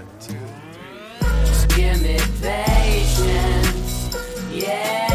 [0.00, 0.32] One, two,
[0.72, 1.28] three.
[1.44, 4.16] Just give me patience.
[4.50, 5.08] Yeah.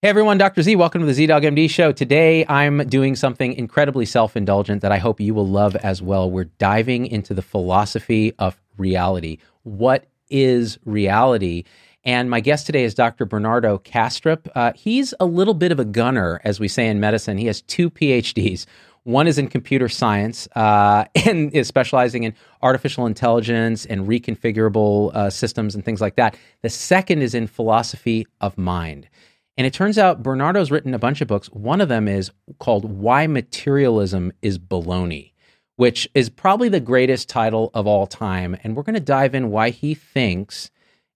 [0.00, 0.62] Hey everyone, Dr.
[0.62, 1.92] Z, welcome to the ZDoggMD show.
[1.92, 6.30] Today I'm doing something incredibly self indulgent that I hope you will love as well.
[6.30, 9.36] We're diving into the philosophy of reality.
[9.64, 11.64] What is reality?
[12.04, 13.24] And my guest today is Dr.
[13.24, 14.48] Bernardo Kastrup.
[14.56, 17.38] Uh, he's a little bit of a gunner, as we say in medicine.
[17.38, 18.66] He has two PhDs.
[19.04, 25.30] One is in computer science uh, and is specializing in artificial intelligence and reconfigurable uh,
[25.30, 26.36] systems and things like that.
[26.62, 29.08] The second is in philosophy of mind.
[29.56, 31.48] And it turns out Bernardo's written a bunch of books.
[31.48, 35.32] One of them is called Why Materialism is Baloney,
[35.76, 38.56] which is probably the greatest title of all time.
[38.64, 40.71] And we're going to dive in why he thinks,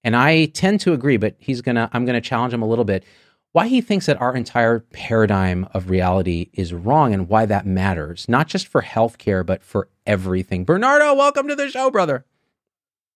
[0.06, 2.84] and I tend to agree, but he's to, I'm going to challenge him a little
[2.84, 3.02] bit,
[3.50, 8.28] why he thinks that our entire paradigm of reality is wrong and why that matters,
[8.28, 10.64] not just for healthcare, but for everything.
[10.64, 12.24] Bernardo, welcome to the show, brother.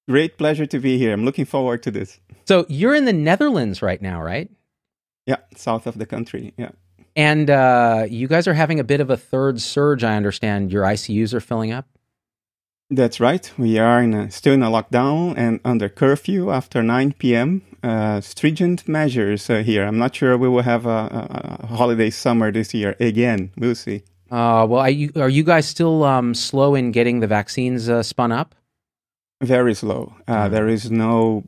[0.09, 1.13] Great pleasure to be here.
[1.13, 2.19] I'm looking forward to this.
[2.47, 4.51] So you're in the Netherlands right now, right?
[5.27, 6.55] Yeah, south of the country.
[6.57, 6.71] Yeah.
[7.15, 10.73] And uh, you guys are having a bit of a third surge, I understand.
[10.73, 11.87] Your ICUs are filling up?
[12.91, 13.51] That's right.
[13.57, 17.63] We are in a, still in a lockdown and under curfew after 9 p.m.
[17.85, 19.85] Uh, stringent measures uh, here.
[19.85, 23.53] I'm not sure we will have a, a, a, holiday summer this year again.
[23.57, 24.03] We'll see.
[24.29, 28.03] Uh, well, are you, are you guys still um, slow in getting the vaccines uh,
[28.03, 28.57] spun up?
[29.41, 30.13] Very slow.
[30.27, 30.53] Mm-hmm.
[30.53, 31.45] There is no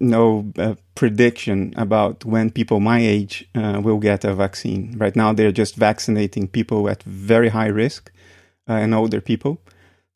[0.00, 4.94] no uh, prediction about when people my age uh, will get a vaccine.
[4.98, 8.10] Right now, they're just vaccinating people at very high risk
[8.68, 9.61] uh, and older people.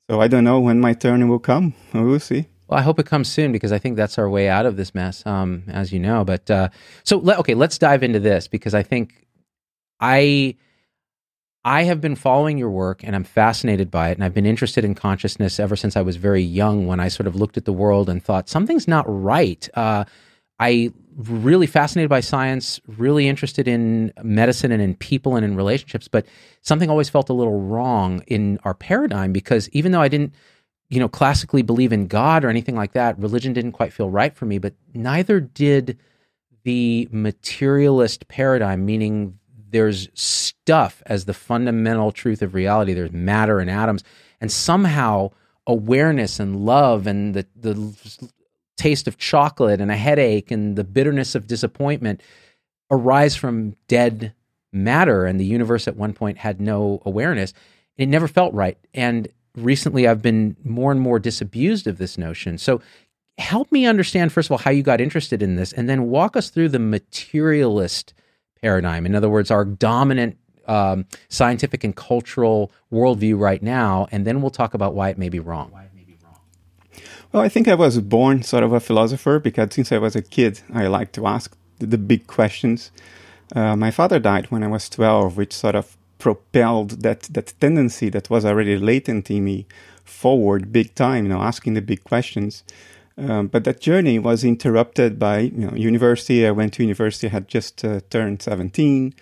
[0.08, 1.74] So I don't know when my turn will come.
[1.92, 2.46] We'll see.
[2.68, 4.94] Well, I hope it comes soon because I think that's our way out of this
[4.94, 6.24] mess, um, as you know.
[6.24, 6.68] But uh,
[7.04, 9.26] so, okay, let's dive into this because I think
[10.00, 10.56] I
[11.64, 14.12] I have been following your work and I'm fascinated by it.
[14.12, 17.26] And I've been interested in consciousness ever since I was very young when I sort
[17.26, 19.68] of looked at the world and thought something's not right.
[19.74, 20.04] Uh,
[20.58, 26.08] I really fascinated by science, really interested in medicine and in people and in relationships,
[26.08, 26.26] but
[26.60, 30.34] something always felt a little wrong in our paradigm because even though I didn't,
[30.88, 34.34] you know, classically believe in God or anything like that, religion didn't quite feel right
[34.34, 35.98] for me, but neither did
[36.64, 39.38] the materialist paradigm, meaning
[39.70, 42.92] there's stuff as the fundamental truth of reality.
[42.92, 44.04] There's matter and atoms,
[44.40, 45.30] and somehow
[45.66, 47.92] awareness and love and the the
[48.76, 52.20] taste of chocolate and a headache and the bitterness of disappointment
[52.90, 54.32] arise from dead
[54.72, 55.24] matter.
[55.24, 57.52] And the universe at one point had no awareness.
[57.96, 58.78] It never felt right.
[58.94, 62.58] And recently, I've been more and more disabused of this notion.
[62.58, 62.80] So
[63.38, 66.36] help me understand first of all how you got interested in this and then walk
[66.36, 68.14] us through the materialist
[68.62, 69.04] paradigm.
[69.06, 74.50] In other words, our dominant um, scientific and cultural worldview right now, and then we'll
[74.50, 75.70] talk about why it may be wrong.
[77.32, 80.22] Well, I think I was born sort of a philosopher because since I was a
[80.22, 82.90] kid, I liked to ask the, big questions.
[83.54, 88.08] Uh, my father died when I was 12, which sort of propelled that, that tendency
[88.10, 89.66] that was already latent in me
[90.04, 92.64] forward big time, you know, asking the big questions.
[93.18, 96.46] Um, but that journey was interrupted by you know university.
[96.46, 99.14] I went to university, I had just uh, turned 17,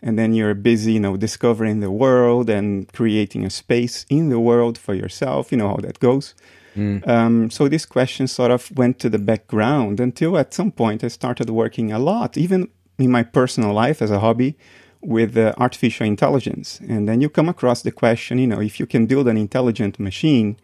[0.00, 4.40] and then you're busy, you know, discovering the world and creating a space in the
[4.40, 5.52] world for yourself.
[5.52, 6.34] You know how that goes.
[6.76, 7.06] Mm.
[7.06, 11.08] Um, so this question sort of went to the background until at some point I
[11.08, 12.68] started working a lot, even
[12.98, 14.56] in my personal life as a hobby,
[15.00, 16.80] with uh, artificial intelligence.
[16.88, 19.98] And then you come across the question, you know, if you can build an intelligent
[19.98, 20.56] machine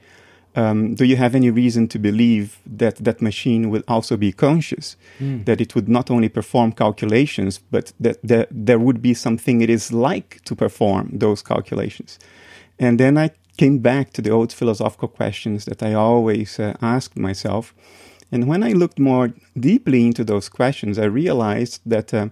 [0.58, 4.96] um, do you have any reason to believe that that machine will also be conscious?
[5.20, 5.44] Mm.
[5.44, 9.70] That it would not only perform calculations, but that, that there would be something it
[9.70, 12.19] is like to perform those calculations?
[12.78, 17.19] And then I came back to the old philosophical questions that I always uh, asked
[17.19, 17.74] myself.
[18.32, 22.28] And when I looked more deeply into those questions, I realized that uh,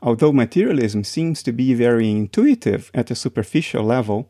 [0.00, 4.28] although materialism seems to be very intuitive at a superficial level,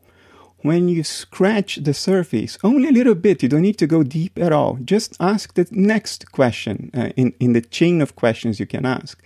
[0.63, 4.39] when you scratch the surface only a little bit, you don't need to go deep
[4.39, 4.77] at all.
[4.83, 9.21] Just ask the next question uh, in, in the chain of questions you can ask.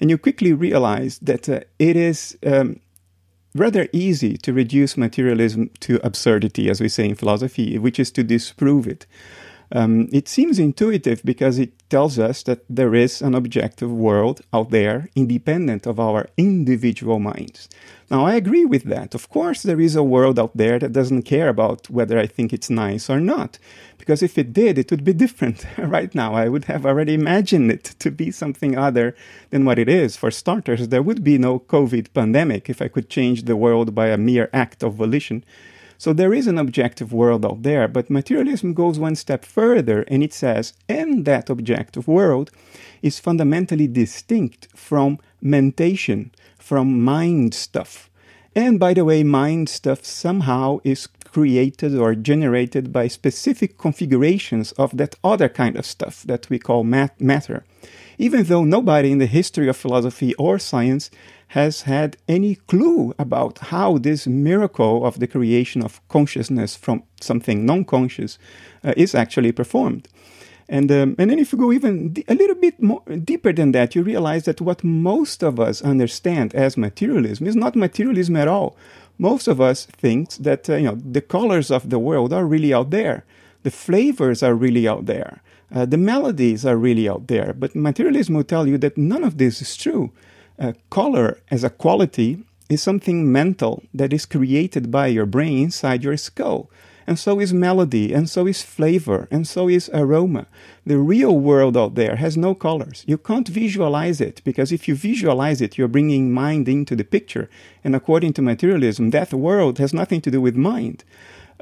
[0.00, 2.80] And you quickly realize that uh, it is um,
[3.54, 8.22] rather easy to reduce materialism to absurdity, as we say in philosophy, which is to
[8.22, 9.06] disprove it.
[9.72, 14.70] Um, it seems intuitive because it tells us that there is an objective world out
[14.70, 17.68] there independent of our individual minds.
[18.10, 19.14] Now, I agree with that.
[19.14, 22.52] Of course, there is a world out there that doesn't care about whether I think
[22.52, 23.60] it's nice or not.
[24.00, 26.34] Because if it did, it would be different right now.
[26.34, 29.14] I would have already imagined it to be something other
[29.50, 30.16] than what it is.
[30.16, 34.08] For starters, there would be no COVID pandemic if I could change the world by
[34.08, 35.44] a mere act of volition.
[35.98, 40.22] So there is an objective world out there, but materialism goes one step further and
[40.22, 42.50] it says, and that objective world
[43.02, 48.08] is fundamentally distinct from mentation, from mind stuff.
[48.56, 54.96] And by the way, mind stuff somehow is created or generated by specific configurations of
[54.96, 57.64] that other kind of stuff that we call mat- matter.
[58.18, 61.10] Even though nobody in the history of philosophy or science
[61.48, 67.66] has had any clue about how this miracle of the creation of consciousness from something
[67.66, 68.38] non conscious
[68.84, 70.06] uh, is actually performed.
[70.68, 73.96] And, um, and then if you go even a little bit more deeper than that,
[73.96, 78.76] you realize that what most of us understand as materialism is not materialism at all.
[79.20, 82.72] Most of us think that uh, you know the colors of the world are really
[82.72, 83.24] out there,
[83.62, 85.42] the flavors are really out there,
[85.74, 87.52] uh, the melodies are really out there.
[87.52, 90.10] But materialism will tell you that none of this is true
[90.58, 92.38] uh, color as a quality
[92.70, 96.70] is something mental that is created by your brain inside your skull.
[97.06, 100.46] And so is melody, and so is flavor, and so is aroma.
[100.86, 103.04] The real world out there has no colors.
[103.06, 107.48] You can't visualize it because if you visualize it, you're bringing mind into the picture.
[107.82, 111.04] And according to materialism, that world has nothing to do with mind.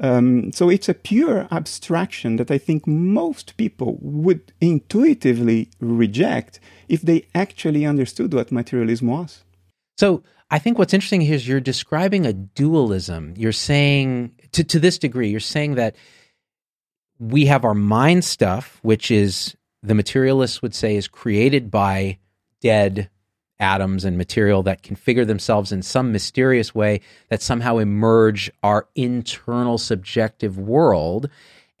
[0.01, 7.01] Um, so it's a pure abstraction that I think most people would intuitively reject if
[7.01, 9.43] they actually understood what materialism was.
[9.97, 13.33] So I think what's interesting here is you're describing a dualism.
[13.37, 15.95] You're saying, to, to this degree, you're saying that
[17.19, 22.17] we have our mind stuff, which is the materialists would say is created by
[22.61, 23.09] dead
[23.59, 29.77] atoms and material that configure themselves in some mysterious way that somehow emerge our internal
[29.77, 31.29] subjective world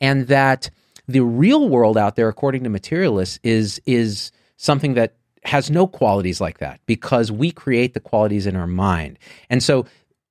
[0.01, 0.69] and that
[1.07, 6.41] the real world out there according to materialists is is something that has no qualities
[6.41, 9.17] like that because we create the qualities in our mind.
[9.49, 9.85] And so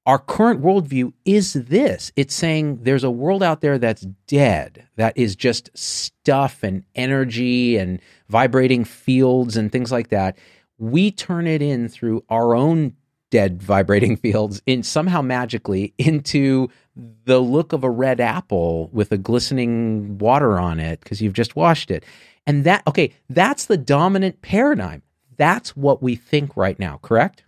[0.09, 5.17] our current worldview is this it's saying there's a world out there that's dead that
[5.17, 10.37] is just stuff and energy and vibrating fields and things like that
[10.79, 12.95] we turn it in through our own
[13.31, 16.69] dead vibrating fields in somehow magically into
[17.25, 21.55] the look of a red apple with a glistening water on it because you've just
[21.55, 22.05] washed it.
[22.47, 25.03] And that okay, that's the dominant paradigm.
[25.37, 27.45] That's what we think right now, correct?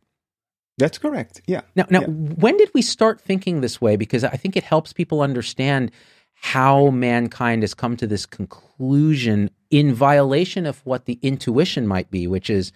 [0.81, 1.41] That's correct.
[1.47, 1.61] Yeah.
[1.77, 2.06] Now now yeah.
[2.09, 5.93] when did we start thinking this way because I think it helps people understand
[6.35, 12.27] how mankind has come to this conclusion in violation of what the intuition might be,
[12.27, 12.73] which is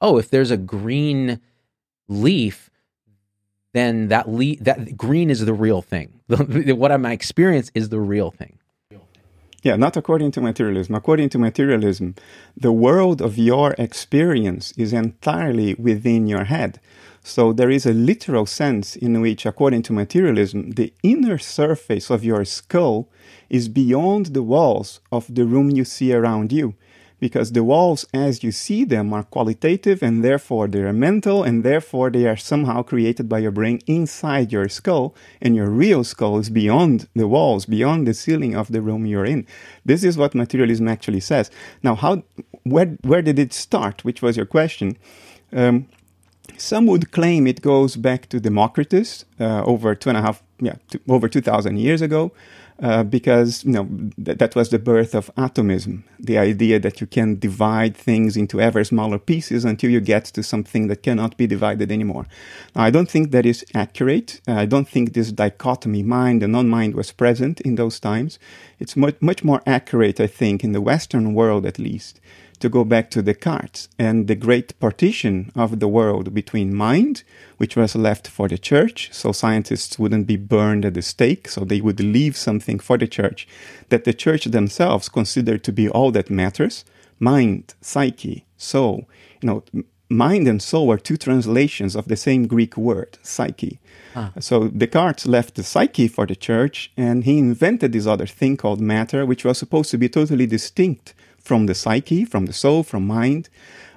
[0.00, 1.40] oh, if there's a green
[2.08, 2.70] leaf,
[3.74, 6.20] then that le- that green is the real thing.
[6.28, 8.58] what my experience is the real thing.
[9.62, 10.94] Yeah, not according to materialism.
[10.94, 12.14] According to materialism,
[12.56, 16.80] the world of your experience is entirely within your head.
[17.28, 22.24] So there is a literal sense in which, according to materialism, the inner surface of
[22.24, 23.10] your skull
[23.50, 26.72] is beyond the walls of the room you see around you.
[27.20, 31.64] Because the walls as you see them are qualitative and therefore they are mental and
[31.64, 36.38] therefore they are somehow created by your brain inside your skull and your real skull
[36.38, 39.46] is beyond the walls beyond the ceiling of the room you're in.
[39.84, 41.50] This is what materialism actually says.
[41.82, 42.22] Now how
[42.62, 44.96] where where did it start which was your question?
[45.52, 45.88] Um,
[46.56, 50.76] some would claim it goes back to Democritus uh, over two and a half, yeah,
[51.08, 52.32] over two thousand years ago,
[52.82, 53.88] uh, because you know
[54.24, 58.60] th- that was the birth of atomism, the idea that you can divide things into
[58.60, 62.26] ever smaller pieces until you get to something that cannot be divided anymore.
[62.74, 64.40] Now, I don't think that is accurate.
[64.48, 68.38] Uh, I don't think this dichotomy, mind and non-mind, was present in those times.
[68.78, 72.20] It's much much more accurate, I think, in the Western world at least
[72.60, 77.22] to go back to Descartes and the great partition of the world between mind,
[77.56, 81.64] which was left for the church, so scientists wouldn't be burned at the stake, so
[81.64, 83.46] they would leave something for the church
[83.88, 86.84] that the church themselves considered to be all that matters
[87.20, 89.08] mind, psyche, soul.
[89.40, 89.64] You know,
[90.08, 93.78] mind and soul are two translations of the same Greek word, psyche.
[94.14, 94.32] Ah.
[94.40, 98.80] So Descartes left the psyche for the church and he invented this other thing called
[98.80, 101.14] matter, which was supposed to be totally distinct
[101.48, 103.48] from the psyche, from the soul, from mind.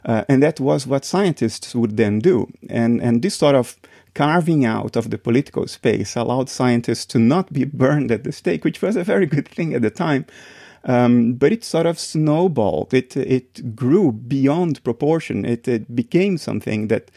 [0.05, 2.48] Uh, and that was what scientists would then do.
[2.70, 3.75] And, and this sort of
[4.13, 8.63] carving out of the political space allowed scientists to not be burned at the stake,
[8.63, 10.25] which was a very good thing at the time.
[10.84, 12.93] Um, but it sort of snowballed.
[12.93, 15.46] It it grew beyond proportion.
[15.46, 17.12] It, it became something that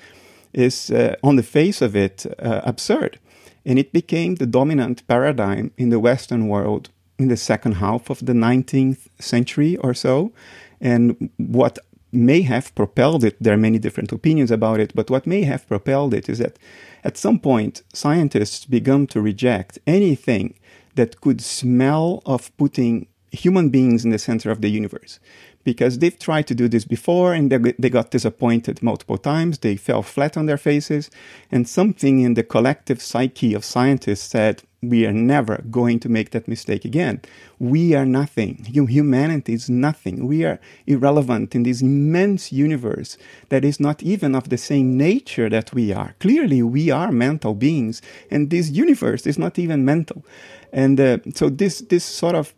[0.52, 3.18] is, uh, on the face of it, uh, absurd,
[3.64, 8.24] and it became the dominant paradigm in the Western world in the second half of
[8.26, 10.32] the 19th century or so.
[10.80, 11.78] And what
[12.12, 15.66] may have propelled it, there are many different opinions about it, but what may have
[15.66, 16.58] propelled it is that
[17.02, 20.54] at some point scientists began to reject anything
[20.94, 25.18] that could smell of putting human beings in the center of the universe
[25.64, 29.58] because they've tried to do this before and they, they got disappointed multiple times.
[29.58, 31.10] They fell flat on their faces.
[31.50, 36.30] And something in the collective psyche of scientists said, we are never going to make
[36.30, 37.20] that mistake again.
[37.58, 38.64] We are nothing.
[38.64, 40.26] Humanity is nothing.
[40.26, 43.16] We are irrelevant in this immense universe
[43.48, 46.14] that is not even of the same nature that we are.
[46.20, 50.24] Clearly, we are mental beings, and this universe is not even mental.
[50.72, 52.54] And uh, so, this, this sort of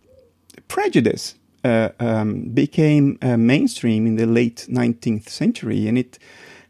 [0.68, 6.18] prejudice uh, um, became uh, mainstream in the late 19th century, and it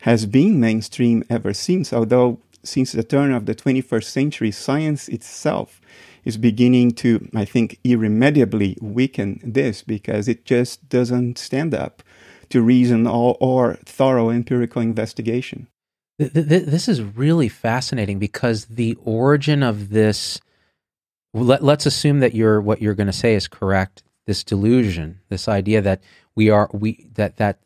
[0.00, 1.92] has been mainstream ever since.
[1.92, 5.80] Although since the turn of the 21st century, science itself
[6.24, 12.02] is beginning to, I think, irremediably weaken this because it just doesn't stand up
[12.50, 15.68] to reason or, or thorough empirical investigation.
[16.18, 20.40] This is really fascinating because the origin of this.
[21.34, 25.48] Let, us assume that you're what you're going to say is correct this delusion, this
[25.48, 26.02] idea that
[26.34, 27.58] we are we that that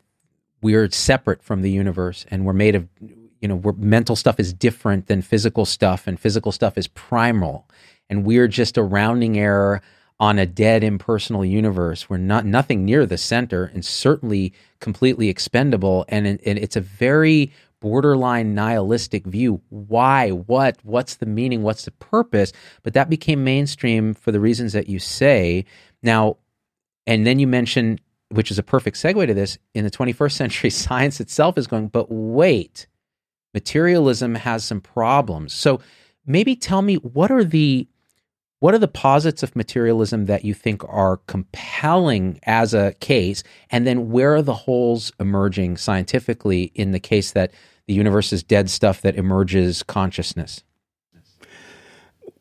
[0.61, 2.89] we are separate from the universe and we're made of
[3.41, 7.67] you know mental stuff is different than physical stuff and physical stuff is primal.
[8.09, 9.81] And we're just a rounding error
[10.19, 12.09] on a dead impersonal universe.
[12.09, 16.05] We're not nothing near the center and certainly completely expendable.
[16.09, 19.61] And, and it's a very borderline nihilistic view.
[19.69, 20.29] Why?
[20.29, 20.77] What?
[20.83, 21.63] What's the meaning?
[21.63, 22.51] What's the purpose?
[22.83, 25.65] But that became mainstream for the reasons that you say.
[26.03, 26.37] Now
[27.07, 30.69] and then you mention, which is a perfect segue to this, in the 21st century,
[30.69, 32.87] science itself is going, but wait,
[33.53, 35.53] materialism has some problems.
[35.53, 35.81] So
[36.25, 37.87] maybe tell me what are the
[38.59, 43.87] what are the posits of materialism that you think are compelling as a case and
[43.87, 47.51] then where are the holes emerging scientifically in the case that
[47.87, 50.63] the universe is dead stuff that emerges consciousness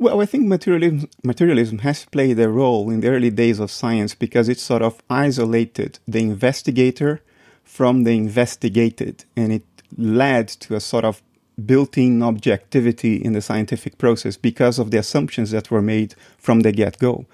[0.01, 4.15] well, I think materialism, materialism has played a role in the early days of science
[4.15, 7.21] because it sort of isolated the investigator
[7.65, 11.23] from the investigated, and it led to a sort of
[11.67, 16.61] built in objectivity in the scientific process because of the assumptions that were made from
[16.61, 17.27] the get go.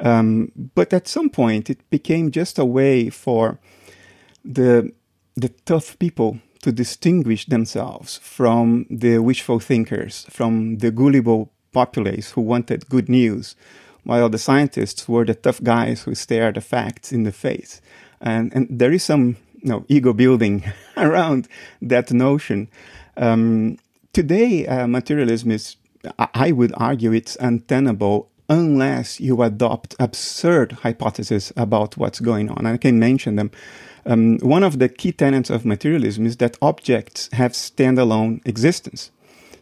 [0.00, 3.58] Um, but at some point, it became just a way for
[4.44, 4.92] the,
[5.36, 12.40] the tough people to distinguish themselves from the wishful thinkers, from the gullible populace who
[12.40, 13.56] wanted good news,
[14.04, 17.80] while the scientists were the tough guys who stared the facts in the face.
[18.20, 20.64] And, and there is some know, ego building
[20.96, 21.48] around
[21.82, 22.68] that notion.
[23.16, 23.78] Um,
[24.12, 25.76] today, uh, materialism is,
[26.18, 32.66] I would argue, it's untenable unless you adopt absurd hypotheses about what's going on.
[32.66, 33.50] I can mention them.
[34.04, 39.10] Um, one of the key tenets of materialism is that objects have standalone existence.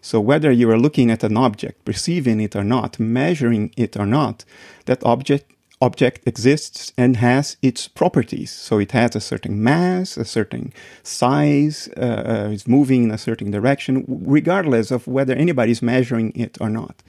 [0.00, 4.07] So whether you are looking at an object, perceiving it or not, measuring it or
[4.07, 4.45] not,
[4.87, 8.51] that object object exists and has its properties.
[8.51, 13.19] So it has a certain mass, a certain size, uh, uh, it's moving in a
[13.19, 17.03] certain direction, regardless of whether anybody is measuring it or not.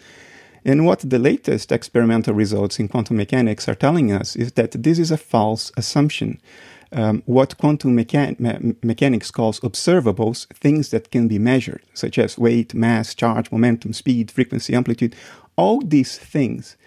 [0.66, 5.00] And what the latest experimental results in quantum mechanics are telling us is that this
[5.00, 6.40] is a false assumption
[6.92, 12.38] um, what quantum mechan- me- mechanics calls observables, things that can be measured, such as
[12.38, 15.16] weight, mass, charge, momentum, speed, frequency, amplitude.
[15.56, 16.78] All these things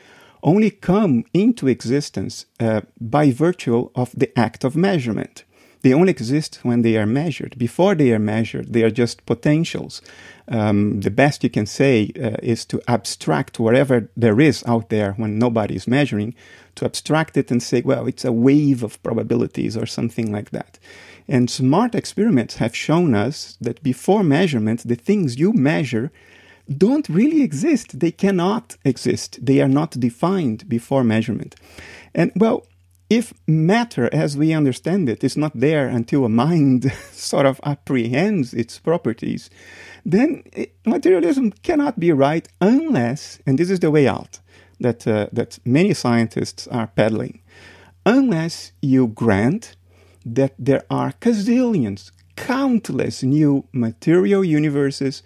[0.43, 5.45] only come into existence uh, by virtue of the act of measurement.
[5.83, 7.59] They only exist when they are measured.
[7.59, 10.01] Before they are measured, they are just potentials.
[10.49, 15.13] Um, the best you can say uh, is to abstract whatever there is out there
[15.13, 16.35] when nobody is measuring,
[16.77, 20.79] to abstract it and say, well, it's a wave of probabilities or something like that.
[21.29, 26.13] And smart experiments have shown us that before measurement, the things you measure
[26.69, 27.99] don't really exist.
[27.99, 29.39] They cannot exist.
[29.45, 31.55] They are not defined before measurement.
[32.15, 32.67] And well,
[33.11, 38.55] if matter as we understand it is not there until a mind sort of apprehends
[38.55, 39.51] its properties,
[40.05, 44.41] then it, materialism cannot be right unless, and this is the way out
[44.81, 47.43] that, uh, that many scientists are peddling,
[48.07, 49.77] unless you grant
[50.25, 55.23] that there are gazillions, countless new material universes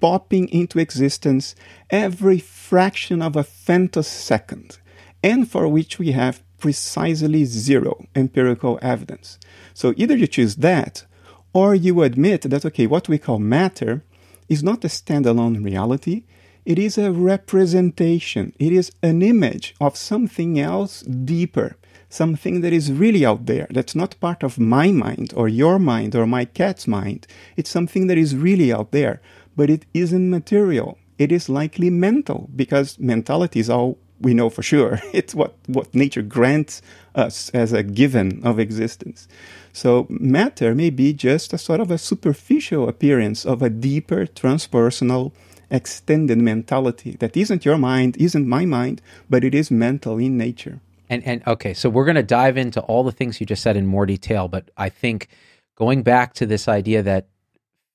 [0.00, 1.54] popping into existence
[1.90, 4.78] every fraction of a femtosecond
[5.22, 9.38] and for which we have precisely zero empirical evidence.
[9.74, 11.04] So either you choose that,
[11.52, 14.04] or you admit that, okay, what we call matter
[14.48, 16.24] is not a standalone reality,
[16.64, 21.76] it is a representation, it is an image of something else deeper,
[22.08, 26.14] something that is really out there, that's not part of my mind or your mind
[26.14, 27.26] or my cat's mind.
[27.56, 29.20] It's something that is really out there,
[29.56, 30.98] but it isn't material.
[31.18, 35.00] It is likely mental because mentality is all we know for sure.
[35.12, 36.82] It's what, what nature grants
[37.14, 39.28] us as a given of existence.
[39.72, 45.32] So matter may be just a sort of a superficial appearance of a deeper transpersonal
[45.70, 50.80] extended mentality that isn't your mind, isn't my mind, but it is mental in nature.
[51.08, 53.76] And and okay, so we're going to dive into all the things you just said
[53.76, 55.28] in more detail, but I think
[55.76, 57.28] going back to this idea that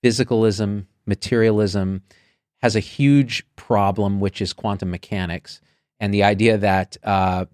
[0.03, 2.03] physicalism, materialism
[2.61, 5.61] has a huge problem, which is quantum mechanics,
[5.99, 7.45] and the idea that uh,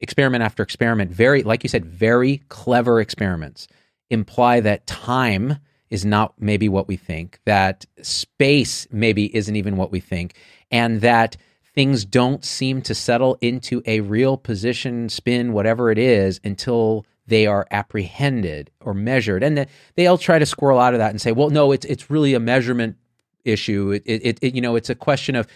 [0.00, 3.68] experiment after experiment, very like you said, very clever experiments
[4.10, 5.58] imply that time
[5.90, 10.34] is not maybe what we think, that space maybe isn't even what we think,
[10.70, 11.36] and that
[11.74, 17.46] things don't seem to settle into a real position, spin, whatever it is, until they
[17.46, 19.42] are apprehended or measured.
[19.42, 22.34] And they'll try to squirrel out of that and say, well, no, it's it's really
[22.34, 22.96] a measurement
[23.44, 23.92] issue.
[23.92, 25.46] It, it, it you know, it's a question of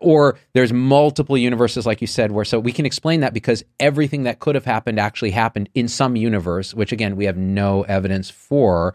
[0.00, 4.24] or there's multiple universes like you said where so we can explain that because everything
[4.24, 8.28] that could have happened actually happened in some universe which again we have no evidence
[8.28, 8.94] for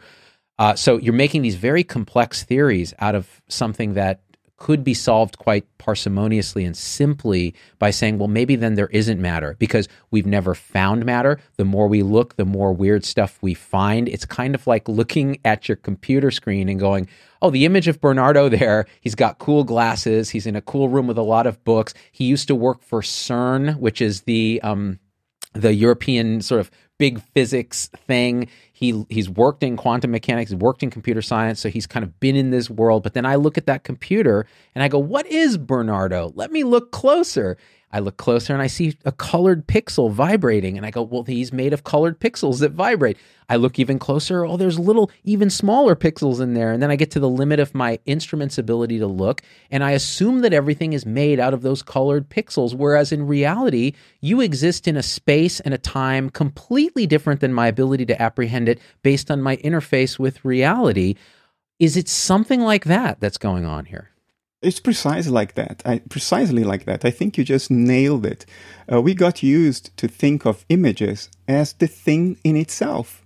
[0.57, 4.19] uh, so you're making these very complex theories out of something that
[4.59, 9.55] could be solved quite parsimoniously and simply by saying, well, maybe then there isn't matter
[9.57, 11.39] because we've never found matter.
[11.55, 14.09] The more we look, the more weird stuff we find.
[14.09, 17.07] It's kind of like looking at your computer screen and going,
[17.41, 20.29] oh, the image of Bernardo there, he's got cool glasses.
[20.29, 21.93] He's in a cool room with a lot of books.
[22.11, 24.99] He used to work for CERN, which is the, um,
[25.53, 28.49] the European sort of big physics thing.
[28.79, 32.37] He he's worked in quantum mechanics, worked in computer science, so he's kind of been
[32.37, 33.03] in this world.
[33.03, 36.31] But then I look at that computer and I go, "What is Bernardo?
[36.33, 37.57] Let me look closer."
[37.91, 40.77] I look closer and I see a colored pixel vibrating.
[40.77, 43.17] And I go, well, he's made of colored pixels that vibrate.
[43.49, 44.45] I look even closer.
[44.45, 46.71] Oh, there's little, even smaller pixels in there.
[46.71, 49.41] And then I get to the limit of my instrument's ability to look.
[49.71, 52.75] And I assume that everything is made out of those colored pixels.
[52.75, 57.67] Whereas in reality, you exist in a space and a time completely different than my
[57.67, 61.15] ability to apprehend it based on my interface with reality.
[61.79, 64.11] Is it something like that that's going on here?
[64.61, 65.81] It's precisely like that.
[65.85, 67.05] I, precisely like that.
[67.05, 68.45] I think you just nailed it.
[68.91, 73.25] Uh, we got used to think of images as the thing in itself.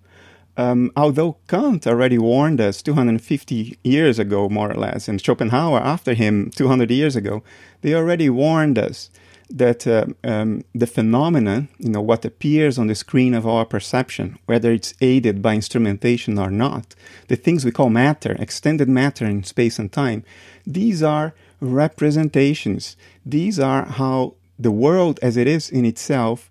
[0.55, 6.13] Um, although Kant already warned us 250 years ago, more or less, and Schopenhauer after
[6.13, 7.41] him 200 years ago,
[7.81, 9.09] they already warned us
[9.49, 14.37] that uh, um, the phenomenon, you know, what appears on the screen of our perception,
[14.45, 16.95] whether it's aided by instrumentation or not,
[17.27, 20.23] the things we call matter, extended matter in space and time,
[20.65, 22.97] these are representations.
[23.25, 26.49] These are how the world as it is in itself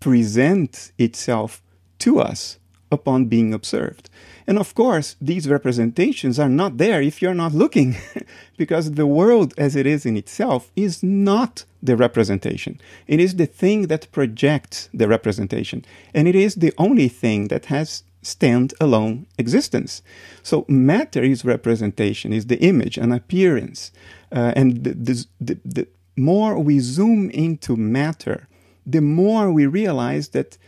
[0.00, 1.62] presents itself
[2.00, 2.58] to us
[2.90, 4.10] upon being observed.
[4.52, 7.96] And of course, these representations are not there if you're not looking,
[8.58, 12.78] because the world as it is in itself is not the representation.
[13.06, 15.86] It is the thing that projects the representation.
[16.12, 20.02] And it is the only thing that has stand-alone existence.
[20.42, 23.90] So matter is representation, is the image, an appearance.
[24.30, 28.48] Uh, and the, the, the, the more we zoom into matter,
[28.84, 30.58] the more we realize that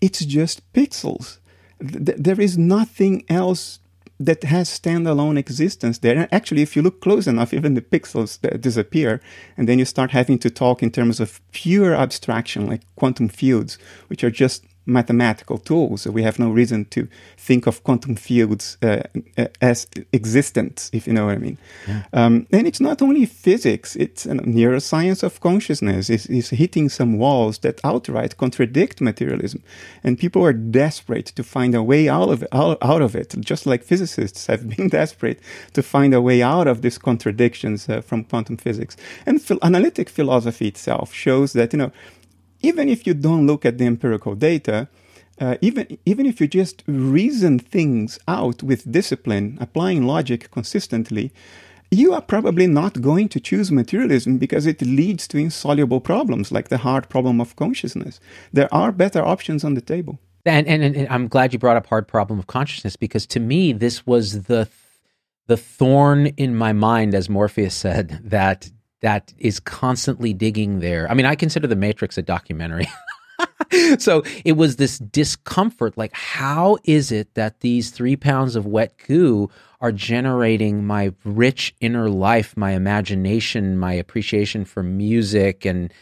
[0.00, 1.38] it's just pixels.
[1.82, 3.80] Th- there is nothing else
[4.20, 6.16] that has standalone existence there.
[6.16, 9.20] And actually, if you look close enough, even the pixels disappear,
[9.56, 13.78] and then you start having to talk in terms of pure abstraction, like quantum fields,
[14.08, 16.02] which are just mathematical tools.
[16.02, 19.02] So we have no reason to think of quantum fields uh,
[19.38, 21.58] uh, as existent, if you know what I mean.
[21.86, 22.02] Yeah.
[22.12, 26.10] Um, and it's not only physics, it's a neuroscience of consciousness.
[26.10, 29.62] It's, it's, hitting some walls that outright contradict materialism.
[30.04, 33.66] And people are desperate to find a way out of, out, out of it, just
[33.66, 35.40] like physicists have been desperate
[35.72, 38.96] to find a way out of these contradictions uh, from quantum physics.
[39.26, 41.92] And ph- analytic philosophy itself shows that, you know,
[42.62, 44.88] even if you don't look at the empirical data,
[45.40, 51.32] uh, even even if you just reason things out with discipline, applying logic consistently,
[51.90, 56.68] you are probably not going to choose materialism because it leads to insoluble problems like
[56.68, 58.20] the hard problem of consciousness.
[58.52, 60.18] There are better options on the table.
[60.44, 63.72] And, and, and I'm glad you brought up hard problem of consciousness because to me
[63.72, 64.68] this was the
[65.48, 68.70] the thorn in my mind, as Morpheus said, that
[69.02, 71.10] that is constantly digging there.
[71.10, 72.88] I mean, I consider The Matrix a documentary.
[73.98, 78.94] so it was this discomfort like how is it that these three pounds of wet
[79.06, 79.48] goo
[79.80, 85.92] are generating my rich inner life my imagination my appreciation for music and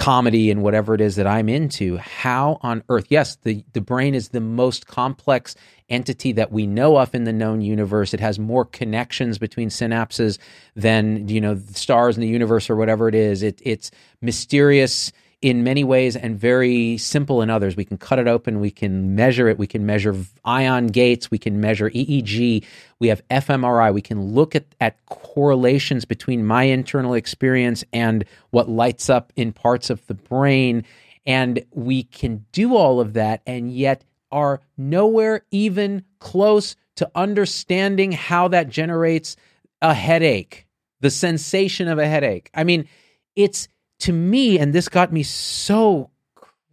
[0.00, 4.14] comedy and whatever it is that i'm into how on earth yes the, the brain
[4.14, 5.54] is the most complex
[5.90, 8.14] entity that we know of in the known universe.
[8.14, 10.38] It has more connections between synapses
[10.76, 13.42] than you know stars in the universe or whatever it is.
[13.42, 13.90] It, it's
[14.22, 17.74] mysterious in many ways and very simple in others.
[17.74, 21.38] We can cut it open, we can measure it, we can measure ion gates, we
[21.38, 22.64] can measure EEG,
[22.98, 28.68] we have fMRI, we can look at, at correlations between my internal experience and what
[28.68, 30.84] lights up in parts of the brain.
[31.26, 38.12] And we can do all of that and yet are nowhere even close to understanding
[38.12, 39.36] how that generates
[39.80, 40.66] a headache,
[41.00, 42.50] the sensation of a headache.
[42.54, 42.86] I mean,
[43.34, 43.68] it's
[44.00, 46.10] to me, and this got me so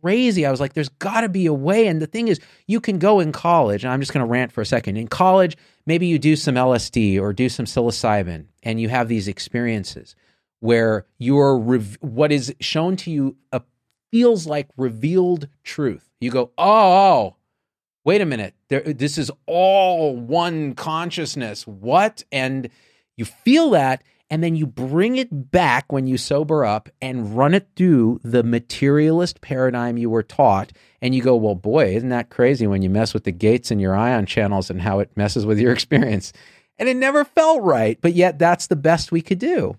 [0.02, 0.46] crazy.
[0.46, 1.88] I was like, there's got to be a way.
[1.88, 4.52] And the thing is, you can go in college, and I'm just going to rant
[4.52, 4.98] for a second.
[4.98, 9.28] In college, maybe you do some LSD or do some psilocybin, and you have these
[9.28, 10.16] experiences
[10.60, 13.62] where you're rev- what is shown to you a,
[14.12, 16.10] feels like revealed truth.
[16.20, 17.36] You go, oh,
[18.04, 21.68] wait a minute, there, this is all one consciousness.
[21.68, 22.24] What?
[22.32, 22.70] And
[23.18, 27.54] you feel that, and then you bring it back when you sober up and run
[27.54, 30.74] it through the materialist paradigm you were taught.
[31.02, 33.80] And you go well boy isn't that crazy when you mess with the gates in
[33.80, 36.34] your ion channels and how it messes with your experience?
[36.78, 39.78] And it never felt right but yet that's the best we could do.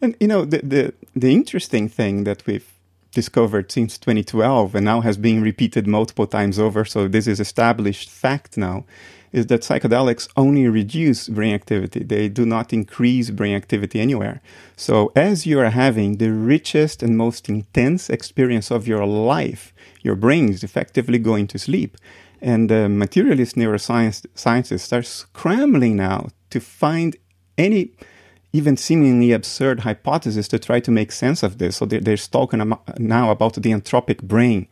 [0.00, 2.72] And you know the the, the interesting thing that we've
[3.12, 8.08] discovered since 2012 and now has been repeated multiple times over so this is established
[8.08, 8.84] fact now
[9.32, 12.02] is that psychedelics only reduce brain activity.
[12.02, 14.40] They do not increase brain activity anywhere.
[14.76, 20.16] So, as you are having the richest and most intense experience of your life, your
[20.16, 21.96] brain is effectively going to sleep.
[22.42, 27.16] And the materialist neuroscience scientists are scrambling now to find
[27.58, 27.92] any
[28.52, 31.76] even seemingly absurd hypothesis to try to make sense of this.
[31.76, 34.66] So they're, they're talking now about the entropic brain.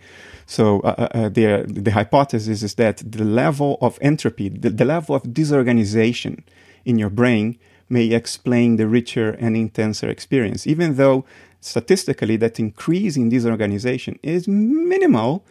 [0.48, 4.86] So uh, uh, uh the, the hypothesis is that the level of entropy, the, the
[4.86, 6.42] level of disorganization
[6.86, 7.58] in your brain
[7.90, 11.26] may explain the richer and intenser experience, even though
[11.60, 15.44] statistically that increase in disorganization is minimal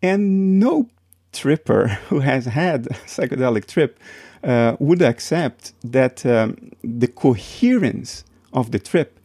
[0.00, 0.88] and no
[1.32, 3.98] tripper who has had a psychedelic trip
[4.44, 9.18] uh, would accept that um, the coherence of the trip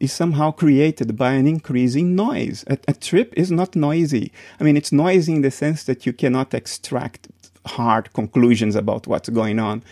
[0.00, 2.64] is somehow created by an increase in noise.
[2.66, 4.32] A, a, trip is not noisy.
[4.58, 7.28] I mean, it's noisy in the sense that you cannot extract
[7.66, 9.82] hard conclusions about what's going on.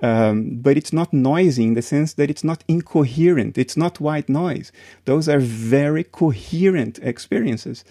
[0.00, 3.58] Um, but it's not noisy in the sense that it's not incoherent.
[3.58, 4.70] It's not white noise.
[5.04, 7.84] Those are very coherent experiences.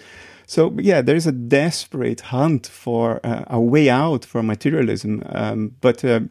[0.47, 5.21] So yeah, there's a desperate hunt for uh, a way out for materialism.
[5.27, 6.21] Um, but uh,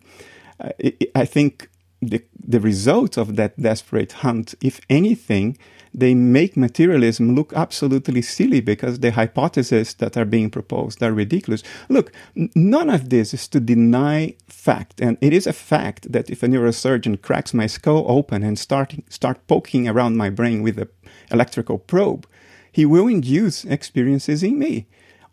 [0.58, 1.68] I, I think
[2.00, 5.58] the, the result of that desperate hunt, if anything,
[5.92, 11.62] they make materialism look absolutely silly because the hypotheses that are being proposed are ridiculous.
[11.88, 12.12] Look,
[12.54, 16.46] none of this is to deny fact, and it is a fact that if a
[16.46, 20.88] neurosurgeon cracks my skull open and start start poking around my brain with an
[21.30, 22.26] electrical probe,
[22.70, 24.86] he will induce experiences in me.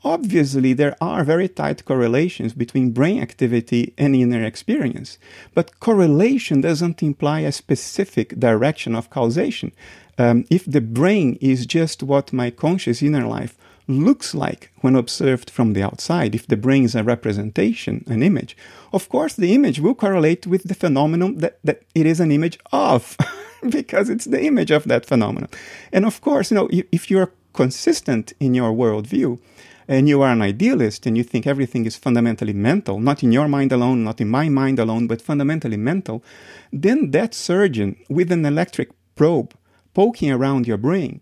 [0.05, 5.17] Obviously, there are very tight correlations between brain activity and inner experience,
[5.53, 9.71] but correlation doesn't imply a specific direction of causation.
[10.17, 15.49] Um, if the brain is just what my conscious inner life looks like when observed
[15.49, 18.55] from the outside, if the brain is a representation, an image,
[18.91, 22.59] of course the image will correlate with the phenomenon that, that it is an image
[22.71, 23.17] of,
[23.69, 25.49] because it's the image of that phenomenon.
[25.91, 29.39] And of course, you know, if, you're consistent in your worldview,
[29.87, 33.47] and you are an idealist and you think everything is fundamentally mental, not in your
[33.47, 36.23] mind alone, not in my mind alone, but fundamentally mental,
[36.71, 39.53] then that surgeon with an electric probe
[39.93, 41.21] poking around your brain,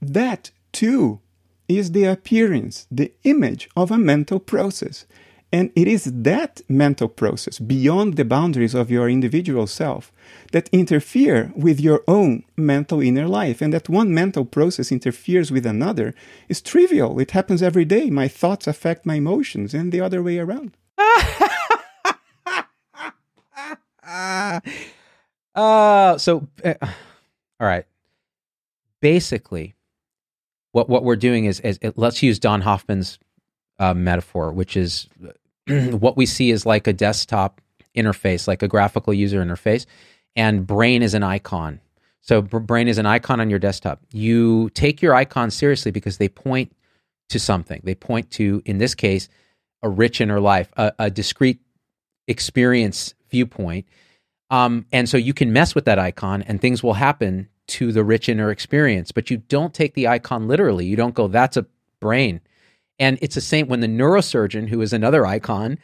[0.00, 1.20] that too
[1.68, 5.06] is the appearance, the image of a mental process.
[5.52, 10.10] And it is that mental process beyond the boundaries of your individual self
[10.52, 13.60] that interfere with your own mental inner life.
[13.60, 16.14] And that one mental process interferes with another
[16.48, 17.20] is trivial.
[17.20, 18.08] It happens every day.
[18.08, 20.74] My thoughts affect my emotions and the other way around.
[25.54, 26.74] uh, so, uh,
[27.60, 27.84] all right.
[29.00, 29.74] Basically,
[30.70, 33.18] what, what we're doing is, is let's use Don Hoffman's
[33.78, 35.08] uh, metaphor, which is
[35.90, 37.60] what we see is like a desktop
[37.96, 39.86] interface, like a graphical user interface,
[40.36, 41.80] and brain is an icon.
[42.20, 44.00] So brain is an icon on your desktop.
[44.12, 46.74] You take your icons seriously because they point
[47.30, 47.80] to something.
[47.84, 49.28] They point to, in this case,
[49.82, 51.60] a rich inner life, a, a discrete
[52.28, 53.86] experience viewpoint.
[54.50, 58.04] Um, and so you can mess with that icon and things will happen to the
[58.04, 60.86] rich inner experience, but you don't take the icon literally.
[60.86, 61.66] You don't go, that's a
[62.00, 62.40] brain.
[63.02, 65.76] And it's the same when the neurosurgeon, who is another icon,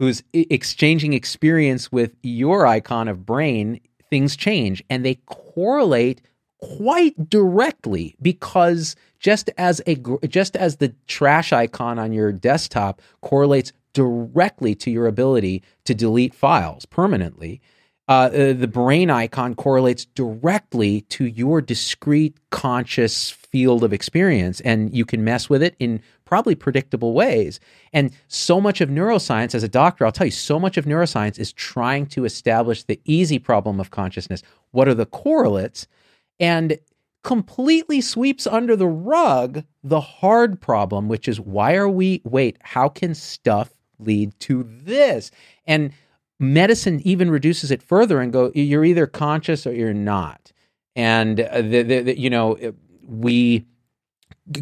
[0.00, 3.78] who's exchanging experience with your icon of brain,
[4.10, 4.82] things change.
[4.90, 6.22] And they correlate
[6.60, 9.94] quite directly because just as a
[10.26, 16.34] just as the trash icon on your desktop correlates directly to your ability to delete
[16.34, 17.60] files permanently
[18.08, 24.60] uh, uh, the brain icon correlates directly to your discrete conscious field of experience.
[24.60, 27.58] And you can mess with it in probably predictable ways.
[27.94, 31.38] And so much of neuroscience as a doctor i'll tell you so much of neuroscience
[31.38, 34.42] is trying to establish the easy problem of consciousness.
[34.72, 35.86] What are the correlates?
[36.38, 36.78] And
[37.24, 42.88] completely sweeps under the rug the hard problem which is why are we wait how
[42.88, 45.30] can stuff lead to this?
[45.66, 45.92] And
[46.38, 50.52] medicine even reduces it further and go you're either conscious or you're not.
[50.94, 52.58] And uh, the, the, the, you know
[53.06, 53.64] we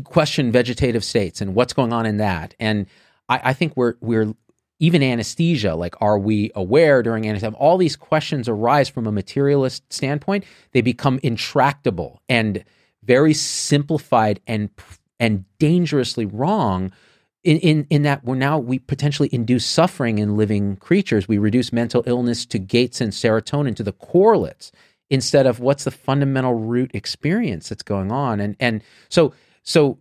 [0.04, 2.86] question vegetative states and what's going on in that and
[3.28, 4.34] I, I, think we're we're
[4.78, 9.90] even anesthesia like are we aware during anesthesia all these questions arise from a materialist
[9.92, 12.64] standpoint they become intractable and
[13.02, 14.70] very simplified and
[15.20, 16.90] and dangerously wrong
[17.44, 21.28] in, in, in that we're now we potentially induce suffering in living creatures.
[21.28, 24.72] We reduce mental illness to gates and serotonin to the correlates
[25.10, 28.40] instead of what's the fundamental root experience that's going on.
[28.40, 29.98] And and so so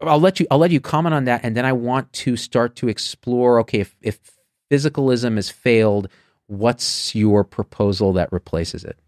[0.00, 2.74] I'll let you I'll let you comment on that, and then I want to start
[2.76, 3.60] to explore.
[3.60, 4.18] Okay, if if
[4.70, 6.08] physicalism has failed,
[6.46, 8.98] what's your proposal that replaces it?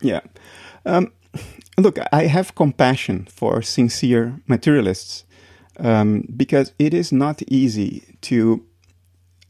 [0.00, 0.20] Yeah.
[0.84, 1.12] Um,
[1.78, 5.24] look, I have compassion for sincere materialists
[5.78, 8.64] um, because it is not easy to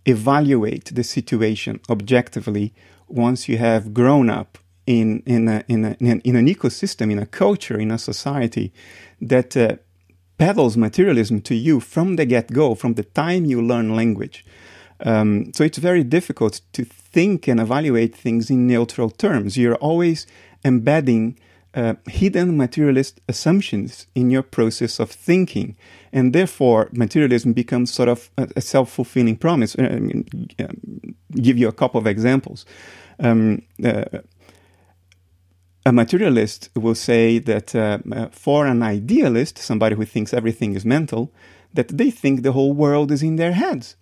[0.07, 2.73] evaluate the situation objectively
[3.09, 7.11] once you have grown up in in a, in, a, in, an, in an ecosystem,
[7.11, 8.73] in a culture, in a society
[9.21, 9.77] that uh,
[10.39, 14.45] peddles materialism to you from the get go, from the time you learn language.
[15.01, 19.57] Um, so it's very difficult to think and evaluate things in neutral terms.
[19.57, 20.27] You're always
[20.65, 21.39] embedding
[21.75, 25.77] uh, hidden materialist assumptions in your process of thinking.
[26.13, 29.77] And therefore, materialism becomes sort of a, a self fulfilling promise.
[29.77, 30.27] Uh, I mean,
[30.59, 32.65] um, give you a couple of examples.
[33.21, 34.05] Um, uh,
[35.87, 40.85] a materialist will say that uh, uh, for an idealist, somebody who thinks everything is
[40.85, 41.33] mental,
[41.73, 43.95] that they think the whole world is in their heads.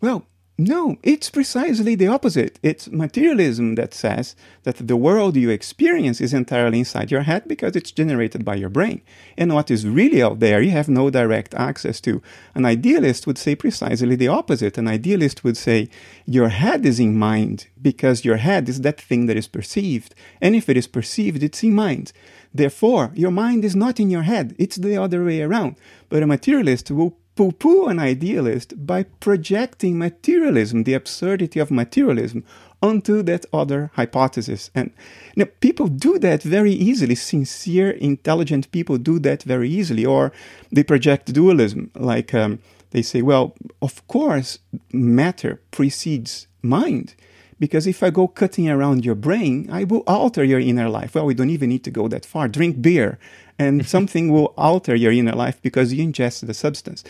[0.00, 2.60] Well, no, it's precisely the opposite.
[2.62, 7.74] It's materialism that says that the world you experience is entirely inside your head because
[7.74, 9.02] it's generated by your brain.
[9.36, 12.22] And what is really out there, you have no direct access to.
[12.54, 14.78] An idealist would say precisely the opposite.
[14.78, 15.88] An idealist would say
[16.24, 20.14] your head is in mind because your head is that thing that is perceived.
[20.40, 22.12] And if it is perceived, it's in mind.
[22.54, 25.74] Therefore, your mind is not in your head, it's the other way around.
[26.08, 32.44] But a materialist will poo poo an idealist by projecting materialism, the absurdity of materialism,
[32.82, 34.70] onto that other hypothesis.
[34.74, 34.90] And
[35.34, 37.14] you know, people do that very easily.
[37.14, 40.04] Sincere, intelligent people do that very easily.
[40.04, 40.32] Or
[40.70, 44.58] they project dualism, like um, they say, well, of course,
[44.92, 47.14] matter precedes mind.
[47.58, 51.14] Because if I go cutting around your brain, I will alter your inner life.
[51.14, 52.48] Well, we don't even need to go that far.
[52.48, 53.18] Drink beer
[53.58, 57.04] and something will alter your inner life because you ingest the substance.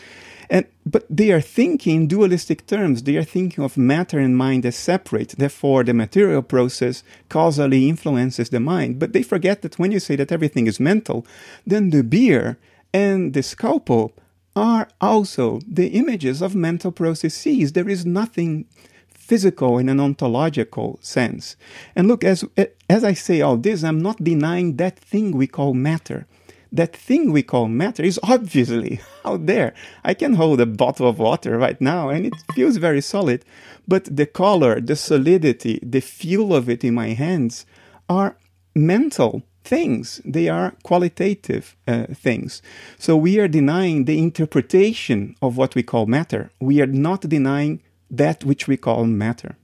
[0.50, 3.02] And, but they are thinking dualistic terms.
[3.02, 5.30] They are thinking of matter and mind as separate.
[5.30, 8.98] Therefore, the material process causally influences the mind.
[8.98, 11.26] But they forget that when you say that everything is mental,
[11.66, 12.58] then the beer
[12.92, 14.12] and the scalpel
[14.54, 17.72] are also the images of mental processes.
[17.72, 18.66] There is nothing
[19.08, 21.56] physical in an ontological sense.
[21.96, 22.44] And look, as,
[22.88, 26.26] as I say all this, I'm not denying that thing we call matter.
[26.74, 29.74] That thing we call matter is obviously out there.
[30.04, 33.44] I can hold a bottle of water right now and it feels very solid,
[33.86, 37.64] but the color, the solidity, the feel of it in my hands
[38.08, 38.36] are
[38.74, 40.20] mental things.
[40.24, 42.60] They are qualitative uh, things.
[42.98, 46.50] So we are denying the interpretation of what we call matter.
[46.60, 49.56] We are not denying that which we call matter.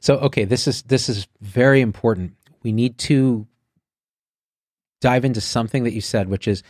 [0.00, 2.32] So okay, this is this is very important.
[2.62, 3.46] We need to
[5.04, 6.62] dive into something that you said, which is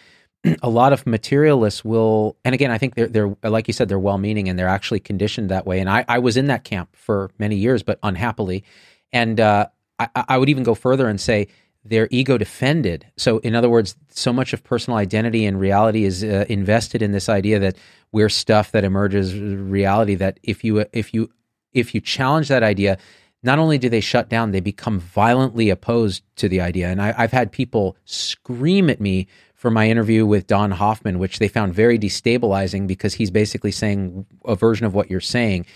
[0.62, 3.99] a lot of materialists will, and again, I think they're they're like you said, they're
[3.99, 5.79] well meaning and they're actually conditioned that way.
[5.79, 8.64] And I I was in that camp for many years, but unhappily,
[9.12, 9.68] and uh,
[10.01, 11.47] I I would even go further and say
[11.85, 13.07] their ego defended.
[13.16, 17.12] So, in other words, so much of personal identity and reality is uh, invested in
[17.12, 17.77] this idea that
[18.11, 20.16] we're stuff that emerges reality.
[20.16, 21.31] That if you if you
[21.73, 22.99] if you challenge that idea,
[23.45, 26.89] not only do they shut down, they become violently opposed to the idea.
[26.89, 31.39] And I, have had people scream at me for my interview with Don Hoffman, which
[31.39, 35.67] they found very destabilizing because he's basically saying a version of what you're saying.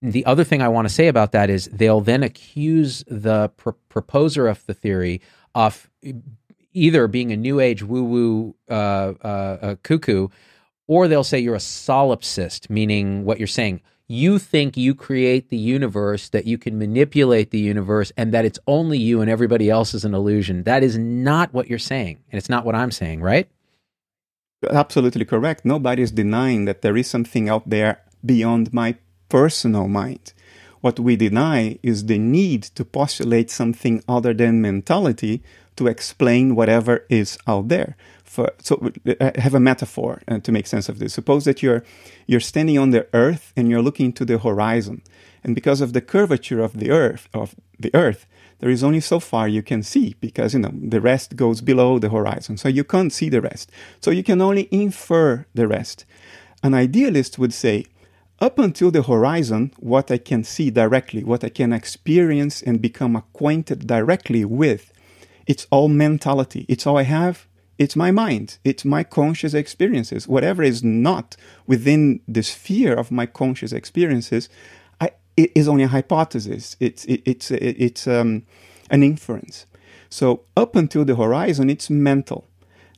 [0.00, 3.70] The other thing I want to say about that is they'll then accuse the pr-
[3.88, 5.20] proposer of the theory
[5.54, 5.90] of
[6.72, 10.28] either being a new age woo woo uh, uh, cuckoo,
[10.86, 13.82] or they'll say you're a solipsist, meaning what you're saying.
[14.10, 18.58] You think you create the universe, that you can manipulate the universe, and that it's
[18.66, 20.62] only you and everybody else is an illusion.
[20.62, 22.18] That is not what you're saying.
[22.32, 23.50] And it's not what I'm saying, right?
[24.68, 25.66] Absolutely correct.
[25.66, 28.96] Nobody is denying that there is something out there beyond my
[29.28, 30.32] personal mind.
[30.80, 35.42] What we deny is the need to postulate something other than mentality
[35.78, 37.96] to explain whatever is out there.
[38.24, 41.14] For, so I have a metaphor uh, to make sense of this.
[41.14, 41.82] Suppose that you're
[42.26, 45.02] you're standing on the earth and you're looking to the horizon,
[45.42, 48.26] and because of the curvature of the earth of the earth,
[48.58, 51.98] there is only so far you can see because you know the rest goes below
[51.98, 53.70] the horizon, so you can't see the rest.
[54.00, 56.04] So you can only infer the rest.
[56.62, 57.86] An idealist would say,
[58.40, 63.16] up until the horizon, what I can see directly, what I can experience and become
[63.16, 64.92] acquainted directly with,
[65.48, 66.66] it's all mentality.
[66.68, 67.48] It's all I have.
[67.78, 68.58] It's my mind.
[68.64, 70.28] It's my conscious experiences.
[70.28, 74.48] Whatever is not within the sphere of my conscious experiences,
[75.00, 76.76] I, it is only a hypothesis.
[76.80, 78.42] It's it, it's it, it's um,
[78.90, 79.66] an inference.
[80.10, 82.46] So up until the horizon, it's mental.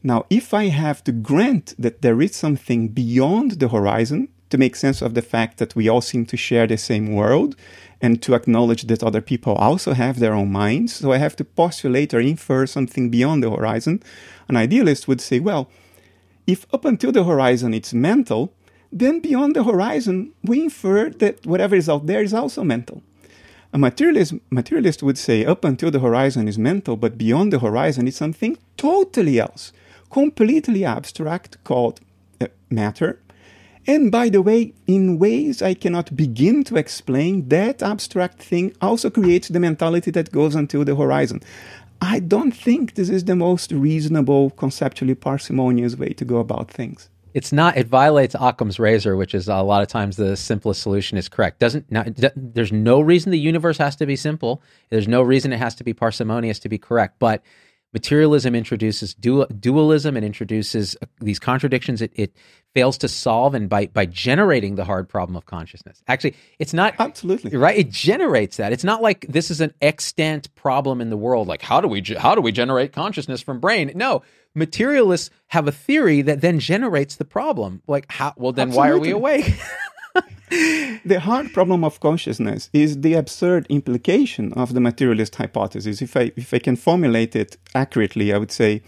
[0.02, 4.76] Now, if I have to grant that there is something beyond the horizon, to make
[4.76, 7.56] sense of the fact that we all seem to share the same world
[8.00, 10.94] and to acknowledge that other people also have their own minds.
[10.94, 14.02] So I have to postulate or infer something beyond the horizon.
[14.48, 15.70] An idealist would say, well,
[16.46, 18.52] if up until the horizon it's mental,
[18.90, 23.02] then beyond the horizon we infer that whatever is out there is also mental.
[23.72, 28.08] A materialist, materialist would say up until the horizon is mental, but beyond the horizon
[28.08, 29.72] is something totally else,
[30.10, 32.00] completely abstract called
[32.40, 33.20] uh, matter
[33.86, 39.10] and by the way, in ways I cannot begin to explain, that abstract thing also
[39.10, 41.40] creates the mentality that goes until the horizon.
[42.02, 47.08] I don't think this is the most reasonable, conceptually parsimonious way to go about things.
[47.32, 47.76] It's not.
[47.76, 51.60] It violates Occam's razor, which is a lot of times the simplest solution is correct.
[51.60, 54.62] Doesn't now, there's no reason the universe has to be simple.
[54.88, 57.16] There's no reason it has to be parsimonious to be correct.
[57.20, 57.42] But
[57.92, 62.34] materialism introduces dual, dualism and introduces uh, these contradictions it, it
[62.74, 66.02] fails to solve and by by generating the hard problem of consciousness.
[66.08, 67.56] Actually it's not absolutely.
[67.56, 67.78] Right?
[67.78, 68.72] It generates that.
[68.72, 71.48] It's not like this is an extant problem in the world.
[71.48, 73.92] Like how do we how do we generate consciousness from brain?
[73.94, 74.22] No.
[74.54, 77.82] Materialists have a theory that then generates the problem.
[77.86, 78.90] Like how well then absolutely.
[78.90, 79.54] why are we awake?
[81.04, 86.02] The hard problem of consciousness is the absurd implication of the materialist hypothesis.
[86.02, 88.82] If I, if I can formulate it accurately, I would say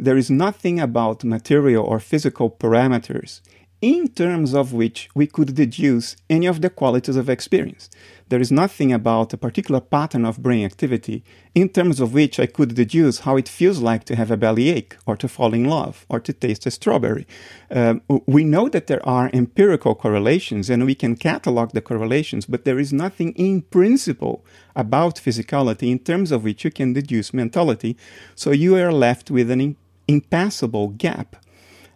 [0.00, 3.40] there is nothing about material or physical parameters
[3.80, 7.88] in terms of which we could deduce any of the qualities of experience
[8.30, 12.46] there is nothing about a particular pattern of brain activity in terms of which I
[12.46, 16.06] could deduce how it feels like to have a bellyache or to fall in love
[16.08, 17.26] or to taste a strawberry.
[17.72, 22.64] Um, we know that there are empirical correlations and we can catalog the correlations, but
[22.64, 24.44] there is nothing in principle
[24.76, 27.96] about physicality in terms of which you can deduce mentality.
[28.36, 29.76] So you are left with an
[30.10, 31.36] impassable gap.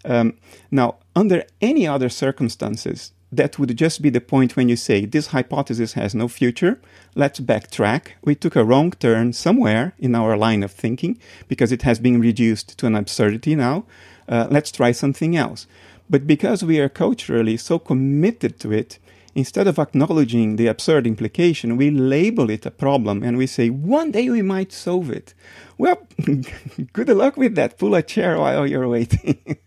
[0.04, 0.34] Um,
[0.70, 5.28] now, under any other circumstances, that would just be the point when you say this
[5.28, 6.80] hypothesis has no future.
[7.14, 8.02] Let's backtrack.
[8.22, 12.20] We took a wrong turn somewhere in our line of thinking because it has been
[12.20, 13.84] reduced to an absurdity now.
[14.28, 15.66] Uh, let's try something else.
[16.08, 18.98] But because we are culturally so committed to it,
[19.34, 24.10] instead of acknowledging the absurd implication, we label it a problem and we say, one
[24.10, 25.34] day we might solve it.
[25.78, 26.06] Well,
[26.92, 27.78] good luck with that.
[27.78, 29.58] Pull a chair while you're waiting.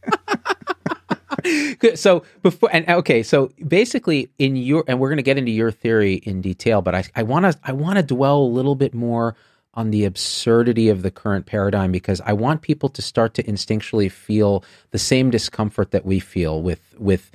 [1.96, 5.72] so before and okay, so basically in your and we're going to get into your
[5.72, 8.94] theory in detail, but I I want to I want to dwell a little bit
[8.94, 9.36] more
[9.74, 14.12] on the absurdity of the current paradigm because I want people to start to instinctually
[14.12, 17.32] feel the same discomfort that we feel with with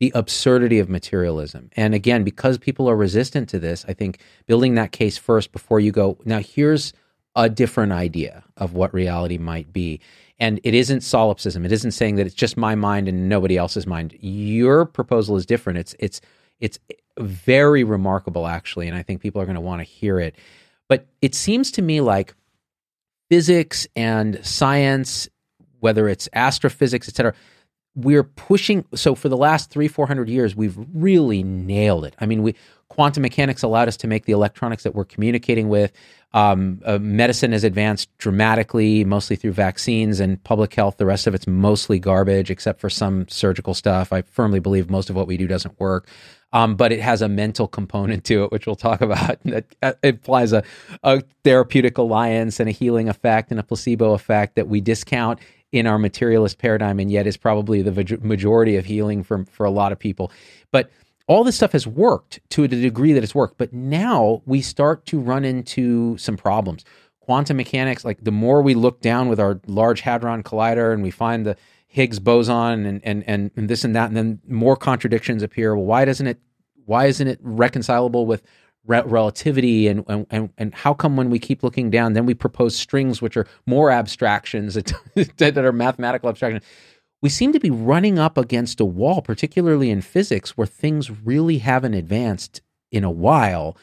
[0.00, 1.70] the absurdity of materialism.
[1.76, 5.80] And again, because people are resistant to this, I think building that case first before
[5.80, 6.92] you go, now here's
[7.36, 10.00] a different idea of what reality might be
[10.38, 11.64] and it isn't solipsism.
[11.64, 14.16] It isn't saying that it's just my mind and nobody else's mind.
[14.20, 15.78] Your proposal is different.
[15.78, 16.20] It's it's
[16.60, 16.78] it's
[17.18, 20.36] very remarkable actually, and I think people are going to want to hear it.
[20.88, 22.34] But it seems to me like
[23.30, 25.28] physics and science,
[25.80, 27.34] whether it's astrophysics, et cetera,
[27.96, 28.84] we're pushing.
[28.94, 32.14] So for the last three, four hundred years, we've really nailed it.
[32.18, 32.54] I mean, we
[32.88, 35.92] quantum mechanics allowed us to make the electronics that we're communicating with.
[36.32, 40.96] Um, uh, medicine has advanced dramatically, mostly through vaccines and public health.
[40.96, 44.12] The rest of it's mostly garbage, except for some surgical stuff.
[44.12, 46.08] I firmly believe most of what we do doesn't work.
[46.52, 49.38] Um, but it has a mental component to it, which we'll talk about.
[49.44, 50.62] That uh, implies a,
[51.02, 55.40] a therapeutic alliance and a healing effect and a placebo effect that we discount
[55.74, 59.70] in our materialist paradigm, and yet is probably the majority of healing for for a
[59.70, 60.30] lot of people.
[60.70, 60.88] But
[61.26, 65.04] all this stuff has worked to the degree that it's worked, but now we start
[65.06, 66.84] to run into some problems.
[67.18, 71.10] Quantum mechanics, like the more we look down with our Large Hadron Collider and we
[71.10, 71.56] find the
[71.88, 75.74] Higgs boson and, and, and, and this and that, and then more contradictions appear.
[75.74, 76.38] Well, why doesn't it,
[76.84, 78.42] why isn't it reconcilable with
[78.86, 82.76] re- relativity and, and, and how come when we keep looking down, then we propose
[82.76, 84.74] strings, which are more abstractions
[85.36, 86.64] that are mathematical abstractions
[87.24, 91.56] we seem to be running up against a wall, particularly in physics, where things really
[91.56, 92.60] haven't advanced
[92.92, 93.78] in a while.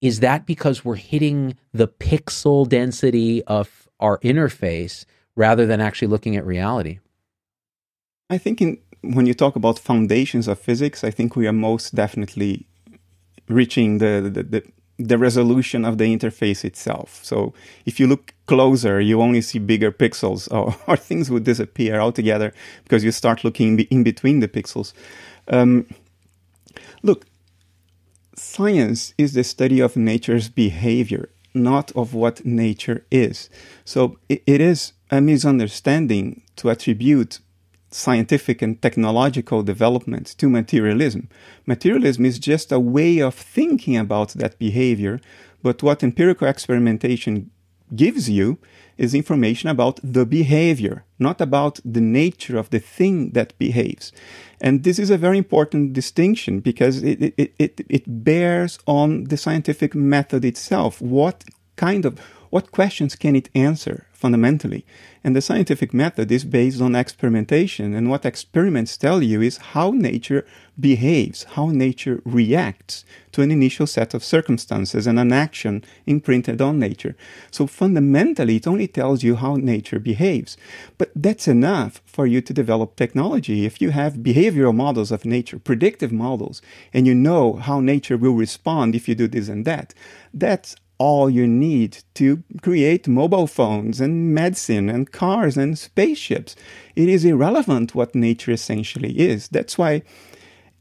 [0.00, 5.04] Is that because we're hitting the pixel density of our interface
[5.36, 6.98] rather than actually looking at reality?
[8.28, 11.94] I think in, when you talk about foundations of physics, I think we are most
[11.94, 12.66] definitely
[13.48, 14.62] reaching the, the, the,
[14.98, 17.20] the resolution of the interface itself.
[17.22, 17.54] So
[17.86, 22.52] if you look closer, you only see bigger pixels, or, or things would disappear altogether
[22.84, 24.92] because you start looking in between the pixels.
[25.48, 25.86] Um,
[27.02, 27.26] look,
[28.36, 33.50] science is the study of nature's behavior, not of what nature is.
[33.84, 37.40] So it, it is a misunderstanding to attribute
[37.94, 41.28] scientific and technological development to materialism.
[41.66, 45.20] Materialism is just a way of thinking about that behavior,
[45.62, 47.50] but what empirical experimentation
[47.94, 48.58] gives you
[48.98, 54.12] is information about the behavior, not about the nature of the thing that behaves.
[54.60, 59.36] And this is a very important distinction because it, it, it, it bears on the
[59.36, 61.00] scientific method itself.
[61.00, 61.44] What
[61.76, 62.20] kind of
[62.52, 64.84] what questions can it answer fundamentally?
[65.24, 67.94] And the scientific method is based on experimentation.
[67.94, 70.44] And what experiments tell you is how nature
[70.78, 76.78] behaves, how nature reacts to an initial set of circumstances and an action imprinted on
[76.78, 77.16] nature.
[77.50, 80.58] So fundamentally, it only tells you how nature behaves.
[80.98, 83.64] But that's enough for you to develop technology.
[83.64, 86.60] If you have behavioral models of nature, predictive models,
[86.92, 89.94] and you know how nature will respond if you do this and that,
[90.34, 96.54] that's all you need to create mobile phones and medicine and cars and spaceships.
[96.94, 99.48] It is irrelevant what nature essentially is.
[99.48, 100.02] That's why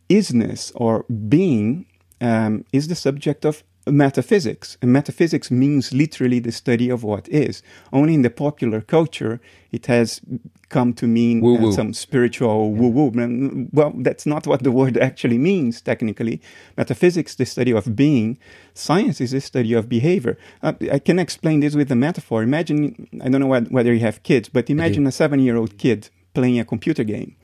[0.09, 1.85] isness or being
[2.19, 4.77] um, is the subject of metaphysics.
[4.81, 7.63] And metaphysics means literally the study of what is.
[7.91, 9.39] Only in the popular culture,
[9.71, 10.21] it has
[10.69, 13.67] come to mean uh, some spiritual woo woo.
[13.73, 16.41] Well, that's not what the word actually means, technically.
[16.77, 18.37] Metaphysics, the study of being,
[18.73, 20.37] science is the study of behavior.
[20.63, 22.43] Uh, I can explain this with a metaphor.
[22.43, 26.09] Imagine, I don't know whether you have kids, but imagine a seven year old kid
[26.33, 27.35] playing a computer game.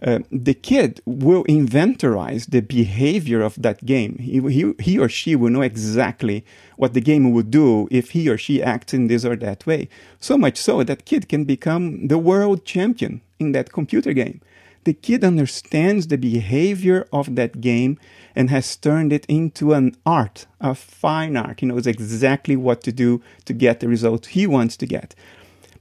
[0.00, 4.16] Uh, the kid will inventorize the behavior of that game.
[4.18, 6.44] He, he, he or she will know exactly
[6.76, 9.88] what the game would do if he or she acts in this or that way.
[10.20, 14.40] So much so that kid can become the world champion in that computer game.
[14.84, 17.98] The kid understands the behavior of that game
[18.34, 21.60] and has turned it into an art, a fine art.
[21.60, 25.14] He knows exactly what to do to get the result he wants to get.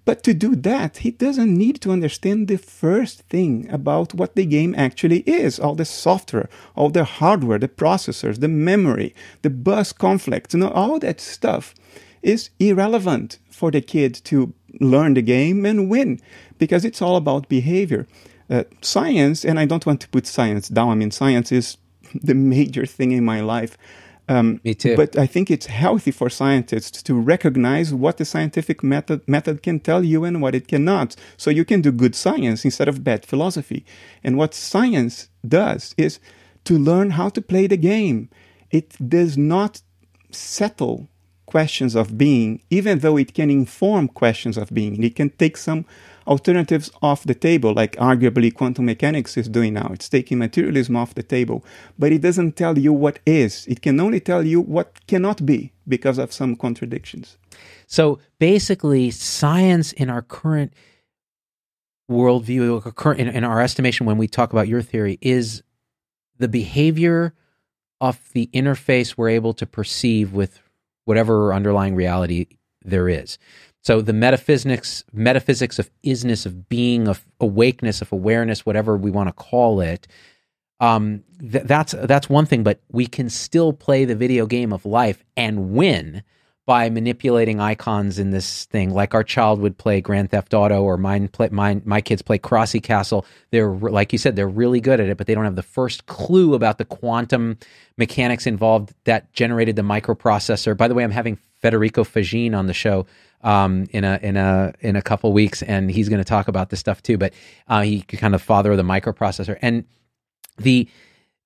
[0.07, 4.45] But to do that, he doesn't need to understand the first thing about what the
[4.45, 6.47] game actually is all the software,
[6.77, 11.75] all the hardware, the processors, the memory, the bus conflicts, you know, all that stuff
[12.21, 16.21] is irrelevant for the kid to learn the game and win
[16.57, 18.07] because it's all about behavior.
[18.49, 21.75] Uh, science, and I don't want to put science down, I mean, science is
[22.13, 23.77] the major thing in my life.
[24.29, 24.95] Um, Me too.
[24.95, 29.79] But I think it's healthy for scientists to recognize what the scientific method method can
[29.79, 31.15] tell you and what it cannot.
[31.37, 33.85] So you can do good science instead of bad philosophy.
[34.23, 36.19] And what science does is
[36.65, 38.29] to learn how to play the game.
[38.69, 39.81] It does not
[40.31, 41.07] settle
[41.45, 45.01] questions of being, even though it can inform questions of being.
[45.01, 45.85] It can take some
[46.27, 49.89] alternatives off the table, like arguably quantum mechanics is doing now.
[49.93, 51.63] It's taking materialism off the table,
[51.97, 53.65] but it doesn't tell you what is.
[53.67, 57.37] It can only tell you what cannot be because of some contradictions.
[57.87, 60.73] So basically, science in our current
[62.11, 65.63] worldview, in, in our estimation, when we talk about your theory, is
[66.37, 67.33] the behavior
[67.99, 70.61] of the interface we're able to perceive with
[71.05, 72.45] whatever underlying reality
[72.83, 73.37] there is.
[73.87, 79.29] So the metaphysics metaphysics of isness, of being, of awakeness, of awareness, whatever we want
[79.29, 80.07] to call it,
[80.81, 82.63] um, th- that's that's one thing.
[82.63, 86.21] But we can still play the video game of life and win
[86.65, 90.97] by manipulating icons in this thing, like our child would play Grand Theft Auto, or
[90.97, 93.25] mine play mine my kids play Crossy Castle.
[93.51, 96.07] They're like you said, they're really good at it, but they don't have the first
[96.07, 97.57] clue about the quantum
[97.97, 100.75] mechanics involved that generated the microprocessor.
[100.75, 103.05] By the way, I'm having Federico Faggin on the show
[103.41, 106.69] um, in a in a in a couple weeks, and he's going to talk about
[106.69, 107.17] this stuff too.
[107.17, 107.33] But
[107.67, 109.85] uh, he kind of father of the microprocessor and
[110.57, 110.89] the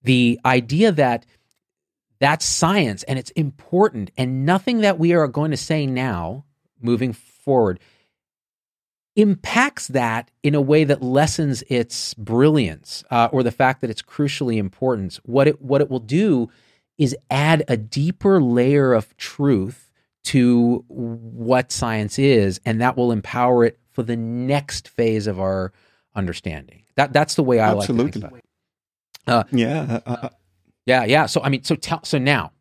[0.04, 1.26] the idea that
[2.20, 4.12] that's science and it's important.
[4.16, 6.46] And nothing that we are going to say now,
[6.80, 7.80] moving forward,
[9.16, 14.02] impacts that in a way that lessens its brilliance uh, or the fact that it's
[14.04, 15.20] crucially important.
[15.24, 16.50] What it what it will do
[16.98, 19.91] is add a deeper layer of truth
[20.24, 25.74] to what science is, and that will empower it for the next phase of our
[26.16, 26.84] understanding.
[26.96, 28.04] That that's the way I Absolutely.
[28.04, 28.46] like to think about it.
[29.28, 30.00] Uh, yeah.
[30.06, 30.30] Uh, uh,
[30.86, 31.26] yeah, yeah.
[31.26, 32.52] So I mean, so tell so now.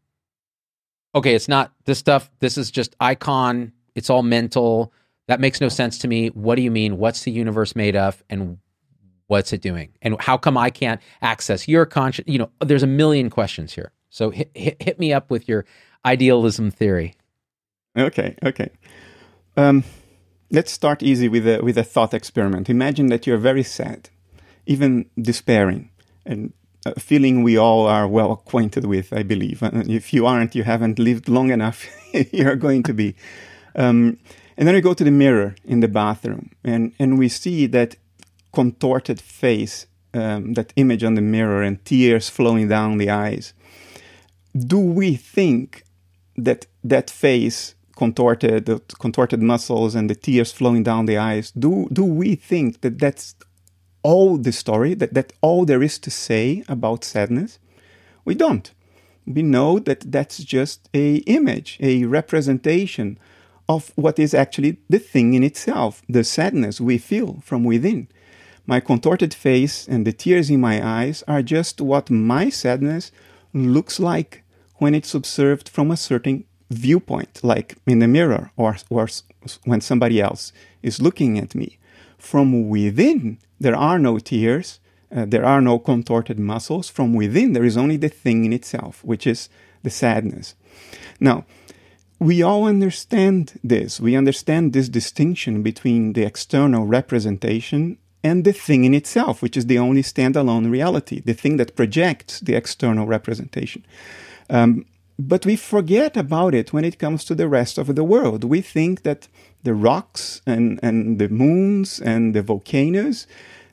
[1.14, 2.30] Okay, it's not this stuff.
[2.38, 3.72] This is just icon.
[3.94, 4.92] It's all mental.
[5.26, 6.28] That makes no sense to me.
[6.28, 6.98] What do you mean?
[6.98, 8.58] What's the universe made of, and
[9.26, 9.92] what's it doing?
[10.02, 12.24] And how come I can't access your conscious?
[12.26, 13.92] You know, there's a million questions here.
[14.10, 15.64] So hit, hit, hit me up with your
[16.04, 17.14] idealism theory.
[17.96, 18.70] Okay, okay.
[19.56, 19.84] Um,
[20.50, 22.70] let's start easy with a with a thought experiment.
[22.70, 24.10] Imagine that you're very sad,
[24.66, 25.90] even despairing,
[26.24, 26.52] and
[26.86, 29.62] a feeling we all are well acquainted with, I believe.
[29.62, 31.86] And if you aren't, you haven't lived long enough.
[32.32, 33.16] you're going to be.
[33.74, 34.18] Um,
[34.56, 37.96] and then we go to the mirror in the bathroom, and and we see that
[38.52, 43.52] contorted face, um, that image on the mirror, and tears flowing down the eyes.
[44.56, 45.82] Do we think
[46.36, 51.86] that that face contorted, the contorted muscles and the tears flowing down the eyes, do,
[51.92, 53.34] do we think that that's
[54.02, 57.58] all the story, that that's all there is to say about sadness?
[58.24, 58.66] We don't.
[59.26, 63.18] We know that that's just a image, a representation
[63.68, 68.08] of what is actually the thing in itself, the sadness we feel from within.
[68.66, 73.12] My contorted face and the tears in my eyes are just what my sadness
[73.52, 74.42] looks like
[74.76, 79.08] when it's observed from a certain viewpoint, like in the mirror or, or
[79.64, 80.52] when somebody else
[80.82, 81.78] is looking at me.
[82.16, 84.78] From within, there are no tears,
[85.14, 86.88] uh, there are no contorted muscles.
[86.88, 89.48] From within, there is only the thing in itself, which is
[89.82, 90.54] the sadness.
[91.18, 91.44] Now,
[92.18, 93.98] we all understand this.
[93.98, 99.66] We understand this distinction between the external representation and the thing in itself, which is
[99.66, 103.84] the only standalone reality, the thing that projects the external representation.
[104.50, 104.84] Um,
[105.28, 108.44] but we forget about it when it comes to the rest of the world.
[108.44, 109.28] We think that
[109.62, 113.26] the rocks and, and the moons and the volcanoes,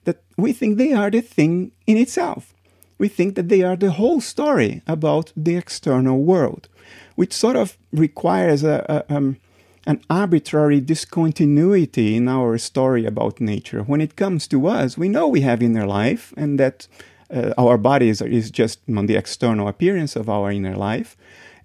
[0.04, 2.54] that we think they are the thing in itself.
[2.98, 6.68] We think that they are the whole story about the external world,
[7.16, 9.38] which sort of requires a, a um,
[9.86, 13.84] an arbitrary discontinuity in our story about nature.
[13.84, 16.88] When it comes to us, we know we have inner life and that
[17.34, 21.18] uh, our bodies is, is just on the external appearance of our inner life.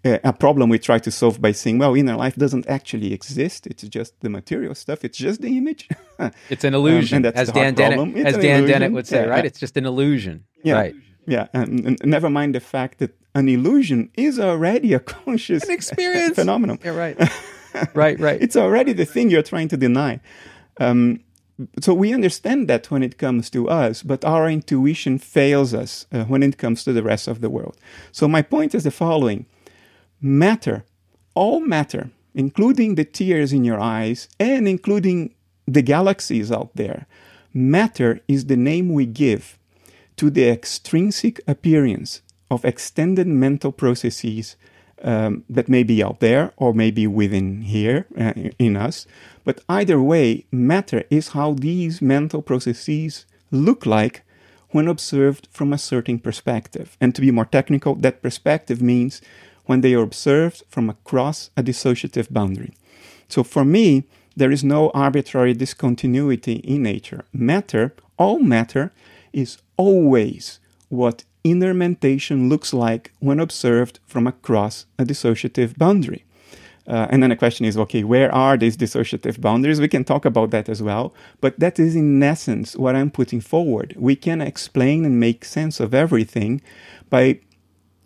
[0.05, 3.69] Uh, a problem we try to solve by saying, well, inner life doesn't actually exist.
[3.69, 5.05] It's just the material stuff.
[5.05, 5.89] It's just the image.
[6.51, 9.31] it's an illusion, um, as Dan Dennett, as Dan Dennett would say, yeah.
[9.31, 9.45] right?
[9.45, 10.45] It's just an illusion.
[10.65, 10.75] Yeah.
[10.75, 10.95] Right.
[11.27, 15.71] Yeah, and, and, never mind the fact that an illusion is already a conscious An
[15.71, 16.35] experience.
[16.35, 16.79] phenomenon.
[16.85, 17.17] Yeah, right.
[17.95, 18.43] right, right.
[18.43, 20.21] It's already the thing you're trying to deny.
[20.81, 21.21] Um,
[21.81, 26.25] so we understand that when it comes to us, but our intuition fails us uh,
[26.25, 27.77] when it comes to the rest of the world.
[28.13, 29.47] So my point is the following:
[30.21, 30.85] matter,
[31.35, 35.35] all matter, including the tears in your eyes and including
[35.67, 37.07] the galaxies out there,
[37.55, 39.59] matter is the name we give
[40.17, 44.57] to the extrinsic appearance of extended mental processes
[45.03, 49.07] um, that may be out there or maybe within here uh, in us.
[49.45, 54.23] But either way, matter is how these mental processes look like
[54.71, 56.97] when observed from a certain perspective.
[57.01, 59.21] And to be more technical, that perspective means
[59.67, 62.75] when they are observed from across a dissociative boundary.
[63.29, 64.05] So for me,
[64.37, 67.25] there is no arbitrary discontinuity in nature.
[67.33, 68.93] Matter, all matter,
[69.33, 76.25] is always what inner mentation looks like when observed from across a dissociative boundary.
[76.87, 79.81] Uh, and then the question is okay, where are these dissociative boundaries?
[79.81, 81.15] We can talk about that as well.
[81.41, 83.95] But that is, in essence, what I'm putting forward.
[83.97, 86.61] We can explain and make sense of everything
[87.09, 87.39] by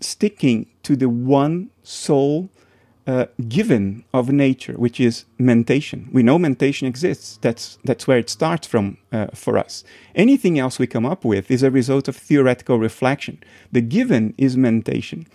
[0.01, 2.51] sticking to the one sole
[3.07, 6.09] uh, given of nature, which is mentation.
[6.12, 7.38] We know mentation exists.
[7.40, 9.84] That's that's where it starts from uh, for us.
[10.14, 13.38] Anything else we come up with is a result of theoretical reflection.
[13.70, 15.26] The given is mentation.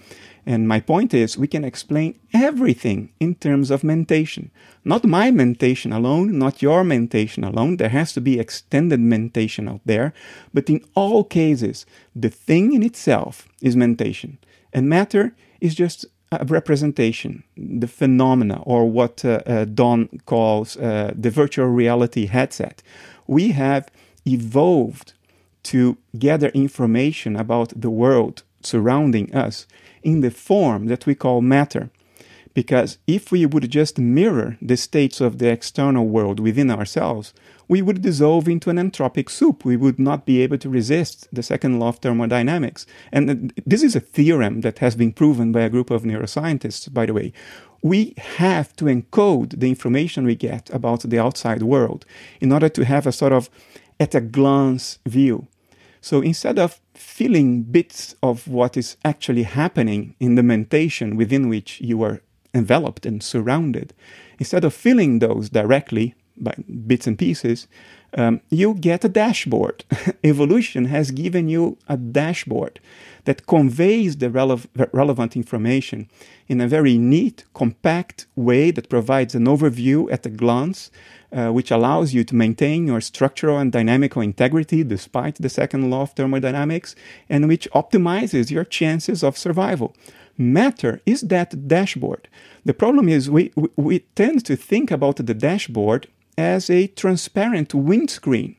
[0.46, 4.50] And my point is, we can explain everything in terms of mentation.
[4.84, 7.78] Not my mentation alone, not your mentation alone.
[7.78, 10.14] There has to be extended mentation out there.
[10.52, 14.40] But in all cases, the thing in itself is mentation.
[14.74, 16.06] And matter is just
[16.48, 22.82] representation, the phenomena, or what uh, uh, Don calls uh, the virtual reality headset.
[23.28, 23.90] We have
[24.26, 25.14] evolved
[25.64, 29.68] to gather information about the world surrounding us
[30.04, 31.90] in the form that we call matter.
[32.54, 37.34] Because if we would just mirror the states of the external world within ourselves,
[37.68, 39.64] we would dissolve into an entropic soup.
[39.64, 42.86] We would not be able to resist the second law of thermodynamics.
[43.14, 47.06] And this is a theorem that has been proven by a group of neuroscientists, by
[47.06, 47.32] the way.
[47.82, 52.06] We have to encode the information we get about the outside world
[52.42, 53.50] in order to have a sort of
[54.00, 55.48] at a glance view.
[56.02, 61.80] So instead of feeling bits of what is actually happening in the mentation within which
[61.80, 62.22] you are
[62.54, 63.94] enveloped and surrounded,
[64.40, 66.56] instead of filling those directly by
[66.88, 67.68] bits and pieces,
[68.18, 69.86] um, you get a dashboard.
[70.24, 72.80] Evolution has given you a dashboard
[73.26, 76.10] that conveys the rele- relevant information
[76.48, 80.92] in a very neat, compact way that provides an overview at a glance
[81.32, 86.02] uh, which allows you to maintain your structural and dynamical integrity despite the second law
[86.02, 86.96] of thermodynamics,
[87.30, 89.96] and which optimizes your chances of survival.
[90.38, 92.28] Matter is that dashboard.
[92.66, 96.08] The problem is we, we, we tend to think about the dashboard
[96.38, 98.56] as a transparent windscreen.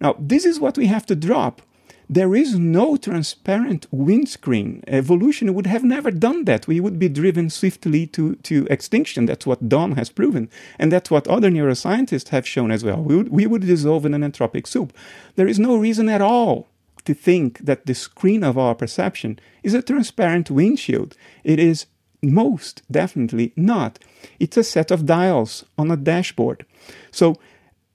[0.00, 1.62] Now, this is what we have to drop
[2.08, 4.84] there is no transparent windscreen.
[4.86, 6.68] Evolution would have never done that.
[6.68, 9.26] We would be driven swiftly to, to extinction.
[9.26, 10.48] That's what Don has proven.
[10.78, 13.02] And that's what other neuroscientists have shown as well.
[13.02, 14.92] We would, we would dissolve in an entropic soup.
[15.34, 16.68] There is no reason at all
[17.06, 21.16] to think that the screen of our perception is a transparent windshield.
[21.42, 21.86] It is
[22.22, 23.98] most definitely not.
[24.38, 26.66] It's a set of dials on a dashboard.
[27.10, 27.36] So,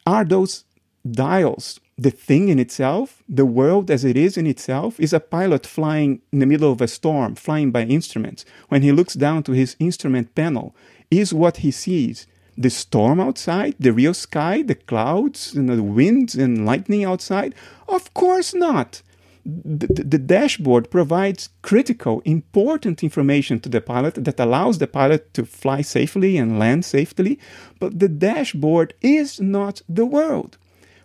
[0.05, 0.63] are those
[1.09, 5.67] dials the thing in itself, the world as it is in itself, is a pilot
[5.67, 8.43] flying in the middle of a storm, flying by instruments.
[8.69, 10.75] When he looks down to his instrument panel,
[11.11, 12.25] is what he sees
[12.61, 17.55] the storm outside, the real sky, the clouds, and the winds and lightning outside?
[17.87, 19.01] Of course not.
[19.43, 25.33] The, the, the, dashboard provides critical, important information to the pilot that allows the pilot
[25.33, 27.39] to fly safely and land safely,
[27.79, 30.59] but the dashboard is not the world.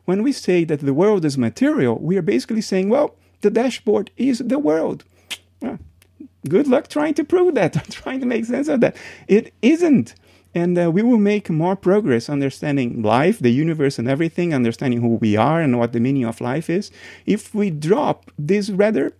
[0.05, 4.11] When we say that the world is material, we are basically saying, well, the dashboard
[4.19, 5.05] is the world.
[5.61, 5.79] Well,
[6.49, 8.97] good luck trying to prove that, trying to make sense of that.
[9.29, 10.15] It isn't.
[10.57, 15.17] And uh, we will make more progress understanding life, the universe, and everything, understanding who
[15.17, 16.91] we are and what the meaning of life is,
[17.27, 19.13] if we drop this rather,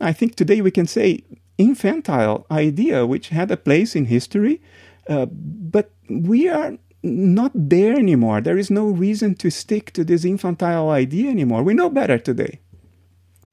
[0.00, 1.24] I think today we can say,
[1.58, 4.62] infantile idea which had a place in history.
[5.08, 8.40] Uh, but we are not there anymore.
[8.40, 11.64] There is no reason to stick to this infantile idea anymore.
[11.64, 12.60] We know better today.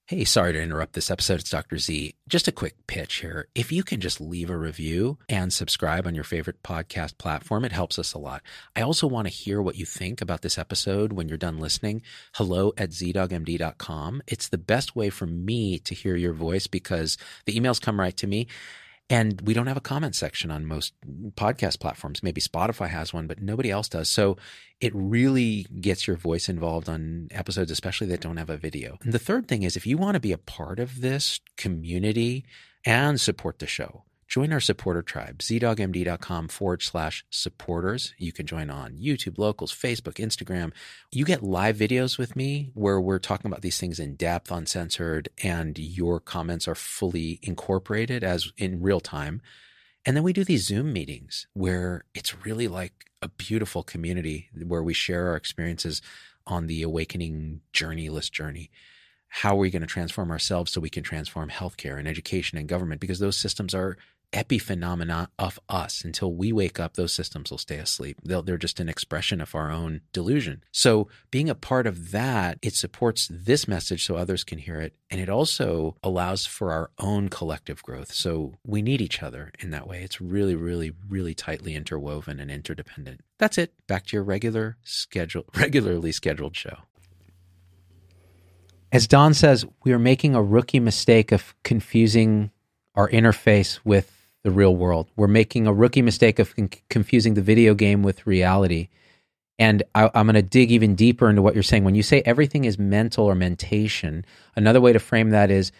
[0.08, 1.39] Hey, sorry to interrupt this episode.
[1.39, 1.80] It's Dr.
[1.80, 2.14] Z.
[2.30, 3.47] Just a quick pitch here.
[3.56, 7.72] If you can just leave a review and subscribe on your favorite podcast platform, it
[7.72, 8.43] helps us a lot.
[8.76, 12.03] I also want to hear what you think about this episode when you're done listening.
[12.36, 14.22] Hello at zdoggmd.com.
[14.28, 18.16] It's the best way for me to hear your voice because the emails come right
[18.18, 18.45] to me.
[19.10, 20.93] And we don't have a comment section on most
[21.36, 22.24] podcast platforms.
[22.24, 24.10] Maybe Spotify has one, but nobody else does.
[24.10, 24.38] So
[24.82, 28.97] it really gets your voice involved on episodes, especially that don't have a video.
[29.03, 32.45] And the third thing is if you want to be a part of this community
[32.84, 38.13] and support the show, join our supporter tribe, zdoggmd.com forward slash supporters.
[38.17, 40.71] You can join on YouTube, locals, Facebook, Instagram.
[41.11, 45.30] You get live videos with me where we're talking about these things in depth, uncensored,
[45.43, 49.41] and your comments are fully incorporated as in real time.
[50.05, 54.84] And then we do these Zoom meetings where it's really like a beautiful community where
[54.84, 56.01] we share our experiences
[56.47, 58.69] on the awakening journeyless journey
[59.36, 62.69] how are we going to transform ourselves so we can transform healthcare and education and
[62.69, 63.97] government because those systems are
[64.36, 66.04] epiphenomena of us.
[66.04, 68.18] Until we wake up, those systems will stay asleep.
[68.24, 70.64] they they're just an expression of our own delusion.
[70.72, 74.94] So being a part of that, it supports this message so others can hear it.
[75.10, 78.12] And it also allows for our own collective growth.
[78.12, 80.04] So we need each other in that way.
[80.04, 83.22] It's really, really, really tightly interwoven and interdependent.
[83.40, 83.74] That's it.
[83.88, 86.78] Back to your regular schedule, regularly scheduled show.
[88.92, 92.52] As Don says, we are making a rookie mistake of confusing
[92.96, 94.14] our interface with
[94.46, 95.10] the real world.
[95.16, 98.89] We're making a rookie mistake of con- confusing the video game with reality.
[99.58, 101.84] And I, am going to dig even deeper into what you're saying.
[101.84, 104.24] When you say everything is mental or mentation,
[104.56, 105.72] another way to frame that is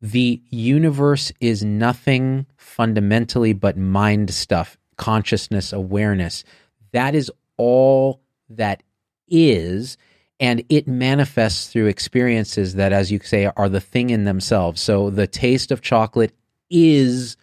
[0.00, 6.44] the universe is nothing fundamentally but mind stuff, consciousness, awareness.
[6.92, 8.20] That is all
[8.50, 8.84] that
[9.26, 9.96] is.
[10.38, 14.80] And it manifests through experiences that, as you say, are the thing in themselves.
[14.80, 16.32] So the taste of chocolate
[16.70, 17.36] is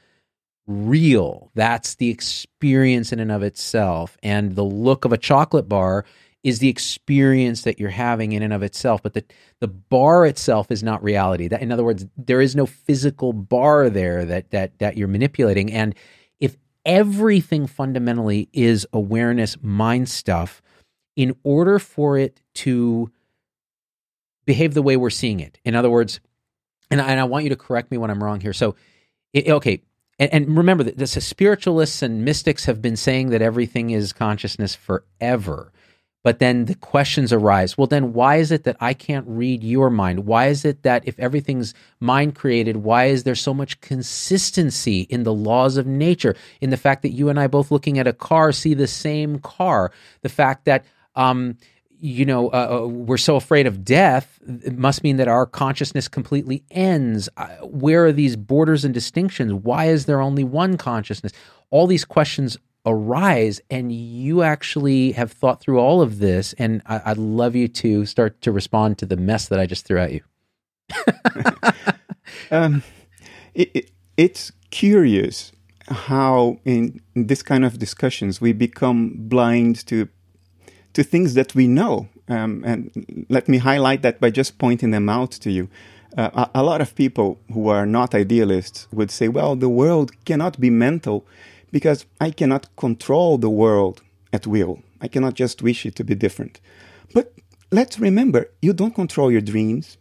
[0.70, 1.52] real.
[1.56, 4.18] That's the experience in and of itself.
[4.22, 6.06] And the look of a chocolate bar
[6.44, 9.02] is the experience that you're having in and of itself.
[9.04, 9.26] But the,
[9.60, 11.48] the bar itself is not reality.
[11.48, 15.74] That, in other words, there is no physical bar there that, that, that you're manipulating.
[15.74, 15.96] And
[16.40, 16.56] if
[16.86, 20.62] everything fundamentally is awareness mind stuff,
[21.16, 23.12] in order for it to
[24.46, 26.22] behave the way we're seeing it, in other words,
[26.90, 28.54] and I, and I want you to correct me when I'm wrong here.
[28.54, 28.76] So,
[29.34, 29.84] it, okay,
[30.20, 34.76] and, and remember that the spiritualists and mystics have been saying that everything is consciousness
[34.76, 35.72] forever.
[36.22, 37.78] But then the questions arise.
[37.78, 40.26] Well, then why is it that I can't read your mind?
[40.26, 45.24] Why is it that if everything's mind created, why is there so much consistency in
[45.24, 46.36] the laws of nature?
[46.60, 49.40] In the fact that you and I both looking at a car see the same
[49.40, 50.84] car, the fact that
[51.16, 51.58] um,
[52.00, 56.08] you know, uh, uh, we're so afraid of death, it must mean that our consciousness
[56.08, 57.28] completely ends.
[57.36, 59.54] Uh, where are these borders and distinctions?
[59.54, 61.34] Why is there only one consciousness?
[61.72, 66.54] All these questions arise, and you actually have thought through all of this.
[66.54, 69.86] And I, would love you to start to respond to the mess that I just
[69.86, 70.22] threw at you.
[72.52, 72.82] um,
[73.54, 75.52] it, it, it's curious
[75.90, 80.08] how, in, in this kind of discussions, we become blind to
[80.94, 82.08] to things that we know.
[82.28, 85.70] Um, and let me highlight that by just pointing them out to you.
[86.18, 90.12] Uh, a, a, lot of people who are not idealists would say, well, the world
[90.26, 91.26] cannot be mental
[91.72, 94.02] because I cannot control the world
[94.34, 94.80] at will.
[95.02, 96.60] I cannot just wish it to be different.
[97.14, 97.34] But
[97.72, 99.98] let's remember, you don't control your dreams.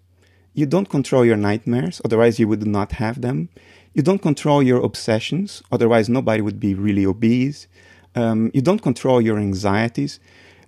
[0.54, 3.48] You don't control your nightmares, otherwise, you would not have them.
[3.94, 7.68] You don't control your obsessions, otherwise, nobody would be really obese.
[8.14, 10.18] Um, you don't control your anxieties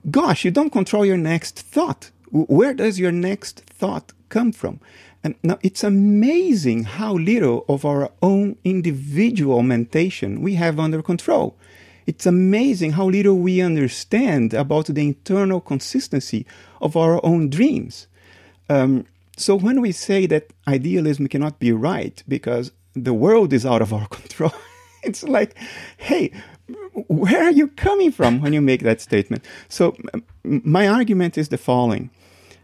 [0.09, 2.11] gosh, you don't control your next thought.
[2.31, 4.81] Where does your next thought come from?
[5.23, 11.57] And now it's amazing how little of our own individual mentation we have under control.
[12.07, 16.47] It's amazing how little we understand about the internal consistency
[16.81, 18.07] of our own dreams.
[18.69, 19.05] Um,
[19.37, 23.93] so when we say that idealism cannot be right because the world is out of
[23.93, 24.53] our control,
[25.03, 25.57] it's like,
[25.99, 26.33] hey,
[27.09, 29.45] where are you coming from when you make that statement?
[29.69, 29.97] So,
[30.45, 32.11] my argument is the following.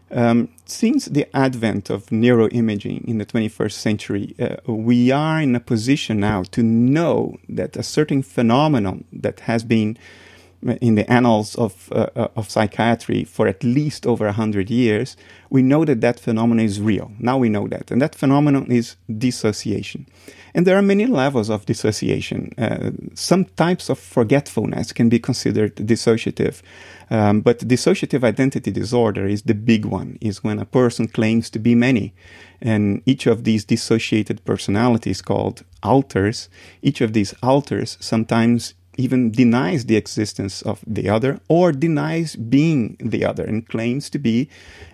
[0.09, 5.59] Um, since the advent of neuroimaging in the 21st century, uh, we are in a
[5.59, 9.97] position now to know that a certain phenomenon that has been
[10.81, 15.15] in the annals of, uh, uh of psychiatry for at least over 100 years,
[15.49, 17.11] we know that that phenomenon is real.
[17.19, 17.91] Now we know that.
[17.91, 20.07] And that phenomenon is dissociation.
[20.53, 22.51] And there are many levels of dissociation.
[22.57, 26.61] Uh, some types of forgetfulness can be considered dissociative.
[27.11, 31.59] Um, but dissociative identity disorder is the big one, is when a person claims to
[31.59, 32.13] be many.
[32.59, 36.49] And each of these dissociated personalities called alters,
[36.81, 42.97] each of these alters sometimes even denies the existence of the other or denies being
[42.99, 44.49] the other and claims to be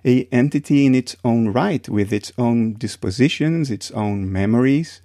[0.05, 5.01] a entity in its own right with its own dispositions, its own memories,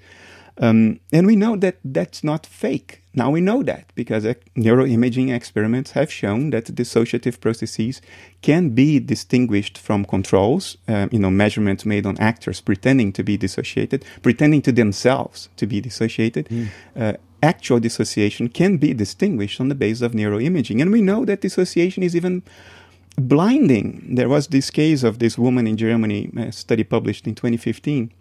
[0.60, 3.02] um, and we know that that's not fake.
[3.14, 8.00] Now we know that because uh, neuroimaging experiments have shown that dissociative processes
[8.42, 13.36] can be distinguished from controls, uh, you know, measurements made on actors pretending to be
[13.36, 16.48] dissociated, pretending to themselves to be dissociated.
[16.48, 16.68] Mm.
[16.96, 17.12] Uh,
[17.42, 20.80] actual dissociation can be distinguished on the basis of neuroimaging.
[20.80, 22.42] And we know that dissociation is even
[23.16, 24.14] blinding.
[24.14, 28.12] There was this case of this woman in Germany, a study published in 2015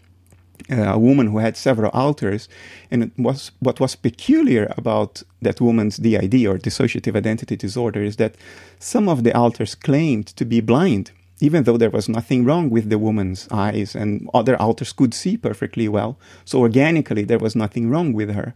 [0.70, 2.50] uh, a woman who had several alters,
[2.92, 8.36] and was what was peculiar about that woman's DID or dissociative identity disorder is that
[8.80, 12.90] some of the alters claimed to be blind, even though there was nothing wrong with
[12.90, 16.18] the woman's eyes, and other alters could see perfectly well.
[16.44, 18.54] So organically, there was nothing wrong with her.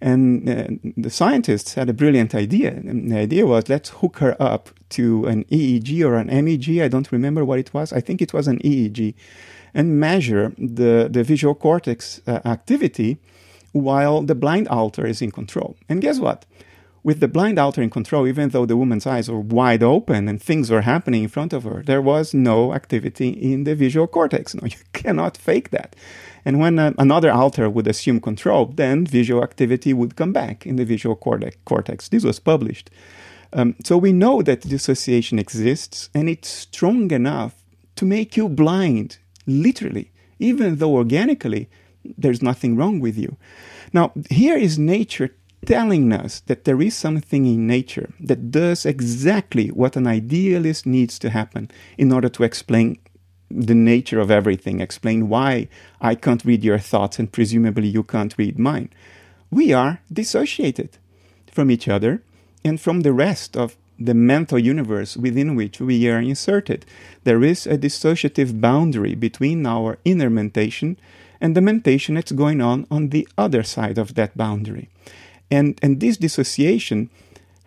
[0.00, 2.70] And uh, the scientists had a brilliant idea.
[2.70, 6.80] And the idea was let's hook her up to an EEG or an MEG.
[6.80, 7.92] I don't remember what it was.
[7.92, 9.14] I think it was an EEG
[9.74, 13.18] and measure the, the visual cortex uh, activity
[13.72, 15.76] while the blind alter is in control.
[15.88, 16.44] And guess what?
[17.02, 20.42] with the blind alter in control, even though the woman's eyes were wide open and
[20.42, 24.54] things were happening in front of her, there was no activity in the visual cortex.
[24.54, 25.96] No, you cannot fake that.
[26.44, 30.76] And when uh, another alter would assume control, then visual activity would come back in
[30.76, 32.08] the visual cortex.
[32.08, 32.90] This was published.
[33.52, 37.64] Um, so we know that dissociation exists and it's strong enough
[37.96, 41.68] to make you blind, literally, even though organically
[42.16, 43.36] there's nothing wrong with you.
[43.92, 45.34] Now, here is nature
[45.66, 51.18] telling us that there is something in nature that does exactly what an idealist needs
[51.18, 52.98] to happen in order to explain
[53.50, 55.68] the nature of everything, explain why
[56.00, 58.90] I can't read your thoughts and presumably you can't read mine.
[59.50, 60.90] We are dissociated
[61.50, 62.22] from each other
[62.64, 66.86] and from the rest of the mental universe within which we are inserted.
[67.24, 70.96] There is a dissociative boundary between our inner mentation
[71.40, 74.88] and the mentation that's going on on the other side of that boundary.
[75.50, 77.10] And, and this dissociation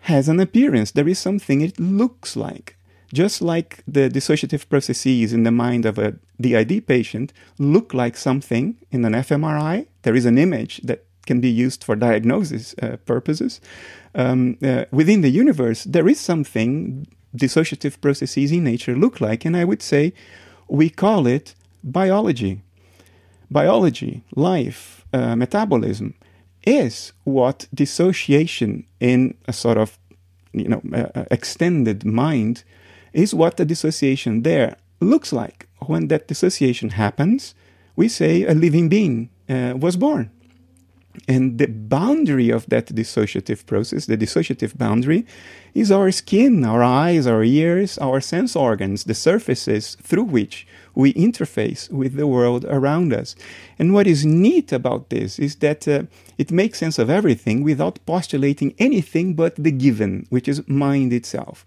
[0.02, 0.90] has an appearance.
[0.90, 2.76] There is something it looks like.
[3.14, 8.76] Just like the dissociative processes in the mind of a DID patient look like something
[8.90, 13.60] in an fMRI, there is an image that can be used for diagnosis uh, purposes.
[14.16, 17.06] Um, uh, within the universe, there is something
[17.36, 20.12] dissociative processes in nature look like, and I would say
[20.68, 21.54] we call it
[21.84, 22.62] biology.
[23.48, 26.14] Biology, life, uh, metabolism
[26.66, 29.98] is what dissociation in a sort of
[30.52, 32.64] you know uh, extended mind
[33.14, 35.68] is what the dissociation there looks like.
[35.86, 37.54] When that dissociation happens,
[37.96, 40.30] we say a living being uh, was born.
[41.28, 45.24] And the boundary of that dissociative process, the dissociative boundary,
[45.72, 51.12] is our skin, our eyes, our ears, our sense organs, the surfaces through which we
[51.14, 53.34] interface with the world around us.
[53.78, 56.04] And what is neat about this is that uh,
[56.38, 61.64] it makes sense of everything without postulating anything but the given, which is mind itself.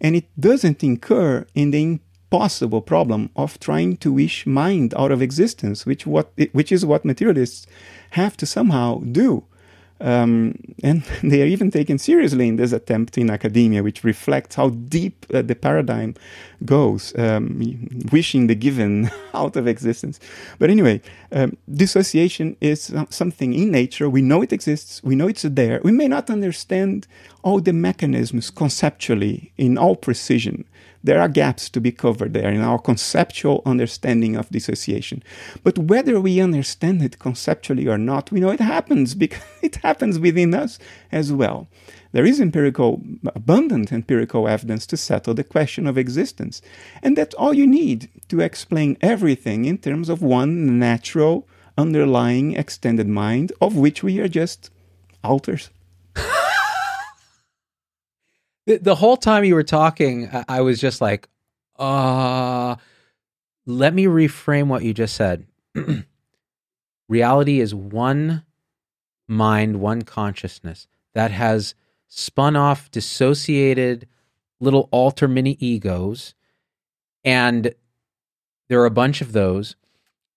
[0.00, 2.00] And it doesn't incur in the
[2.30, 7.04] impossible problem of trying to wish mind out of existence, which, what, which is what
[7.04, 7.66] materialists
[8.10, 9.42] have to somehow do.
[10.00, 14.70] Um, and they are even taken seriously in this attempt in academia, which reflects how
[14.70, 16.14] deep uh, the paradigm
[16.64, 17.60] goes, um,
[18.12, 20.20] wishing the given out of existence.
[20.60, 21.02] But anyway,
[21.32, 24.08] um, dissociation is something in nature.
[24.08, 25.80] We know it exists, we know it's there.
[25.82, 27.08] We may not understand
[27.42, 30.64] all the mechanisms conceptually in all precision
[31.02, 35.22] there are gaps to be covered there in our conceptual understanding of dissociation.
[35.62, 40.18] But whether we understand it conceptually or not, we know it happens because it happens
[40.18, 40.78] within us
[41.10, 41.68] as well.
[42.12, 43.02] There is empirical,
[43.34, 46.60] abundant empirical evidence to settle the question of existence.
[47.02, 51.46] And that's all you need to explain everything in terms of one natural,
[51.78, 54.70] underlying, extended mind, of which we are just
[55.22, 55.70] alters.
[58.70, 61.28] The, the whole time you were talking, I, I was just like,
[61.76, 62.76] uh,
[63.66, 65.44] let me reframe what you just said.
[67.08, 68.44] Reality is one
[69.26, 71.74] mind, one consciousness that has
[72.06, 74.06] spun off dissociated
[74.60, 76.34] little alter mini egos.
[77.24, 77.74] And
[78.68, 79.74] there are a bunch of those.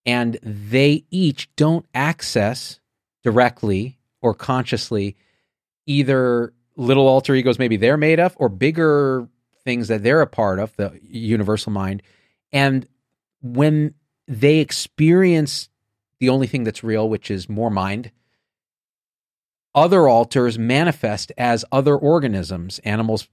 [0.08, 2.80] And they each don't access
[3.24, 5.16] directly or consciously
[5.86, 9.28] either little alter egos maybe they're made of or bigger
[9.64, 12.02] things that they're a part of the universal mind.
[12.52, 12.88] And
[13.42, 13.94] when
[14.28, 15.70] they experience
[16.20, 18.12] the only thing that's real which is more mind
[19.76, 23.28] other alters manifest as other organisms animals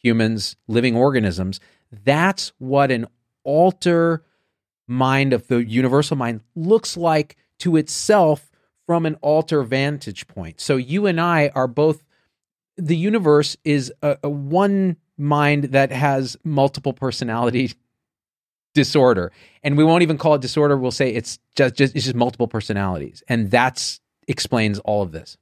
[0.00, 1.60] humans living organisms.
[1.92, 3.06] That's what an
[3.44, 4.24] alter
[4.86, 8.50] mind of the universal mind looks like to itself
[8.86, 10.60] from an alter vantage point.
[10.60, 12.02] So you and i are both
[12.80, 17.72] the universe is a, a one mind that has multiple personality
[18.74, 19.32] disorder.
[19.62, 20.76] And we won't even call it disorder.
[20.76, 23.22] We'll say it's just, just it's just multiple personalities.
[23.28, 25.36] And that's explains all of this.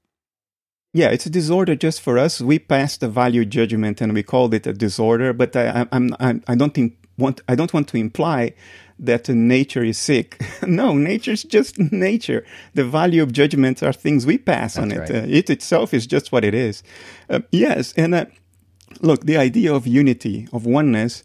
[0.92, 2.40] Yeah it's a disorder just for us.
[2.40, 6.42] We passed a value judgment and we called it a disorder but i i'm, I'm
[6.48, 8.54] i don't think want i don't want to imply
[8.98, 10.42] that nature is sick.
[10.66, 12.44] no, nature's just nature.
[12.74, 14.98] The value of judgments are things we pass That's on it.
[14.98, 15.10] Right.
[15.10, 16.82] Uh, it itself is just what it is.
[17.30, 18.26] Uh, yes, and uh,
[19.00, 21.22] look, the idea of unity, of oneness,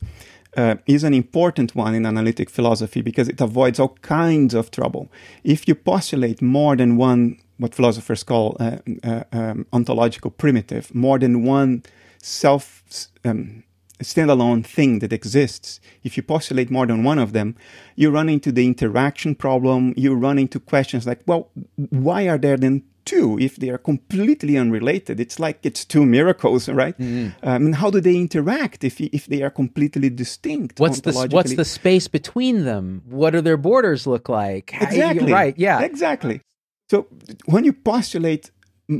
[0.55, 5.11] uh, is an important one in analytic philosophy because it avoids all kinds of trouble.
[5.43, 11.17] If you postulate more than one, what philosophers call uh, uh, um, ontological primitive, more
[11.17, 11.83] than one
[12.21, 12.83] self
[13.25, 13.63] um,
[14.03, 17.55] standalone thing that exists, if you postulate more than one of them,
[17.95, 19.93] you run into the interaction problem.
[19.97, 21.49] You run into questions like, well,
[21.89, 25.19] why are there then two if they are completely unrelated?
[25.19, 26.97] It's like it's two miracles, right?
[26.97, 27.47] Mm-hmm.
[27.47, 30.79] Um, and how do they interact if if they are completely distinct?
[30.79, 33.03] What's the what's the space between them?
[33.05, 34.73] What do their borders look like?
[34.81, 35.55] Exactly Right.
[35.57, 35.81] Yeah.
[35.81, 36.41] exactly
[36.89, 37.07] so
[37.45, 38.51] when you postulate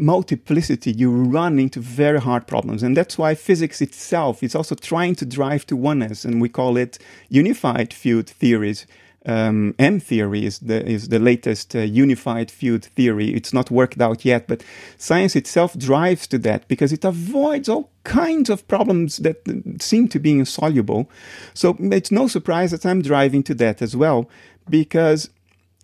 [0.01, 5.15] multiplicity you run into very hard problems and that's why physics itself is also trying
[5.15, 6.97] to drive to oneness and we call it
[7.29, 8.85] unified field theories
[9.25, 13.33] um, M theory is the is the latest uh, unified field theory.
[13.33, 14.63] It's not worked out yet, but
[14.97, 20.07] science itself drives to that because it avoids all kinds of problems that uh, seem
[20.09, 21.09] to be insoluble.
[21.53, 24.29] So it's no surprise that I'm driving to that as well
[24.69, 25.29] because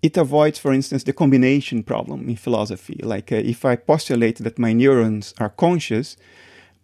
[0.01, 2.99] it avoids, for instance, the combination problem in philosophy.
[3.03, 6.17] Like uh, if I postulate that my neurons are conscious,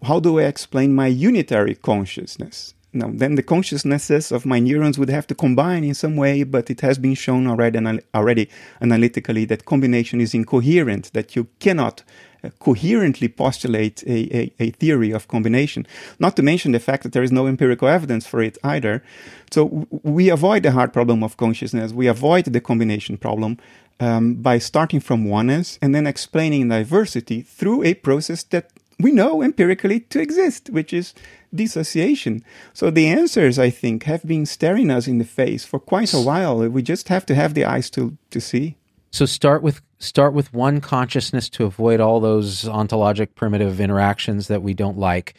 [0.03, 2.75] how do I explain my unitary consciousness?
[2.96, 6.70] Now, then the consciousnesses of my neurons would have to combine in some way, but
[6.70, 8.50] it has been shown already, anal- already
[8.82, 12.04] analytically that combination is incoherent, that you cannot
[12.41, 15.86] uh, coherently postulate a, a, a theory of combination.
[16.20, 19.04] Not to mention the fact that there is no empirical evidence for it either.
[19.52, 23.58] So w- we avoid the hard problem of consciousness, we avoid the combination problem
[24.00, 29.41] um, by starting from oneness and then explaining diversity through a process that we know
[29.41, 31.14] empirically to exist, which is
[31.54, 32.43] dissociation.
[32.74, 36.20] So the answers, I think, have been staring us in the face for quite a
[36.20, 36.58] while.
[36.68, 38.78] We just have to have the eyes to, to see.
[39.12, 44.62] So start with start with one consciousness to avoid all those ontologic primitive interactions that
[44.62, 45.36] we don't like.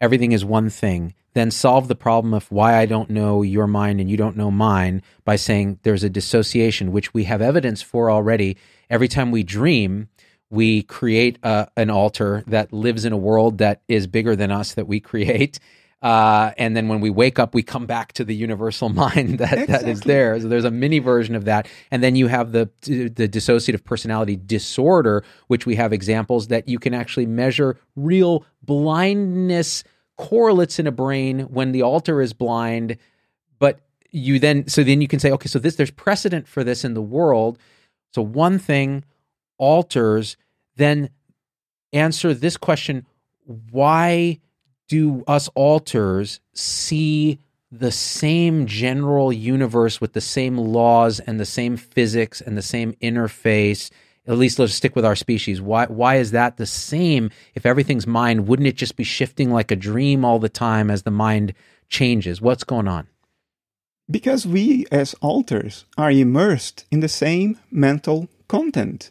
[0.00, 1.14] Everything is one thing.
[1.34, 4.50] Then solve the problem of why I don't know your mind and you don't know
[4.50, 8.56] mine by saying there's a dissociation, which we have evidence for already.
[8.88, 10.08] Every time we dream,
[10.50, 14.74] we create a, an alter that lives in a world that is bigger than us
[14.74, 15.58] that we create.
[16.02, 19.66] Uh, and then when we wake up, we come back to the universal mind that,
[19.66, 20.38] that is there.
[20.38, 21.66] So there's a mini version of that.
[21.90, 26.78] And then you have the the dissociative personality disorder, which we have examples that you
[26.78, 29.84] can actually measure real blindness
[30.16, 32.98] correlates in a brain when the alter is blind.
[33.58, 33.80] But
[34.10, 36.94] you then so then you can say, okay, so this there's precedent for this in
[36.94, 37.58] the world.
[38.14, 39.02] So one thing
[39.58, 40.36] alters,
[40.76, 41.10] then
[41.92, 43.06] answer this question:
[43.70, 44.40] Why
[44.88, 47.38] do us alters see
[47.72, 52.92] the same general universe with the same laws and the same physics and the same
[52.94, 53.90] interface?
[54.28, 55.60] At least let's stick with our species.
[55.60, 58.48] Why why is that the same if everything's mind?
[58.48, 61.54] Wouldn't it just be shifting like a dream all the time as the mind
[61.88, 62.40] changes?
[62.40, 63.06] What's going on?
[64.08, 69.10] Because we, as alters, are immersed in the same mental content.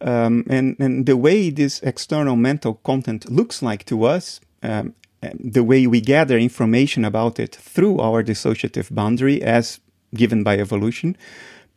[0.00, 4.94] Um, and, and the way this external mental content looks like to us, um,
[5.38, 9.80] the way we gather information about it through our dissociative boundary, as
[10.14, 11.16] given by evolution,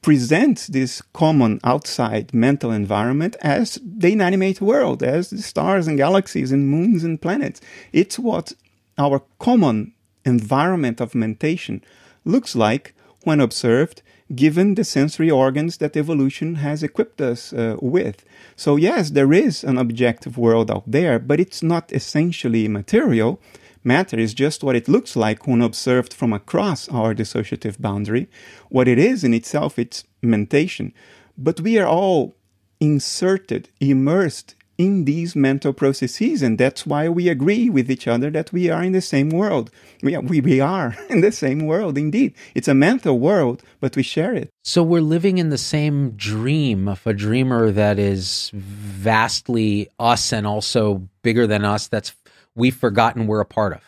[0.01, 6.51] presents this common outside mental environment as the inanimate world, as the stars and galaxies
[6.51, 7.59] and moons and planets.
[7.91, 8.53] It's what
[8.97, 9.93] our common
[10.25, 11.83] environment of mentation
[12.23, 12.93] looks like
[13.23, 14.01] when observed,
[14.35, 18.23] given the sensory organs that evolution has equipped us uh, with.
[18.55, 23.39] So, yes, there is an objective world out there, but it's not essentially material.
[23.83, 28.27] Matter is just what it looks like when observed from across our dissociative boundary.
[28.69, 30.93] What it is in itself, it's mentation.
[31.37, 32.35] But we are all
[32.79, 38.53] inserted, immersed in these mental processes, and that's why we agree with each other that
[38.53, 39.69] we are in the same world.
[40.01, 42.33] We are, we, we are in the same world, indeed.
[42.55, 44.49] It's a mental world, but we share it.
[44.63, 50.47] So we're living in the same dream of a dreamer that is vastly us and
[50.47, 51.87] also bigger than us.
[51.87, 52.13] That's
[52.55, 53.81] we've forgotten we're a part of.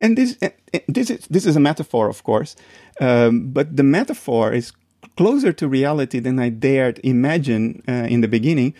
[0.00, 0.38] And this,
[0.88, 2.56] this is this is a metaphor, of course,
[3.02, 4.72] um, but the metaphor is
[5.16, 8.74] closer to reality than I dared imagine uh, in the beginning.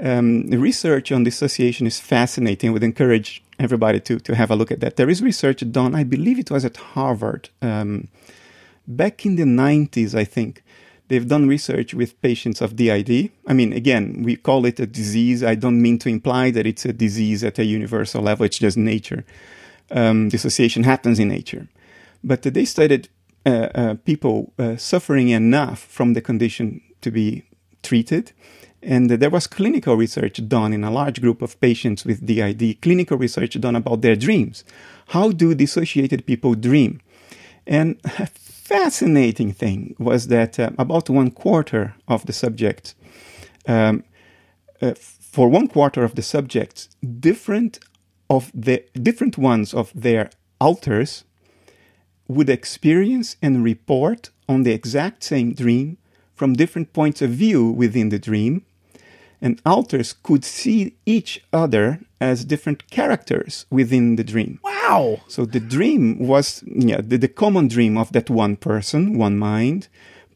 [0.00, 2.70] Um, research on dissociation is fascinating.
[2.70, 4.96] I would encourage everybody to to have a look at that.
[4.96, 8.08] There is research done, I believe it was at Harvard, um,
[8.86, 10.62] back in the nineties, I think.
[11.08, 13.30] They've done research with patients of DID.
[13.46, 15.42] I mean, again, we call it a disease.
[15.42, 18.44] I don't mean to imply that it's a disease at a universal level.
[18.44, 19.24] It's just nature.
[19.90, 21.66] Um, dissociation happens in nature.
[22.22, 23.08] But they studied
[23.46, 27.44] uh, uh, people uh, suffering enough from the condition to be
[27.82, 28.32] treated.
[28.82, 33.18] And there was clinical research done in a large group of patients with DID, clinical
[33.18, 34.64] research done about their dreams.
[35.08, 37.00] How do dissociated people dream?
[37.66, 42.94] And a fascinating thing was that uh, about one quarter of the subjects,
[43.66, 44.04] um,
[44.80, 46.88] uh, for one quarter of the subjects,
[47.20, 47.78] different
[48.30, 51.24] of the different ones of their alters
[52.28, 55.96] would experience and report on the exact same dream
[56.38, 58.62] from different points of view within the dream.
[59.40, 64.58] and alters could see each other as different characters within the dream.
[64.64, 65.20] Wow.
[65.28, 69.88] So the dream was yeah, the, the common dream of that one person, one mind,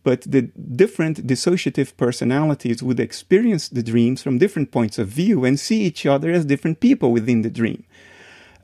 [0.05, 5.59] but the different dissociative personalities would experience the dreams from different points of view and
[5.59, 7.85] see each other as different people within the dream.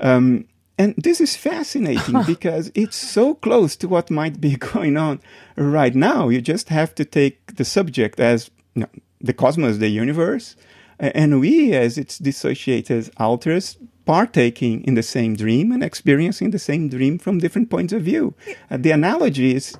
[0.00, 0.46] Um,
[0.78, 5.20] and this is fascinating because it's so close to what might be going on
[5.56, 6.28] right now.
[6.28, 8.88] You just have to take the subject as you know,
[9.20, 10.54] the cosmos, the universe,
[11.00, 16.88] and we as its dissociated alters partaking in the same dream and experiencing the same
[16.88, 18.34] dream from different points of view.
[18.70, 19.76] Uh, the analogy is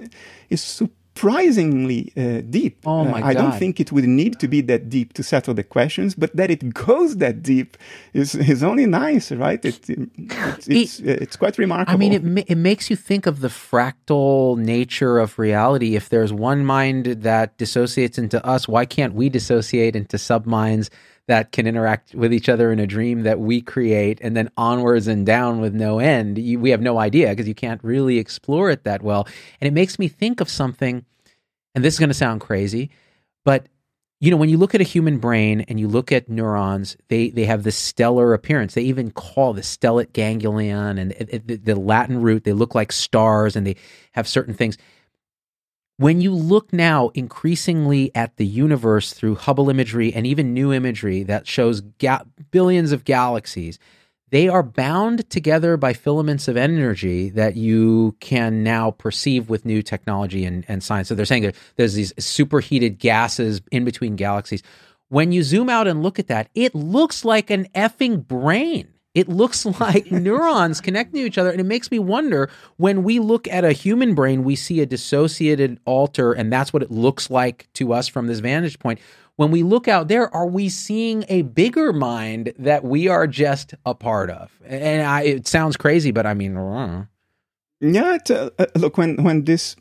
[0.51, 0.82] is
[1.19, 2.79] surprisingly uh, deep.
[2.87, 5.55] Oh my uh, I don't think it would need to be that deep to settle
[5.55, 7.77] the questions, but that it goes that deep
[8.12, 9.64] is is only nice, right?
[9.64, 11.95] It, it's it's, uh, it's quite remarkable.
[11.95, 15.97] I mean, it ma- it makes you think of the fractal nature of reality.
[15.97, 20.91] If there's one mind that dissociates into us, why can't we dissociate into subminds
[21.29, 25.07] that can interact with each other in a dream that we create, and then onwards
[25.07, 26.39] and down with no end?
[26.39, 29.29] You, we have no idea because you can't really explore it that well.
[29.61, 31.05] And it makes me think of something,
[31.74, 32.91] and this is going to sound crazy,
[33.45, 33.66] but
[34.20, 37.31] you know when you look at a human brain and you look at neurons they
[37.31, 42.20] they have this stellar appearance they even call the stellate ganglion and the, the latin
[42.20, 43.76] root they look like stars and they
[44.12, 44.76] have certain things
[45.99, 51.22] when you look now increasingly at the universe through hubble imagery and even new imagery
[51.24, 53.78] that shows ga- billions of galaxies
[54.30, 59.82] they are bound together by filaments of energy that you can now perceive with new
[59.82, 61.09] technology and, and science.
[61.09, 64.62] So they're saying there's these superheated gases in between galaxies.
[65.09, 68.88] When you zoom out and look at that, it looks like an effing brain.
[69.19, 71.51] It looks like neurons connecting to each other.
[71.51, 74.87] And it makes me wonder when we look at a human brain, we see a
[74.87, 79.01] dissociated alter, and that's what it looks like to us from this vantage point.
[79.35, 83.75] When we look out there, are we seeing a bigger mind that we are just
[83.85, 84.53] a part of?
[84.64, 87.07] And I, it sounds crazy, but I mean, uh,
[87.81, 89.77] Yeah, uh, uh, look when when this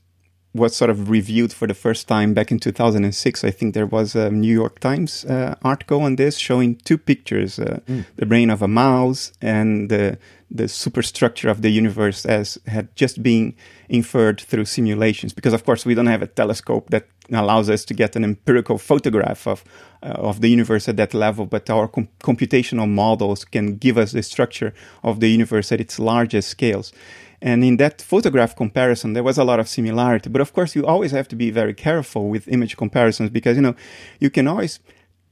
[0.58, 4.16] was sort of reviewed for the first time back in 2006, I think there was
[4.16, 7.80] a New York Times uh, article on this showing two pictures: uh,
[8.16, 10.18] the brain of a mouse and the
[10.50, 13.54] the superstructure of the universe as had just been
[13.90, 15.34] inferred through simulations.
[15.34, 18.78] Because of course we don't have a telescope that allows us to get an empirical
[18.78, 19.64] photograph of
[20.04, 24.12] uh, of the universe at that level, but our com- computational models can give us
[24.12, 26.94] the structure of the universe at its largest scales.
[27.42, 30.30] And in that photograph comparison, there was a lot of similarity.
[30.30, 33.62] But of course, you always have to be very careful with image comparisons because, you
[33.62, 33.76] know,
[34.20, 34.80] you can always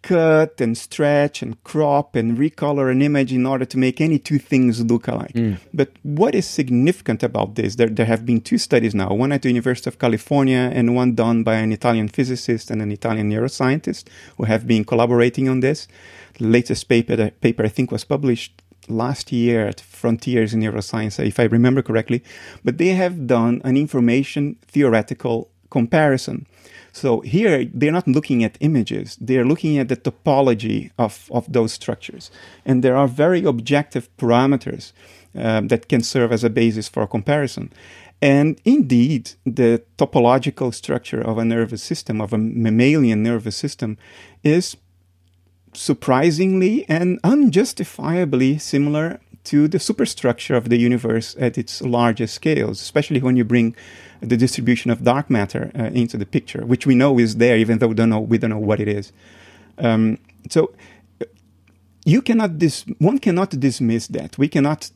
[0.05, 4.37] cut and stretch and crop and recolor an image in order to make any two
[4.37, 5.33] things look alike.
[5.33, 5.57] Mm.
[5.73, 7.75] But what is significant about this?
[7.75, 11.15] There, there have been two studies now, one at the University of California and one
[11.15, 14.03] done by an Italian physicist and an Italian neuroscientist
[14.37, 15.87] who have been collaborating on this.
[16.37, 21.39] The latest paper, paper I think was published last year at Frontiers in Neuroscience, if
[21.39, 22.23] I remember correctly.
[22.63, 26.45] But they have done an information theoretical comparison.
[26.91, 31.73] So here they're not looking at images, they're looking at the topology of, of those
[31.73, 32.31] structures.
[32.65, 34.93] And there are very objective parameters
[35.35, 37.73] um, that can serve as a basis for comparison.
[38.21, 43.97] And indeed, the topological structure of a nervous system, of a mammalian nervous system,
[44.41, 44.77] is
[45.75, 53.21] surprisingly and unjustifiably similar to the superstructure of the universe at its largest scales, especially
[53.21, 53.75] when you bring
[54.21, 57.77] the distribution of dark matter uh, into the picture, which we know is there, even
[57.77, 59.11] though we don't know, we don't know what it is.
[59.77, 60.17] Um,
[60.49, 60.73] so
[62.05, 64.37] you cannot dis- one cannot dismiss that.
[64.37, 64.91] We cannot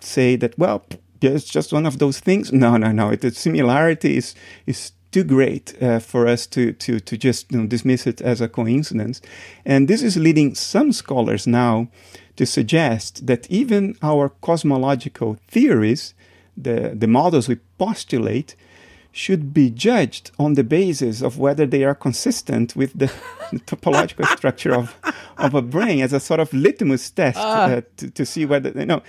[0.00, 0.84] say that well,
[1.20, 2.52] it's just one of those things.
[2.52, 3.10] No, no, no.
[3.10, 4.34] It, the similarity is
[4.66, 8.40] is too great uh, for us to to to just you know, dismiss it as
[8.40, 9.20] a coincidence,
[9.64, 11.88] and this is leading some scholars now
[12.36, 16.14] to suggest that even our cosmological theories,
[16.56, 18.54] the the models we postulate,
[19.12, 23.06] should be judged on the basis of whether they are consistent with the,
[23.66, 24.96] topological structure of,
[25.36, 28.86] of a brain as a sort of litmus test uh, to, to see whether, you
[28.86, 29.02] know.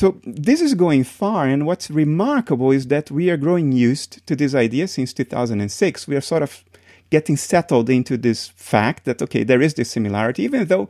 [0.00, 4.34] So this is going far, and what's remarkable is that we are growing used to
[4.34, 6.08] this idea since 2006.
[6.08, 6.64] We are sort of
[7.10, 10.88] getting settled into this fact that, okay, there is this similarity, even though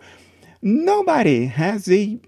[0.63, 2.21] nobody has a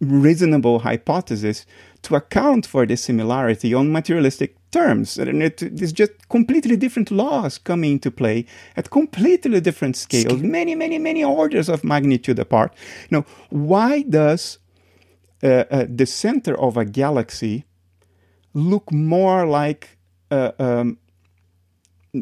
[0.00, 1.64] reasonable hypothesis
[2.02, 5.18] to account for this similarity on materialistic terms.
[5.18, 8.46] And it, it's just completely different laws coming into play
[8.76, 12.74] at completely different scales, many, many, many orders of magnitude apart.
[13.10, 14.58] You know, why does
[15.42, 17.64] uh, uh, the center of a galaxy
[18.54, 19.98] look more like
[20.30, 20.98] uh, um,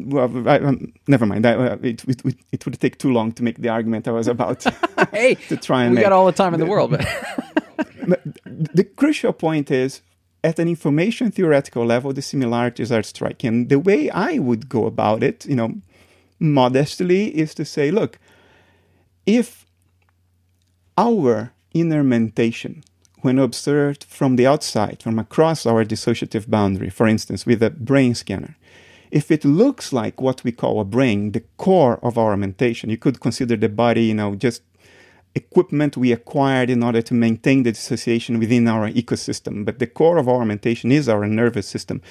[0.03, 1.45] well, I, um, never mind.
[1.45, 4.27] I, uh, it, it, it, would take too long to make the argument I was
[4.27, 4.63] about
[5.11, 6.03] hey, to try and we make.
[6.03, 6.91] got all the time in the world.
[6.91, 7.07] But
[8.07, 10.01] but the crucial point is
[10.43, 13.67] at an information theoretical level, the similarities are striking.
[13.67, 15.75] The way I would go about it, you know,
[16.39, 18.19] modestly, is to say, look,
[19.25, 19.65] if
[20.97, 22.83] our inner mentation,
[23.25, 28.13] when observed from the outside, from across our dissociative boundary, for instance, with a brain
[28.13, 28.55] scanner,
[29.09, 32.97] if it looks like what we call a brain, the core of our mentation, you
[32.97, 34.61] could consider the body, you know, just
[35.33, 39.65] equipment we acquired in order to maintain the dissociation within our ecosystem.
[39.65, 42.01] But the core of our mentation is our nervous system.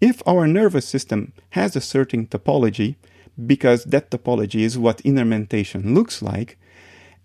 [0.00, 2.96] If our nervous system has a certain topology,
[3.46, 6.58] because that topology is what inner mentation looks like,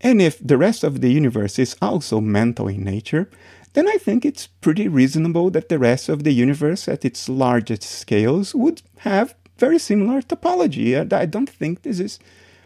[0.02, 3.30] and if the rest of the universe is also mental in nature,
[3.74, 7.84] then I think it's pretty reasonable that the rest of the universe at its largest
[7.84, 10.96] scales would have very similar topology.
[11.14, 12.20] I don't think this is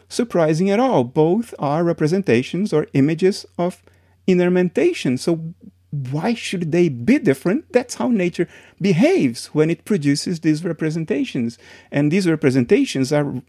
[0.07, 1.03] surprising at all.
[1.03, 3.81] Both are representations or images of
[4.27, 5.17] inner mentation.
[5.17, 5.53] So
[6.11, 7.71] why should they be different?
[7.71, 8.47] That's how nature
[8.79, 11.57] behaves when it produces these representations.
[11.91, 13.41] And these representations are,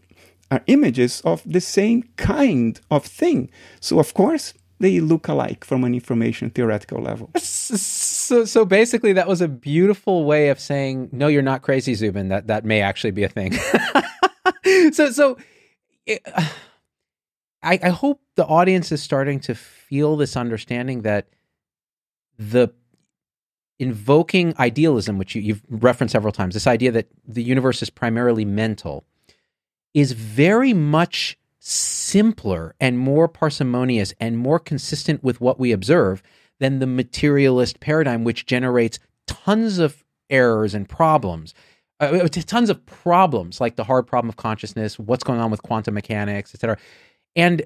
[0.51, 3.49] are images of the same kind of thing.
[3.79, 7.31] So, of course, they look alike from an information theoretical level.
[7.37, 12.29] So, so basically, that was a beautiful way of saying, "No, you're not crazy, Zubin.
[12.29, 13.53] That that may actually be a thing."
[14.91, 15.37] so, so
[16.05, 16.21] it,
[17.65, 21.27] I, I hope the audience is starting to feel this understanding that
[22.37, 22.69] the
[23.79, 28.45] invoking idealism, which you, you've referenced several times, this idea that the universe is primarily
[28.45, 29.05] mental,
[29.95, 36.21] is very much simpler and more parsimonious and more consistent with what we observe
[36.59, 41.55] than the materialist paradigm, which generates tons of errors and problems
[41.99, 45.61] uh, uh tons of problems like the hard problem of consciousness, what's going on with
[45.63, 46.77] quantum mechanics, etc.
[47.35, 47.63] And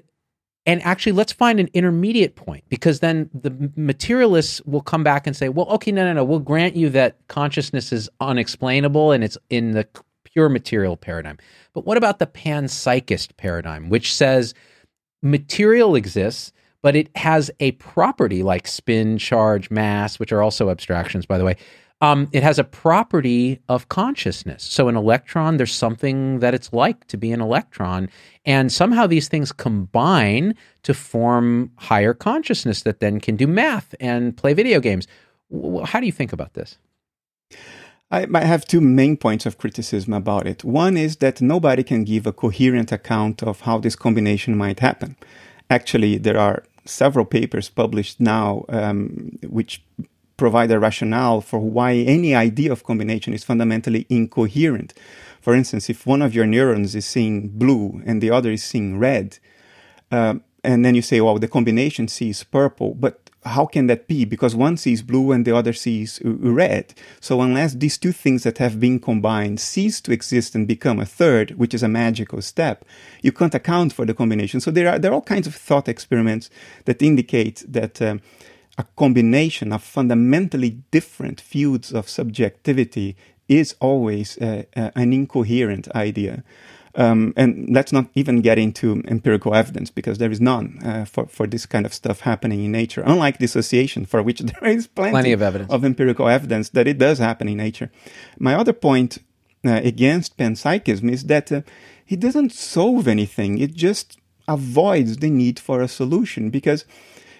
[0.66, 5.34] and actually let's find an intermediate point because then the materialists will come back and
[5.34, 9.38] say, well, okay, no, no, no, we'll grant you that consciousness is unexplainable and it's
[9.48, 9.88] in the
[10.32, 11.38] pure material paradigm.
[11.72, 14.54] But what about the panpsychist paradigm, which says
[15.22, 16.52] material exists,
[16.82, 21.44] but it has a property like spin, charge, mass, which are also abstractions, by the
[21.44, 21.56] way,
[22.02, 24.64] um, it has a property of consciousness.
[24.64, 28.08] So, an electron, there's something that it's like to be an electron.
[28.46, 30.54] And somehow these things combine
[30.84, 35.06] to form higher consciousness that then can do math and play video games.
[35.84, 36.78] How do you think about this?
[38.10, 40.64] I might have two main points of criticism about it.
[40.64, 45.16] One is that nobody can give a coherent account of how this combination might happen.
[45.68, 49.82] Actually, there are several papers published now um, which
[50.36, 54.92] provide a rationale for why any idea of combination is fundamentally incoherent.
[55.40, 58.98] For instance, if one of your neurons is seeing blue and the other is seeing
[58.98, 59.38] red,
[60.10, 60.34] uh,
[60.64, 64.24] and then you say, well, the combination sees purple, but how can that be?
[64.24, 66.92] Because one sees blue and the other sees red.
[67.20, 71.06] So unless these two things that have been combined cease to exist and become a
[71.06, 72.84] third, which is a magical step,
[73.22, 74.60] you can't account for the combination.
[74.60, 76.50] So there are there are all kinds of thought experiments
[76.84, 78.20] that indicate that um,
[78.76, 83.16] a combination of fundamentally different fields of subjectivity
[83.48, 86.44] is always uh, uh, an incoherent idea.
[86.96, 91.26] Um, and let's not even get into empirical evidence because there is none uh, for,
[91.26, 93.02] for this kind of stuff happening in nature.
[93.06, 96.98] Unlike dissociation, for which there is plenty, plenty of evidence of empirical evidence that it
[96.98, 97.90] does happen in nature.
[98.38, 99.18] My other point
[99.64, 101.62] uh, against panpsychism is that uh,
[102.08, 103.58] it doesn't solve anything.
[103.58, 104.18] It just
[104.48, 106.84] avoids the need for a solution because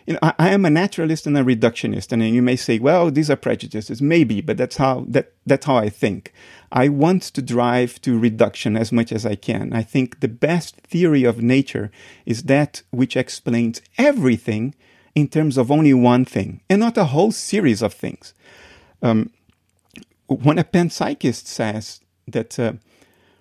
[0.06, 3.10] you know, I, I, am a naturalist and a reductionist, and you may say, well,
[3.10, 4.00] these are prejudices.
[4.00, 6.32] Maybe, but that's how that that's how I think.
[6.72, 9.72] I want to drive to reduction as much as I can.
[9.72, 11.90] I think the best theory of nature
[12.24, 14.74] is that which explains everything
[15.14, 18.34] in terms of only one thing and not a whole series of things.
[19.02, 19.30] Um,
[20.28, 22.74] when a panpsychist says that uh,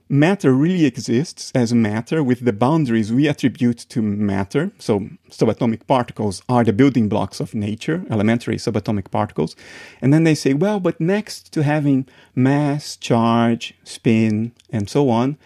[0.09, 4.71] matter really exists as matter with the boundaries we attribute to matter.
[4.79, 9.55] So, subatomic particles are the building blocks of nature, elementary subatomic particles.
[10.01, 15.37] And then they say, well, but next to having mass, charge, spin, and so on,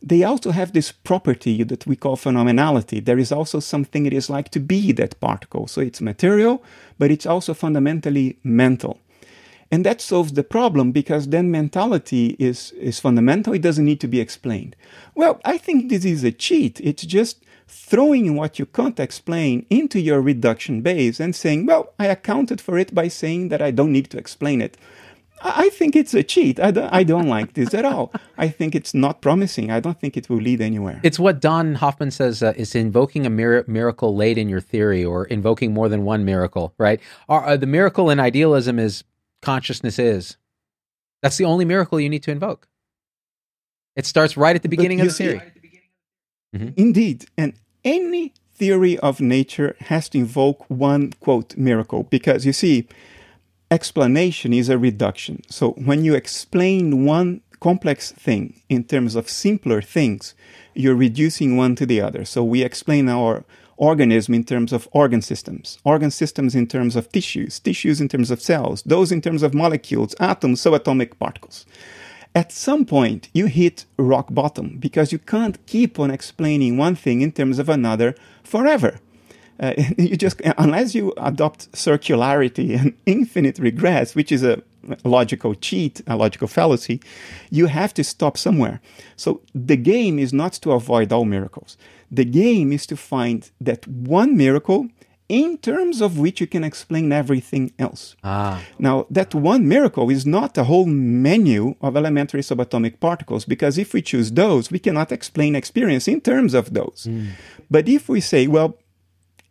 [0.00, 3.04] they also have this property that we call phenomenality.
[3.04, 5.66] There is also something it is like to be that particle.
[5.68, 6.62] So it's material,
[6.98, 8.98] but it's also fundamentally mental.
[9.72, 13.54] And that solves the problem because then mentality is, is fundamental.
[13.54, 14.76] It doesn't need to be explained.
[15.14, 16.78] Well, I think this is a cheat.
[16.80, 22.06] It's just throwing what you can't explain into your reduction base and saying, well, I
[22.06, 24.76] accounted for it by saying that I don't need to explain it.
[25.44, 26.60] I think it's a cheat.
[26.60, 28.12] I don't, I don't like this at all.
[28.38, 29.70] I think it's not promising.
[29.70, 31.00] I don't think it will lead anywhere.
[31.02, 35.04] It's what Don Hoffman says uh, is invoking a mir- miracle late in your theory
[35.04, 37.00] or invoking more than one miracle, right?
[37.28, 39.02] Our, uh, the miracle in idealism is
[39.42, 40.36] consciousness is.
[41.20, 42.68] That's the only miracle you need to invoke.
[43.94, 45.52] It starts right at the beginning of the see- theory.
[46.76, 47.26] Indeed.
[47.36, 47.54] And
[47.84, 52.86] any theory of nature has to invoke one quote miracle because you see,
[53.70, 55.42] explanation is a reduction.
[55.48, 60.34] So when you explain one complex thing in terms of simpler things,
[60.74, 62.24] you're reducing one to the other.
[62.24, 63.44] So we explain our
[63.90, 68.30] organism in terms of organ systems, organ systems in terms of tissues, tissues in terms
[68.30, 71.66] of cells, those in terms of molecules, atoms, subatomic particles
[72.34, 77.20] at some point you hit rock bottom because you can't keep on explaining one thing
[77.20, 78.98] in terms of another forever.
[79.60, 84.62] Uh, you just unless you adopt circularity and infinite regress, which is a
[85.04, 87.00] logical cheat, a logical fallacy,
[87.50, 88.80] you have to stop somewhere.
[89.16, 91.76] So the game is not to avoid all miracles.
[92.14, 94.88] The game is to find that one miracle
[95.28, 98.16] in terms of which you can explain everything else.
[98.22, 103.78] Ah, Now, that one miracle is not a whole menu of elementary subatomic particles, because
[103.78, 107.08] if we choose those, we cannot explain experience in terms of those.
[107.70, 108.76] But if we say, well,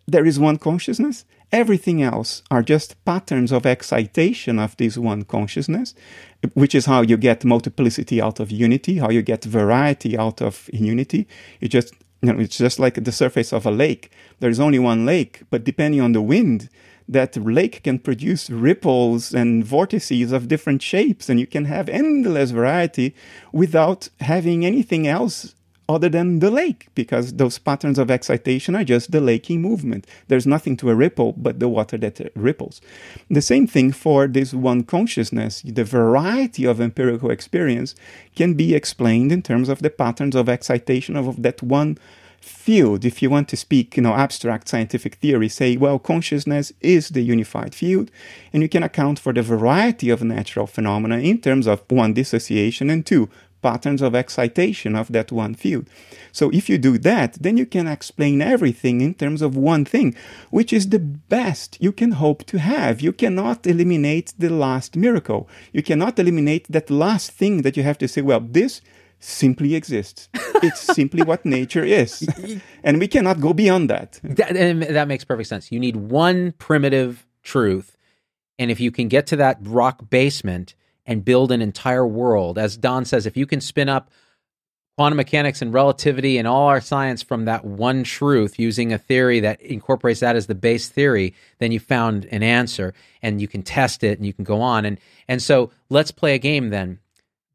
[0.08, 5.96] there is one consciousness, everything else are just patterns of excitation of this one consciousness,
[6.54, 10.70] which is how you get multiplicity out of unity, how you get variety out of
[10.72, 11.28] unity.
[11.60, 14.12] You just you know, it's just like the surface of a lake.
[14.40, 16.70] There's only one lake, but depending on the wind,
[17.08, 22.52] that lake can produce ripples and vortices of different shapes, and you can have endless
[22.52, 23.16] variety
[23.52, 25.56] without having anything else
[25.92, 30.08] other than the lake, because those patterns of excitation are just the lake in movement.
[30.28, 32.82] There's nothing to a ripple but the water that uh, ripples.
[33.30, 35.62] The same thing for this one consciousness.
[35.62, 37.96] The variety of empirical experience
[38.36, 41.98] can be explained in terms of the patterns of excitation of, of that one
[42.40, 43.06] field.
[43.06, 47.22] If you want to speak, you know, abstract scientific theory, say, well, consciousness is the
[47.22, 48.10] unified field,
[48.52, 52.90] and you can account for the variety of natural phenomena in terms of one, dissociation,
[52.90, 53.30] and two,
[53.62, 55.88] patterns of excitation of that one field.
[56.32, 60.16] So if you do that, then you can explain everything in terms of one thing,
[60.50, 63.02] which is the best you can hope to have.
[63.02, 65.50] You cannot eliminate the last miracle.
[65.74, 68.82] You cannot eliminate that last thing that you have to say, well, this
[69.20, 70.30] simply exists.
[70.64, 72.28] It's simply what nature is.
[72.84, 74.20] And we cannot go beyond that.
[74.22, 75.72] that, that makes perfect sense.
[75.72, 77.98] You need one primitive truth,
[78.60, 80.76] and if you can get to that rock basement
[81.06, 84.12] and build an entire world, as Don says, if you can spin up
[84.98, 89.40] quantum mechanics and relativity and all our science from that one truth using a theory
[89.40, 93.64] that incorporates that as the base theory, then you found an answer and you can
[93.64, 94.86] test it and you can go on.
[94.86, 97.00] And and so let's play a game then,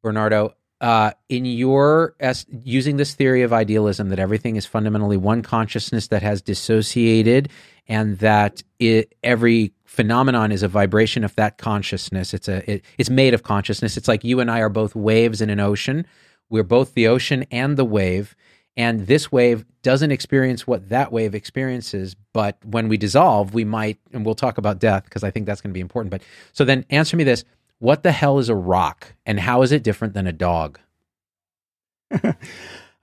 [0.03, 0.55] Bernardo.
[0.79, 2.15] Uh, in your
[2.63, 7.49] using this theory of idealism that everything is fundamentally one consciousness that has dissociated
[7.89, 12.35] and that it, every phenomenon is a vibration of that consciousness.
[12.35, 13.97] It's a it, it's made of consciousness.
[13.97, 16.07] It's like you and i are both waves in an ocean.
[16.51, 18.37] We're both the ocean and the wave.
[18.77, 23.99] And this wave doesn't experience what that wave experiences but when we dissolve we might
[24.13, 26.65] and we'll talk about death because i think that's going to be important but so
[26.65, 27.45] then answer me this.
[27.79, 30.79] What the hell is a rock and how is it different than a dog?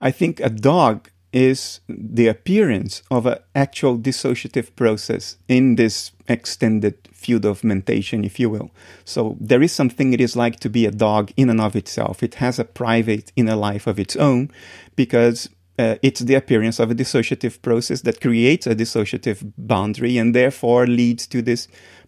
[0.00, 6.96] I think a dog is the appearance of an actual dissociative process in this extended
[7.12, 8.70] field of mentation, if you will.
[9.04, 12.22] So there is something it is like to be a dog in and of itself.
[12.22, 14.52] It has a private inner life of its own
[14.94, 20.36] because uh, it's the appearance of a dissociative process that creates a dissociative boundary and
[20.36, 21.66] therefore leads to this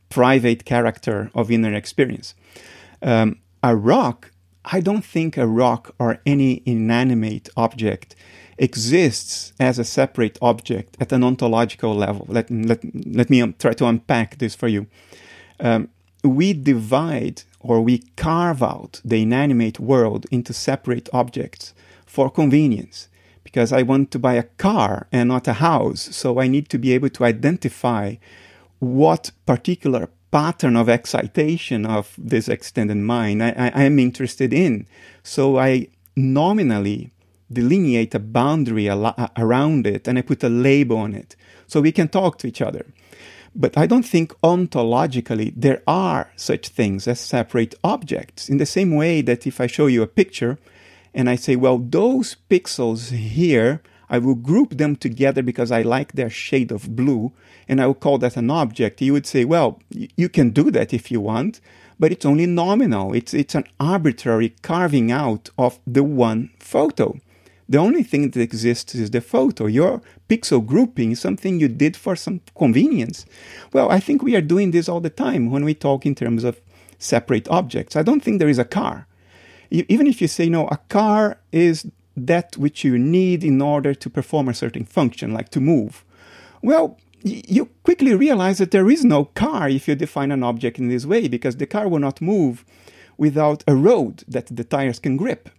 [0.08, 2.36] private character of inner experience.
[3.02, 4.30] Um, a rock,
[4.64, 8.14] I don't think a rock or any inanimate object
[8.58, 12.26] exists as a separate object at an ontological level.
[12.28, 14.86] Let, let, let me um, try to unpack this for you.
[15.60, 15.88] Um,
[16.22, 21.74] we divide or we carve out the inanimate world into separate objects
[22.04, 23.08] for convenience
[23.44, 26.14] because I want to buy a car and not a house.
[26.16, 28.16] So I need to be able to identify
[28.78, 34.86] what particular pattern of excitation of this extended mind I, I, I am interested in.
[35.22, 37.10] So I nominally
[37.52, 41.36] delineate a boundary around it and I put a label on it
[41.66, 42.86] so we can talk to each other.
[43.54, 48.48] But I don't think ontologically there are such things as separate objects.
[48.50, 50.58] In the same way that if I show you a picture
[51.14, 56.12] and I say, well, those pixels here, I will group them together because I like
[56.12, 57.32] their shade of blue
[57.66, 59.00] and I will call that an object.
[59.00, 61.60] You would say, well, you can do that if you want,
[61.98, 63.14] but it's only nominal.
[63.14, 67.18] It's, it's an arbitrary carving out of the one photo.
[67.68, 69.66] The only thing that exists is the photo.
[69.66, 73.26] Your pixel grouping is something you did for some convenience.
[73.72, 76.44] Well, I think we are doing this all the time when we talk in terms
[76.44, 76.60] of
[76.98, 77.96] separate objects.
[77.96, 79.06] I don't think there is a car.
[79.70, 84.08] Even if you say, no, a car is that which you need in order to
[84.08, 86.04] perform a certain function, like to move.
[86.62, 90.88] Well, you quickly realize that there is no car if you define an object in
[90.88, 92.64] this way, because the car will not move
[93.18, 95.50] without a road that the tires can grip.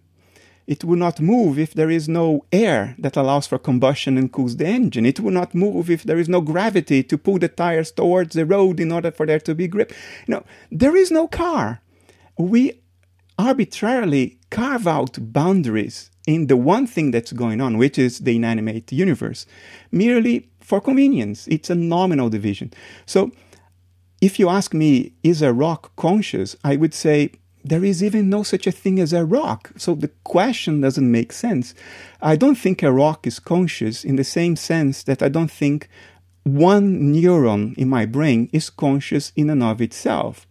[0.68, 4.58] It will not move if there is no air that allows for combustion and cools
[4.58, 5.06] the engine.
[5.06, 8.44] It will not move if there is no gravity to pull the tires towards the
[8.44, 9.94] road in order for there to be grip.
[10.26, 11.80] No, there is no car.
[12.36, 12.82] We
[13.38, 18.92] arbitrarily carve out boundaries in the one thing that's going on, which is the inanimate
[18.92, 19.46] universe,
[19.90, 21.48] merely for convenience.
[21.48, 22.74] It's a nominal division.
[23.06, 23.30] So
[24.20, 26.56] if you ask me, is a rock conscious?
[26.62, 27.32] I would say
[27.68, 29.72] there is even no such a thing as a rock.
[29.76, 31.74] So the question doesn't make sense.
[32.20, 35.88] I don't think a rock is conscious in the same sense that I don't think
[36.44, 40.46] one neuron in my brain is conscious in and of itself.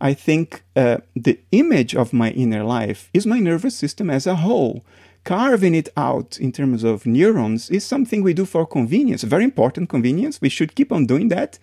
[0.00, 4.36] I think uh, the image of my inner life is my nervous system as a
[4.36, 4.84] whole.
[5.24, 9.88] Carving it out in terms of neurons is something we do for convenience, very important
[9.88, 10.38] convenience.
[10.42, 11.58] We should keep on doing that.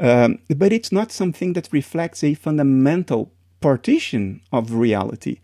[0.00, 3.30] Um, but it's not something that reflects a fundamental
[3.64, 5.36] partition of reality.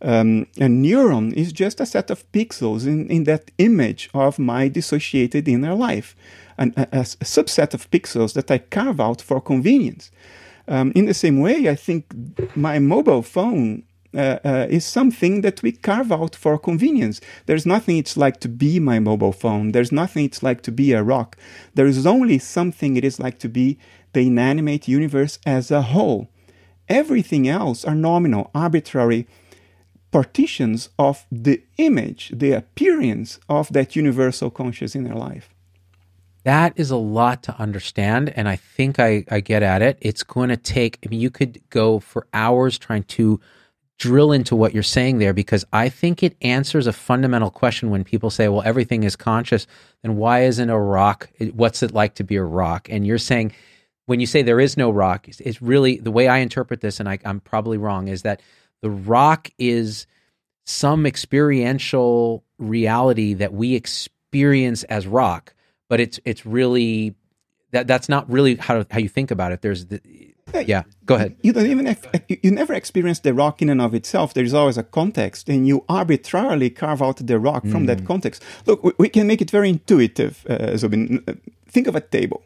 [0.00, 4.68] Um, a neuron is just a set of pixels in, in that image of my
[4.68, 6.14] dissociated inner life,
[6.56, 7.04] and a, a,
[7.36, 10.12] subset of pixels that I carve out for convenience.
[10.68, 12.00] Um, in the same way, I think
[12.54, 13.82] my mobile phone
[14.14, 17.20] uh, uh, is something that we carve out for convenience.
[17.46, 19.72] There's nothing it's like to be my mobile phone.
[19.72, 21.36] There's nothing it's like to be a rock.
[21.74, 23.78] There is only something it is like to be
[24.12, 26.28] the inanimate universe as a whole.
[26.88, 29.26] Everything else are nominal, arbitrary
[30.10, 35.50] partitions of the image, the appearance of that universal conscious inner life.
[36.44, 39.98] That is a lot to understand, and I think I, I get at it.
[40.02, 43.40] It's going to take, I mean, you could go for hours trying to
[43.98, 48.04] drill into what you're saying there because I think it answers a fundamental question when
[48.04, 49.66] people say, well, everything is conscious,
[50.02, 51.30] then why isn't a rock?
[51.54, 52.88] What's it like to be a rock?
[52.90, 53.52] And you're saying,
[54.06, 57.08] when you say there is no rock, it's, really the way I interpret this, and
[57.08, 58.42] I, I'm probably wrong, is that
[58.82, 60.06] the rock is
[60.66, 65.54] some experiential reality that we experience as rock,
[65.88, 67.14] but it's it's really
[67.72, 69.62] that that's not really how how you think about it.
[69.62, 70.00] There's the
[70.66, 71.36] yeah, go ahead.
[71.42, 71.96] You don't even
[72.28, 74.34] you never experience the rock in and of itself.
[74.34, 78.06] There is always a context, and you arbitrarily carve out the rock from that mm.
[78.06, 78.42] context.
[78.66, 81.24] Look, we, we, can make it very intuitive, uh, Zubin.
[81.66, 82.42] Think of a table.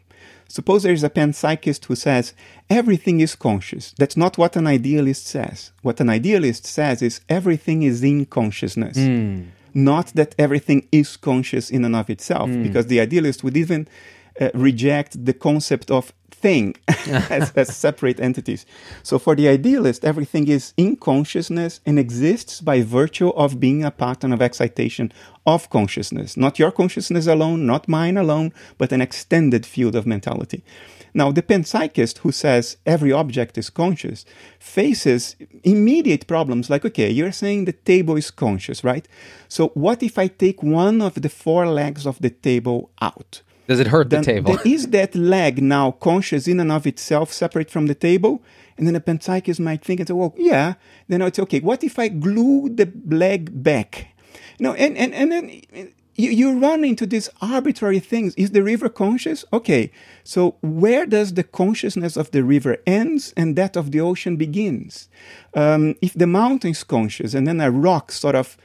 [0.49, 2.33] Suppose there is a panpsychist who says
[2.71, 3.93] everything is conscious.
[3.99, 5.71] That's not what an idealist says.
[5.83, 8.97] What an idealist says is everything is in consciousness.
[8.97, 9.49] Mm.
[9.75, 12.63] Not that everything is conscious in and of itself, mm.
[12.63, 13.87] because the idealist would even
[14.41, 16.11] uh, reject the concept of
[16.41, 16.75] thing
[17.37, 18.65] as, as, separate entities.
[19.03, 23.91] So for the idealist, everything is in consciousness and exists by virtue of being a
[23.91, 25.11] pattern of excitation
[25.45, 26.37] of consciousness.
[26.37, 30.63] Not your consciousness alone, not mine alone, but an extended field of mentality.
[31.13, 34.25] Now, the panpsychist who says every object is conscious
[34.59, 39.07] faces immediate problems like, okay, you're saying the table is conscious, right?
[39.47, 43.41] So, what if I take one of the four legs of the table out?
[43.69, 44.57] Does it hurt then, the table?
[44.65, 48.41] Is that leg now conscious in and of itself, separate from the table?
[48.77, 50.73] And then the panpsychist might think and say, well, yeah.
[51.07, 51.59] Then it's okay.
[51.59, 54.07] What if I glue the leg back?
[54.57, 55.61] You know, and, and, and then
[56.15, 58.33] you, you run into these arbitrary things.
[58.35, 59.45] Is the river conscious?
[59.53, 59.91] Okay.
[60.23, 65.09] So where does the consciousness of the river ends and that of the ocean begins?
[65.53, 68.57] Um, if the mountain is conscious and then a rock sort of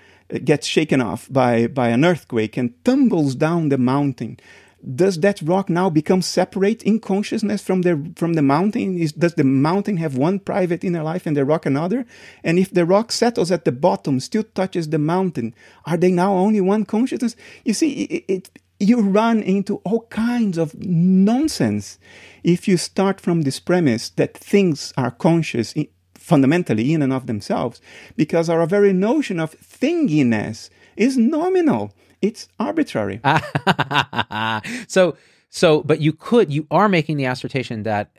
[0.43, 4.39] gets shaken off by, by an earthquake and tumbles down the mountain,
[4.85, 8.98] does that rock now become separate in consciousness from the from the mountain?
[8.98, 12.05] Is, does the mountain have one private inner life and the rock another?
[12.43, 15.55] And if the rock settles at the bottom, still touches the mountain,
[15.86, 17.36] are they now only one consciousness?
[17.65, 18.51] You see, it, it,
[18.81, 21.98] you run into all kinds of nonsense
[22.43, 27.27] if you start from this premise that things are conscious in, fundamentally in and of
[27.27, 27.81] themselves,
[28.16, 31.93] because our very notion of thinginess is nominal
[32.25, 33.21] it's arbitrary.
[34.89, 35.17] so,
[35.51, 38.11] so, but you could, you are making the assertion that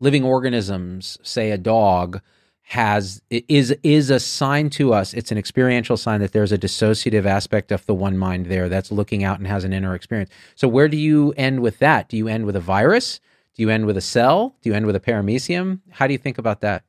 [0.00, 2.20] living organisms, say a dog,
[2.62, 5.12] has is is a sign to us.
[5.14, 8.92] It's an experiential sign that there's a dissociative aspect of the one mind there that's
[8.92, 10.30] looking out and has an inner experience.
[10.54, 12.08] So, where do you end with that?
[12.08, 13.20] Do you end with a virus?
[13.54, 14.54] Do you end with a cell?
[14.62, 15.80] Do you end with a paramecium?
[15.90, 16.84] How do you think about that?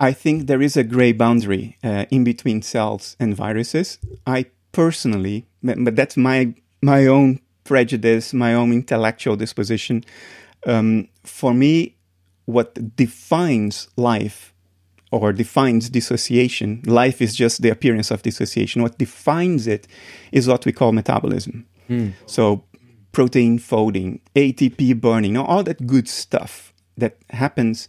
[0.00, 3.98] I think there is a gray boundary uh, in between cells and viruses.
[4.26, 10.04] I personally, but that's my my own prejudice, my own intellectual disposition.
[10.66, 11.96] Um, for me,
[12.46, 14.52] what defines life
[15.12, 18.82] or defines dissociation, life is just the appearance of dissociation.
[18.82, 19.86] What defines it
[20.32, 21.66] is what we call metabolism.
[21.88, 22.12] Mm.
[22.26, 22.64] So,
[23.12, 27.88] protein folding, ATP burning, all that good stuff that happens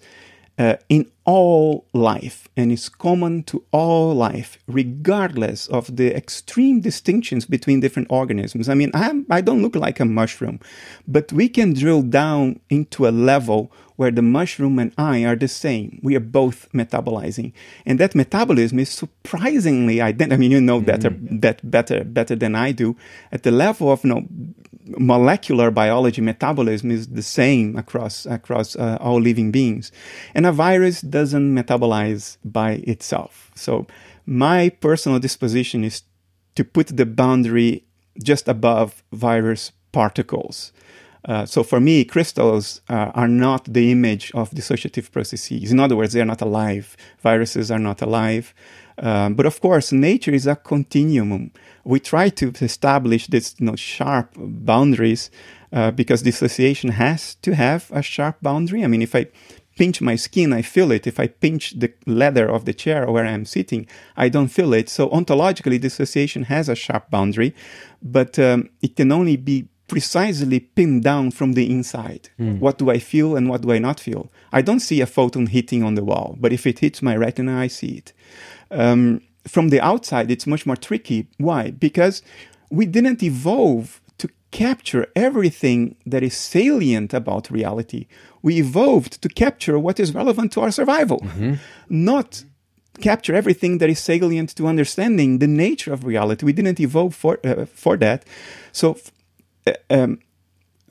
[0.57, 7.45] uh, in all life and is common to all life, regardless of the extreme distinctions
[7.45, 8.67] between different organisms.
[8.69, 10.59] I mean, I'm, I don't look like a mushroom,
[11.07, 13.71] but we can drill down into a level
[14.01, 15.99] where the mushroom and I are the same.
[16.01, 17.53] We are both metabolizing,
[17.85, 20.33] and that metabolism is surprisingly identical.
[20.33, 20.85] I mean, you know mm-hmm.
[20.85, 21.09] better
[21.43, 22.97] that better better than I do.
[23.31, 24.27] At the level of you know,
[24.97, 29.91] molecular biology, metabolism is the same across across uh, all living beings,
[30.33, 33.51] and a virus doesn't metabolize by itself.
[33.55, 33.85] So,
[34.25, 36.03] my personal disposition is
[36.55, 37.83] to put the boundary
[38.21, 40.71] just above virus particles.
[41.23, 45.71] Uh, so for me, crystals uh, are not the image of dissociative processes.
[45.71, 46.97] In other words, they are not alive.
[47.21, 48.53] Viruses are not alive.
[48.97, 51.51] Um, but of course, nature is a continuum.
[51.83, 55.29] We try to establish these you know, sharp boundaries
[55.71, 58.83] uh, because dissociation has to have a sharp boundary.
[58.83, 59.27] I mean, if I
[59.77, 61.07] pinch my skin, I feel it.
[61.07, 64.89] If I pinch the leather of the chair where I'm sitting, I don't feel it.
[64.89, 67.55] So ontologically, dissociation has a sharp boundary,
[68.01, 72.29] but um, it can only be precisely pinned down from the inside.
[72.39, 72.59] Mm.
[72.59, 74.31] What do I feel and what do I not feel?
[74.53, 77.59] I don't see a photon hitting on the wall, but if it hits my retina,
[77.59, 78.13] I see it.
[78.71, 81.27] Um, from the outside, it's much more tricky.
[81.37, 81.71] Why?
[81.71, 82.21] Because
[82.69, 84.00] we didn't evolve
[84.51, 88.07] capture everything that is salient about reality.
[88.41, 91.53] We evolved to capture what is relevant to our survival, mm-hmm.
[91.89, 92.43] not
[92.99, 96.45] capture everything that is salient to understanding the nature of reality.
[96.45, 98.25] We didn't evolve for uh, for that.
[98.71, 98.97] So
[99.65, 100.19] uh, um,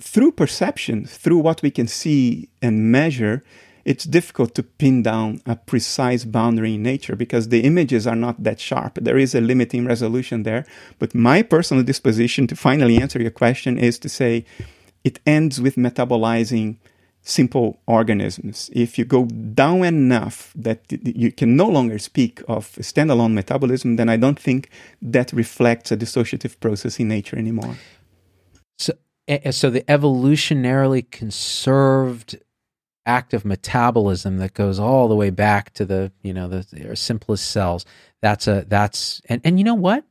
[0.01, 3.43] through perception, through what we can see and measure,
[3.85, 8.43] it's difficult to pin down a precise boundary in nature because the images are not
[8.43, 8.99] that sharp.
[9.01, 10.67] There is a limiting resolution there.
[10.99, 14.45] But my personal disposition to finally answer your question is to say
[15.05, 16.77] it ends with metabolizing
[17.23, 18.71] simple organisms.
[18.73, 24.09] If you go down enough that you can no longer speak of standalone metabolism, then
[24.09, 24.71] I don't think
[25.03, 27.77] that reflects a dissociative process in nature anymore.
[28.79, 28.95] So,
[29.51, 32.39] so the evolutionarily conserved
[33.07, 37.51] act of metabolism that goes all the way back to the you know the simplest
[37.51, 37.85] cells.
[38.21, 40.05] That's a that's and and you know what?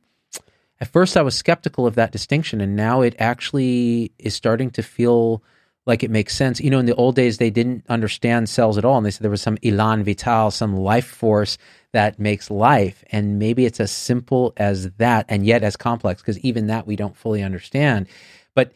[0.80, 4.82] At first, I was skeptical of that distinction, and now it actually is starting to
[4.82, 5.42] feel
[5.86, 6.60] like it makes sense.
[6.60, 9.22] You know, in the old days, they didn't understand cells at all, and they said
[9.22, 11.58] there was some elan vital, some life force
[11.92, 16.38] that makes life, and maybe it's as simple as that, and yet as complex because
[16.38, 18.06] even that we don't fully understand.
[18.54, 18.72] But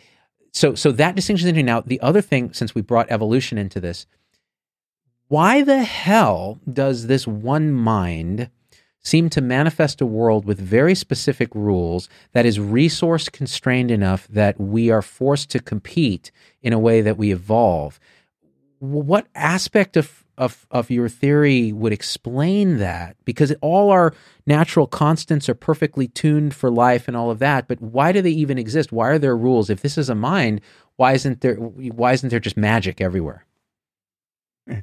[0.55, 1.67] so so that distinction is interesting.
[1.67, 4.07] Now, the other thing, since we brought evolution into this,
[5.29, 8.51] why the hell does this one mind
[9.01, 14.59] seem to manifest a world with very specific rules that is resource constrained enough that
[14.59, 16.31] we are forced to compete
[16.63, 17.99] in a way that we evolve?
[18.79, 24.15] What aspect of of of your theory would explain that because all our
[24.47, 28.31] natural constants are perfectly tuned for life and all of that but why do they
[28.31, 28.93] even exist?
[28.93, 29.71] Why are there rules?
[29.71, 30.61] If this is a mind
[30.97, 33.45] why isn't there why isn't there just magic everywhere?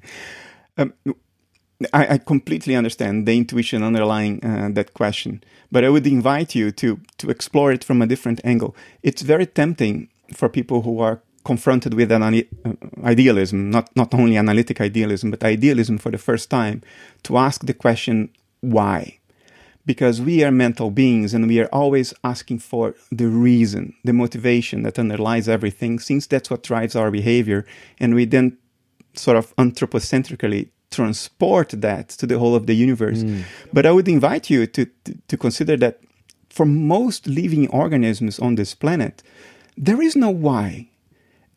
[0.77, 0.93] Um,
[1.93, 6.71] I, I, completely understand the intuition underlying uh, that question, but I would invite you
[6.71, 8.75] to to explore it from a different angle.
[9.03, 12.41] It's very tempting for people who are confronted with an uh,
[13.03, 16.81] idealism, not, not only analytic idealism, but idealism for the first time,
[17.23, 18.29] to ask the question,
[18.61, 19.17] why?
[19.85, 24.83] Because we are mental beings and we are always asking for the reason, the motivation
[24.83, 27.65] that underlies everything, since that's what drives our behavior.
[27.99, 28.57] And we then
[29.15, 33.23] sort of anthropocentrically transport that to the whole of the universe.
[33.23, 33.43] Mm.
[33.73, 35.99] But I would invite you to, to, to consider that
[36.49, 39.23] for most living organisms on this planet,
[39.77, 40.89] there is no why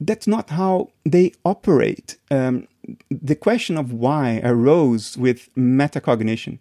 [0.07, 2.17] that's not how they operate.
[2.31, 2.69] Um,
[3.11, 6.59] the question of why arose with metacognition.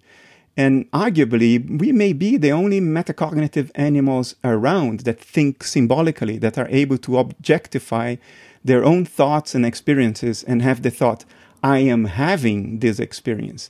[0.56, 6.68] And arguably, we may be the only metacognitive animals around that think symbolically, that are
[6.70, 8.18] able to objectify
[8.64, 11.26] their own thoughts and experiences and have the thought,
[11.64, 13.70] I am having this experience.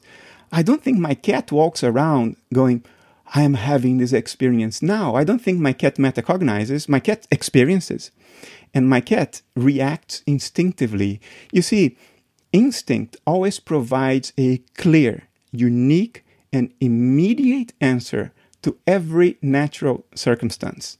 [0.52, 2.84] I don't think my cat walks around going,
[3.34, 5.16] I am having this experience now.
[5.16, 8.12] I don't think my cat metacognizes, my cat experiences,
[8.74, 11.20] and my cat reacts instinctively.
[11.52, 11.98] You see,
[12.52, 18.32] instinct always provides a clear, unique, and immediate answer
[18.62, 21.00] to every natural circumstance.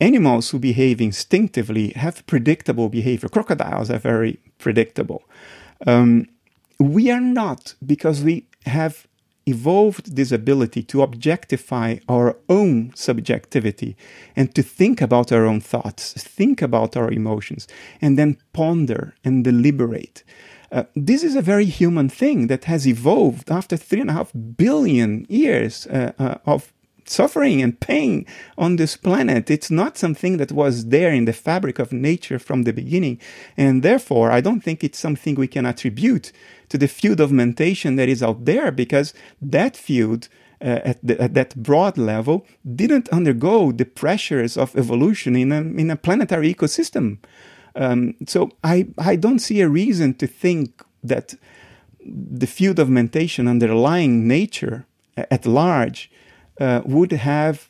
[0.00, 3.28] Animals who behave instinctively have predictable behavior.
[3.28, 5.22] Crocodiles are very predictable.
[5.86, 6.28] Um,
[6.78, 9.06] we are not because we have
[9.48, 13.96] evolved this ability to objectify our own subjectivity
[14.36, 17.66] and to think about our own thoughts, think about our emotions,
[18.00, 20.22] and then ponder and deliberate.
[20.70, 24.32] Uh, this is a very human thing that has evolved after three and a half
[24.56, 26.72] billion years uh, uh, of
[27.08, 28.26] suffering and pain
[28.56, 29.50] on this planet.
[29.50, 33.20] It's not something that was there in the fabric of nature from the beginning.
[33.56, 36.32] And therefore, I don't think it's something we can attribute
[36.68, 40.28] to the field of mentation that is out there because that field.
[40.60, 42.44] Uh, at, the, at, that broad level,
[42.74, 47.18] didn't undergo the pressures of evolution in a, in a planetary ecosystem.
[47.76, 51.34] Um, so I, I don't see a reason to think that
[52.04, 54.84] the field of mentation underlying nature
[55.16, 56.10] at large
[56.60, 57.68] uh, would have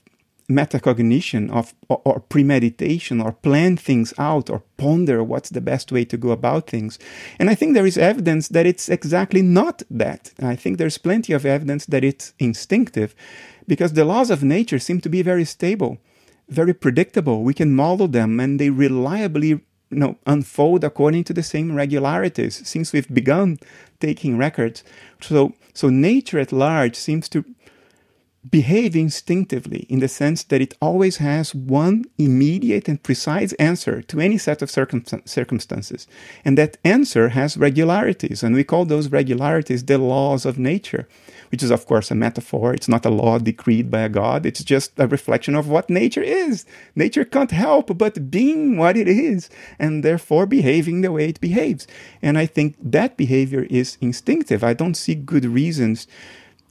[0.50, 6.06] metacognition of or, or, premeditation or plan things out or ponder what's the best way
[6.06, 6.98] to go about things.
[7.38, 10.32] And i think there is evidence that it's exactly not that.
[10.40, 13.14] I think there's plenty of evidence that it's instinctive
[13.66, 15.98] because the laws of nature seem to be very stable
[16.48, 17.42] very predictable.
[17.42, 19.60] We can model them and they reliably
[19.90, 23.58] you know unfold according to the same regularities since we've begun
[24.00, 24.82] taking records.
[25.20, 27.44] So so nature at large seems to
[28.48, 34.20] behave instinctively in the sense that it always has one immediate and precise answer to
[34.20, 36.06] any set of circumstances.
[36.44, 41.08] And that answer has regularities, and we call those regularities the laws of nature,
[41.50, 42.72] which is, of course, a metaphor.
[42.72, 46.22] It's not a law decreed by a god, it's just a reflection of what nature
[46.22, 46.64] is.
[46.94, 51.86] Nature can't help but being what it is, and therefore behaving the way it behaves.
[52.22, 54.62] And I think that behavior is instinctive.
[54.62, 56.06] I don't see good reasons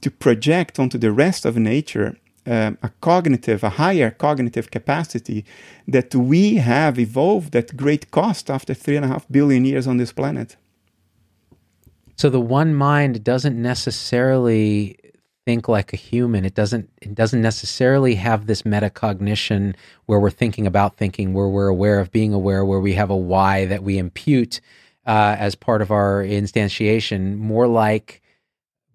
[0.00, 2.16] to project onto the rest of nature
[2.48, 5.44] um, a cognitive, a higher cognitive capacity
[5.86, 9.98] that we have evolved at great cost after three and a half billion years on
[9.98, 10.56] this planet.
[12.16, 14.98] So the one mind doesn't necessarily
[15.44, 16.44] think like a human.
[16.44, 16.88] It doesn't.
[17.00, 19.74] It doesn't necessarily have this metacognition
[20.06, 23.16] where we're thinking about thinking, where we're aware of being aware, where we have a
[23.16, 24.60] why that we impute
[25.06, 27.36] uh, as part of our instantiation.
[27.36, 28.20] More like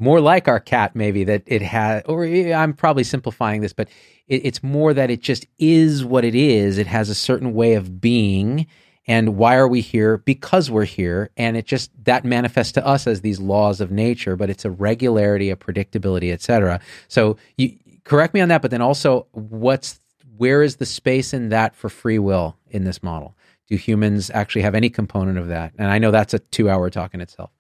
[0.04, 3.88] more like our cat maybe that it has or i'm probably simplifying this but
[4.28, 6.78] it, it's more that it just is what it is.
[6.78, 8.68] It has a certain way of being
[9.06, 10.20] and why are we here?
[10.20, 14.36] Because we're here and it just that manifests to us as these laws of nature
[14.36, 18.82] but it's a regularity a predictability etc so you correct me on that but then
[18.82, 20.00] also what's
[20.38, 23.36] where is the space in that for free will in this model?
[23.68, 25.74] Do humans actually have any component of that?
[25.78, 27.52] And i know that's a two hour talk in itself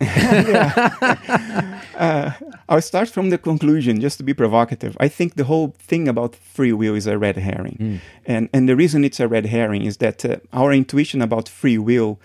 [1.96, 2.30] uh,
[2.68, 4.96] I'll start from the conclusion just to be provocative.
[5.00, 7.76] I think the whole thing about free will is a red herring.
[7.80, 8.00] Mm.
[8.26, 11.78] And, and the reason it's a red herring is that uh, our intuition about free
[11.78, 12.20] will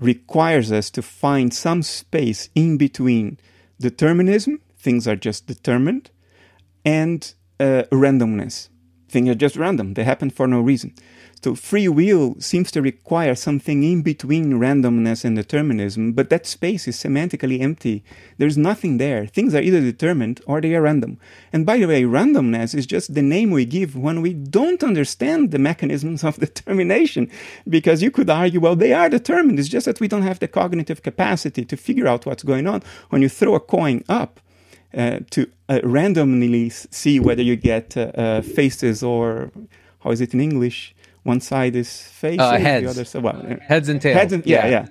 [0.00, 3.38] requires us to find some space in between
[3.80, 6.10] determinism, things are just determined,
[6.84, 8.68] and uh, randomness.
[9.08, 10.94] Things are just random, they happen for no reason.
[11.44, 16.88] So free will seems to require something in between randomness and determinism, but that space
[16.88, 18.02] is semantically empty.
[18.38, 19.26] There's nothing there.
[19.26, 21.18] Things are either determined or they are random.
[21.52, 25.50] And by the way, randomness is just the name we give when we don't understand
[25.50, 27.30] the mechanisms of determination.
[27.68, 29.58] Because you could argue, well, they are determined.
[29.58, 32.82] It's just that we don't have the cognitive capacity to figure out what's going on.
[33.10, 34.40] When you throw a coin up,
[34.96, 39.50] uh, to uh, randomly see whether you get uh, uh faces or
[40.04, 40.94] how is it in English?
[41.24, 42.84] One side is faces, uh, heads.
[42.84, 44.16] the other side well, heads and tails.
[44.16, 44.86] Heads and, yeah, yeah, yeah,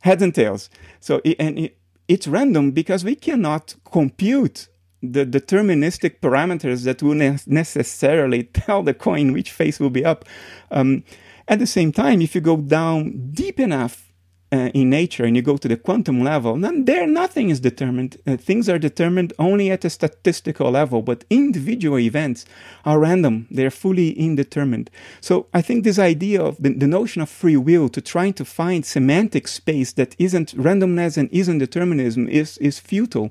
[0.00, 0.68] heads and tails.
[1.00, 4.68] So it, and it, it's random because we cannot compute
[5.02, 10.24] the deterministic parameters that will ne- necessarily tell the coin which face will be up.
[10.70, 11.04] Um,
[11.48, 14.05] at the same time, if you go down deep enough
[14.52, 18.16] uh, in nature and you go to the quantum level, then there nothing is determined.
[18.26, 22.44] Uh, things are determined only at a statistical level, but individual events
[22.84, 23.48] are random.
[23.50, 24.90] They're fully indeterminate.
[25.20, 28.44] So I think this idea of the, the notion of free will to trying to
[28.44, 33.30] find semantic space that isn't randomness and isn't determinism is, is futile.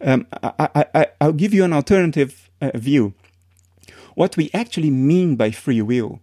[0.00, 3.14] Um, I, I, I'll give you an alternative uh, view.
[4.14, 6.20] What we actually mean by free will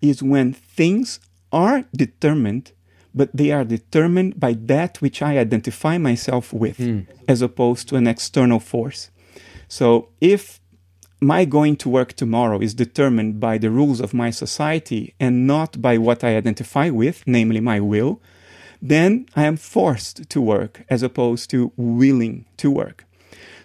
[0.00, 1.18] is when things
[1.50, 2.72] are determined
[3.14, 7.06] but they are determined by that which I identify myself with, mm.
[7.28, 9.10] as opposed to an external force.
[9.68, 10.60] So if
[11.20, 15.80] my going to work tomorrow is determined by the rules of my society and not
[15.80, 18.20] by what I identify with, namely my will,
[18.82, 23.04] then I am forced to work as opposed to willing to work.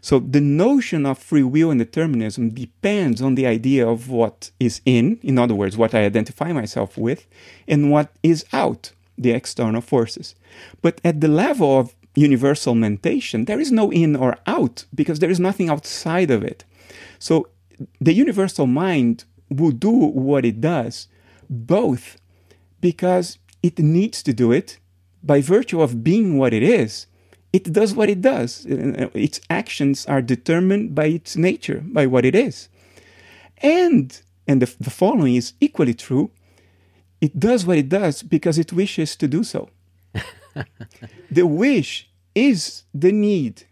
[0.01, 4.79] So the notion of free will and determinism depends on the idea of what is
[4.85, 7.27] in, in other words, what I identify myself with,
[7.67, 10.35] and what is out, the external forces.
[10.81, 15.29] But at the level of universal mentation, there is no in or out because there
[15.29, 16.63] is nothing outside of it.
[17.19, 17.49] So
[17.99, 21.07] the universal mind will do what it does,
[21.49, 22.17] both
[22.81, 24.79] because it needs to do it
[25.23, 27.07] by virtue of being what it is.
[27.51, 28.65] It does what it does.
[28.67, 32.69] Its actions are determined by its nature, by what it is.
[33.57, 36.31] And, and the, the following is equally true
[37.21, 39.69] it does what it does because it wishes to do so.
[41.31, 43.63] the wish is the need,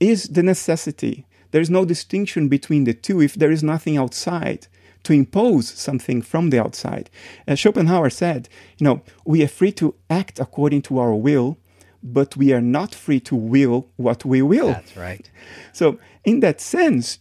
[0.00, 1.26] is the necessity.
[1.50, 4.66] There is no distinction between the two if there is nothing outside
[5.04, 7.10] to impose something from the outside.
[7.46, 8.48] As Schopenhauer said,
[8.78, 11.58] you know, we are free to act according to our will,
[12.02, 14.68] but we are not free to will what we will.
[14.68, 15.30] That's right.
[15.72, 17.18] So, in that sense,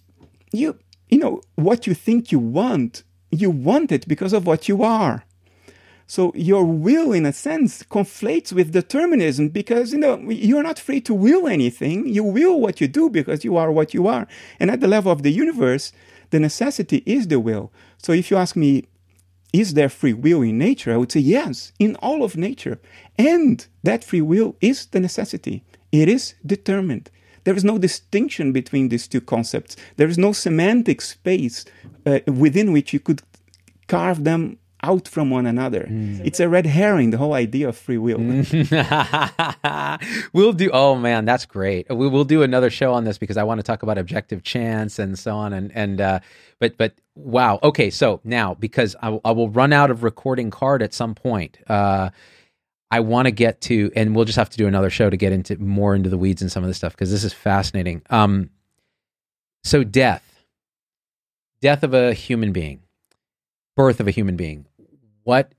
[0.51, 0.77] you
[1.09, 5.23] you know what you think you want, you want it because of what you are.
[6.11, 10.99] So your will, in a sense, conflates with determinism because you know you're not free
[11.07, 12.05] to will anything.
[12.05, 14.27] You will what you do because you are what you are.
[14.59, 15.93] And at the level of the universe,
[16.31, 17.71] the necessity is the will.
[17.97, 18.89] So if you ask me,
[19.53, 20.93] is there free will in nature?
[20.93, 22.81] I would say yes, in all of nature.
[23.17, 25.63] And that free will is the necessity.
[25.93, 27.09] It is determined.
[27.45, 29.77] There is no distinction between these two concepts.
[29.95, 31.63] There is no semantic space
[32.05, 33.21] uh, within which you could
[33.87, 35.87] carve them out from one another.
[35.89, 36.25] Mm.
[36.25, 38.19] It's a red herring, the whole idea of free will.
[40.33, 41.89] we'll do, oh man, that's great.
[41.89, 44.99] We will do another show on this because I want to talk about objective chance
[44.99, 45.53] and so on.
[45.53, 46.19] And, and, uh,
[46.59, 47.59] but, but wow.
[47.63, 47.89] Okay.
[47.89, 52.09] So now, because I, I will run out of recording card at some point, uh,
[52.91, 55.31] I want to get to, and we'll just have to do another show to get
[55.31, 58.01] into more into the weeds and some of this stuff because this is fascinating.
[58.09, 58.49] Um,
[59.63, 60.43] so death,
[61.61, 62.81] death of a human being,
[63.77, 64.65] birth of a human being
[65.23, 65.53] what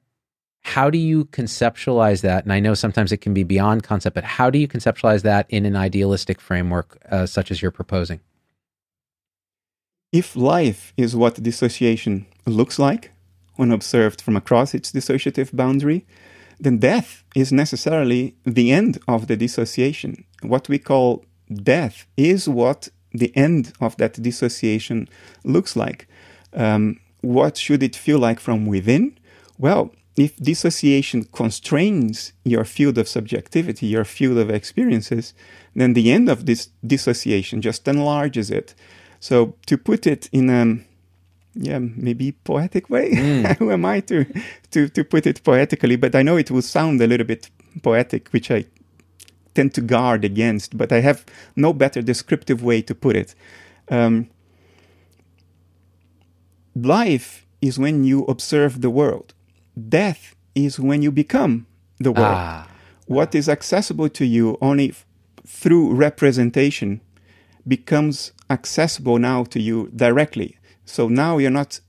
[0.65, 2.45] how do you conceptualize that?
[2.45, 5.47] And i know sometimes it can be beyond concept but how do you conceptualize that
[5.49, 8.21] in an idealistic framework uh, such as you're proposing?
[10.13, 13.13] If life is what dissociation looks like
[13.57, 16.07] when observed from across its dissociative boundary
[16.63, 20.25] then death is necessarily the end of the dissociation.
[20.43, 25.09] What we call death is what the end of that dissociation
[25.45, 26.07] looks like.
[26.53, 29.19] Um, what should it feel like from within
[29.63, 35.35] well, if dissociation constrains your field of subjectivity, your field of experiences,
[35.75, 38.75] then the end of this dissociation just enlarges it.
[39.21, 40.79] So to put it in a
[41.55, 43.13] yeah, maybe poetic way.
[43.13, 43.57] Mm.
[43.59, 44.25] Who am I to,
[44.71, 45.97] to to put it poetically?
[45.97, 47.51] But I know it will sound a little bit
[47.83, 48.65] poetic, which I
[49.55, 50.77] tend to guard against.
[50.77, 51.25] But I have
[51.55, 53.35] no better descriptive way to put it.
[53.91, 54.31] Um,
[56.75, 59.35] life is when you observe the world
[59.89, 61.67] death is when you become
[61.99, 62.35] the world.
[62.37, 62.69] Ah.
[63.07, 64.95] What is accessible to you only
[65.47, 67.01] through representation
[67.67, 70.57] becomes accessible now to you directly.
[70.85, 71.81] So now you're not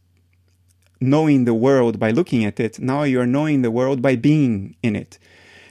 [1.00, 4.96] knowing the world by looking at it, now you're knowing the world by being in
[4.96, 5.20] it.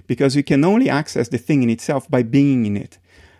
[0.06, 2.98] Because you can only access the thing in itself by being in it.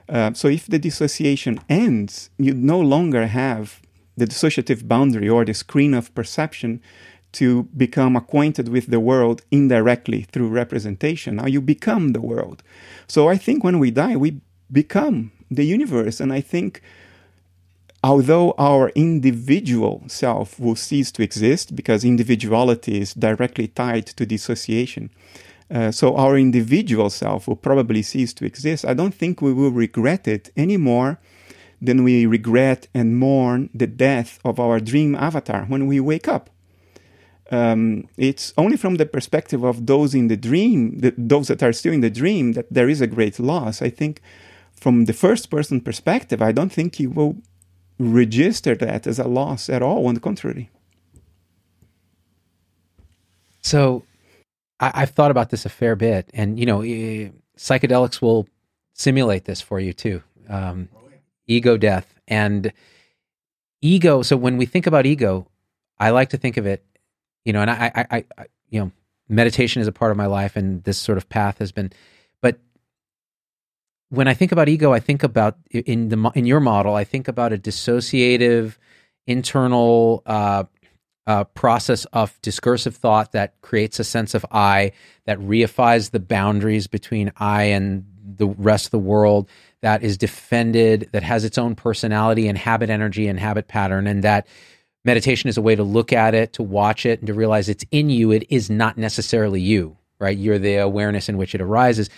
[0.08, 3.80] Uh, so if the dissociation ends, you no longer have
[4.16, 6.80] the dissociative boundary or the screen of perception
[7.32, 11.36] to become acquainted with the world indirectly through representation.
[11.36, 12.62] Now you become the world.
[13.06, 14.40] So I think when we die, we
[14.70, 16.20] become the universe.
[16.20, 16.82] And I think
[18.04, 25.10] although our individual self will cease to exist because individuality is directly tied to dissociation.
[25.70, 28.84] Uh, so our individual self will probably cease to exist.
[28.84, 31.18] I don't think we will regret it any more
[31.80, 36.50] than we regret and mourn the death of our dream avatar when we wake up
[37.52, 41.74] um, it's only from the perspective of those in the dream, the, those that are
[41.74, 43.82] still in the dream, that there is a great loss.
[43.82, 44.22] I think
[44.72, 47.36] from the first person perspective, I don't think you will
[47.98, 50.06] register that as a loss at all.
[50.06, 50.70] On the contrary.
[53.60, 54.02] So
[54.80, 56.80] I, have thought about this a fair bit, and you know,
[57.58, 58.48] psychedelics will
[58.94, 60.22] simulate this for you too.
[60.48, 60.88] Um,
[61.46, 62.72] ego death and
[63.82, 64.22] ego.
[64.22, 65.48] So when we think about ego,
[66.00, 66.84] I like to think of it
[67.44, 68.92] you know, and I, I, I, you know,
[69.28, 71.92] meditation is a part of my life, and this sort of path has been.
[72.40, 72.58] But
[74.10, 77.28] when I think about ego, I think about in the in your model, I think
[77.28, 78.76] about a dissociative
[79.26, 80.64] internal uh,
[81.26, 84.92] uh, process of discursive thought that creates a sense of I,
[85.24, 88.04] that reifies the boundaries between I and
[88.36, 89.48] the rest of the world,
[89.82, 94.24] that is defended, that has its own personality and habit energy and habit pattern, and
[94.24, 94.46] that
[95.04, 97.84] meditation is a way to look at it, to watch it, and to realize it's
[97.90, 98.30] in you.
[98.30, 100.36] It is not necessarily you, right?
[100.36, 102.08] You're the awareness in which it arises.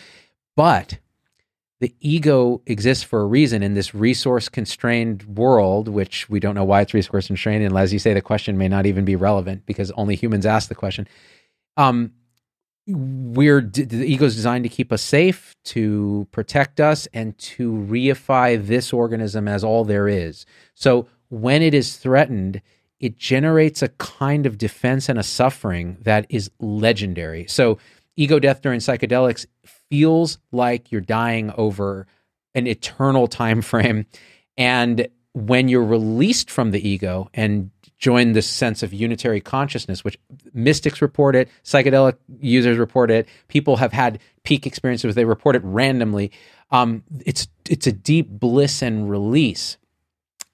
[0.57, 0.99] But
[1.81, 6.65] the ego exists for a reason in this resource constrained world, which we don't know
[6.65, 7.65] why it's resource constrained.
[7.65, 10.69] And as you say, the question may not even be relevant because only humans ask
[10.69, 11.09] the question.
[11.77, 12.13] Um,
[12.87, 18.65] we're the ego is designed to keep us safe, to protect us, and to reify
[18.65, 20.45] this organism as all there is.
[20.75, 22.61] So when it is threatened,
[23.05, 27.47] it generates a kind of defense and a suffering that is legendary.
[27.49, 27.77] So
[28.17, 29.45] ego death during psychedelics
[29.91, 32.07] feels like you're dying over
[32.55, 34.07] an eternal time frame
[34.57, 40.19] and when you're released from the ego and join this sense of unitary consciousness which
[40.53, 45.63] mystics report it psychedelic users report it people have had peak experiences they report it
[45.65, 46.31] randomly
[46.71, 49.77] um, it's it's a deep bliss and release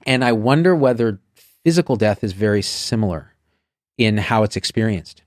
[0.07, 1.21] and i wonder whether
[1.65, 3.35] physical death is very similar
[3.99, 5.23] in how it's experienced.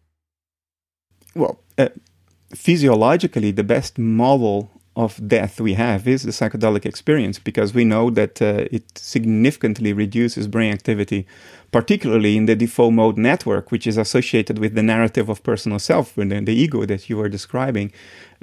[1.35, 1.89] Well uh,
[2.53, 8.09] physiologically, the best model of death we have is the psychedelic experience because we know
[8.11, 11.25] that uh, it significantly reduces brain activity,
[11.71, 16.13] particularly in the default mode network, which is associated with the narrative of personal self,
[16.13, 17.91] the, the ego that you were describing.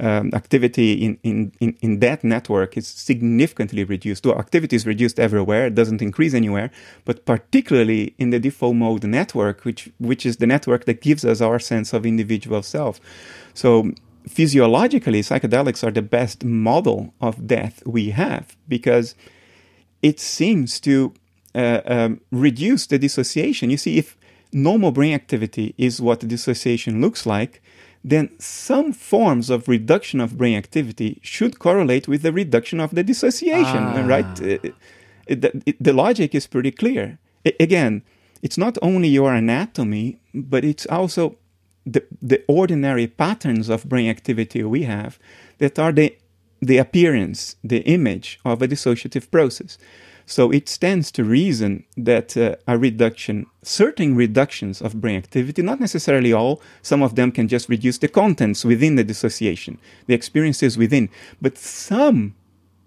[0.01, 4.27] Um, activity in, in, in, in that network is significantly reduced.
[4.27, 6.71] Well, activity is reduced everywhere, it doesn't increase anywhere,
[7.05, 11.41] but particularly in the default mode network, which, which is the network that gives us
[11.41, 12.99] our sense of individual self.
[13.55, 13.93] So
[14.29, 19.15] physiologically, psychedelics are the best model of death we have because
[20.03, 21.13] it seems to
[21.55, 23.71] uh, um, reduce the dissociation.
[23.71, 24.17] You see, if
[24.53, 27.63] normal brain activity is what dissociation looks like,
[28.03, 33.03] then some forms of reduction of brain activity should correlate with the reduction of the
[33.03, 34.07] dissociation, ah.
[34.07, 34.41] right?
[34.41, 34.69] It, uh,
[35.27, 37.19] it, it, the logic is pretty clear.
[37.61, 38.03] again,
[38.43, 41.37] it's not only your anatomy, but it's also
[41.93, 45.19] the, the ordinary patterns of brain activity we have
[45.59, 46.17] that are the,
[46.61, 49.79] the appearance, the image of a dissociative process.
[50.27, 55.81] So it stands to reason that uh, a reduction, certain reductions of brain activity, not
[55.81, 60.79] necessarily all, some of them can just reduce the contents within the dissociation, the experiences
[60.79, 61.09] within,
[61.43, 62.37] but some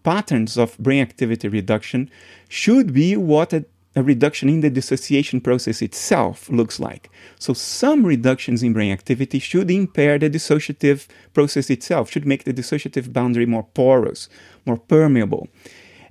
[0.03, 2.09] patterns of brain activity reduction
[2.47, 3.65] should be what a
[3.95, 7.09] a reduction in the dissociation process itself looks like.
[7.37, 12.53] So some reductions in brain activity should impair the dissociative process itself, should make the
[12.53, 14.29] dissociative boundary more porous,
[14.65, 15.47] more permeable.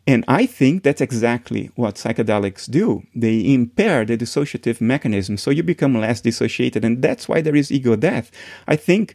[0.06, 3.04] And I think that's exactly what psychedelics do.
[3.14, 7.70] They impair the dissociative mechanism, so you become less dissociated, and that's why there is
[7.70, 8.30] ego death.
[8.66, 9.14] I think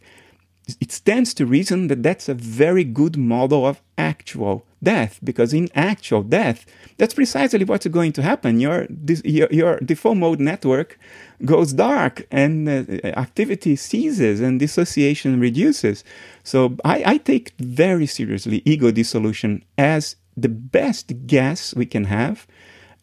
[0.80, 5.68] it stands to reason that that's a very good model of actual death because in
[5.74, 6.64] actual death
[6.98, 8.60] that's precisely what's going to happen.
[8.60, 8.86] Your
[9.24, 10.98] your, your default mode network
[11.44, 16.02] goes dark and uh, activity ceases and dissociation reduces.
[16.42, 22.46] So I, I take very seriously ego dissolution as the best guess we can have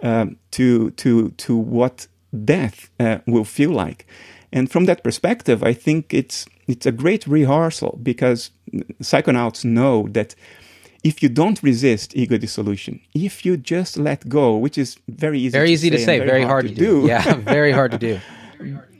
[0.04, 2.08] um, to to to what
[2.44, 4.06] death uh, will feel like.
[4.52, 8.52] And from that perspective i think it's it's a great rehearsal because
[9.02, 10.36] psychonauts know that
[11.06, 15.52] if you don't resist ego dissolution, if you just let go, which is very easy,
[15.52, 17.08] very to easy say to say, very, very hard, hard, to do, do.
[17.08, 18.20] yeah, very hard to do.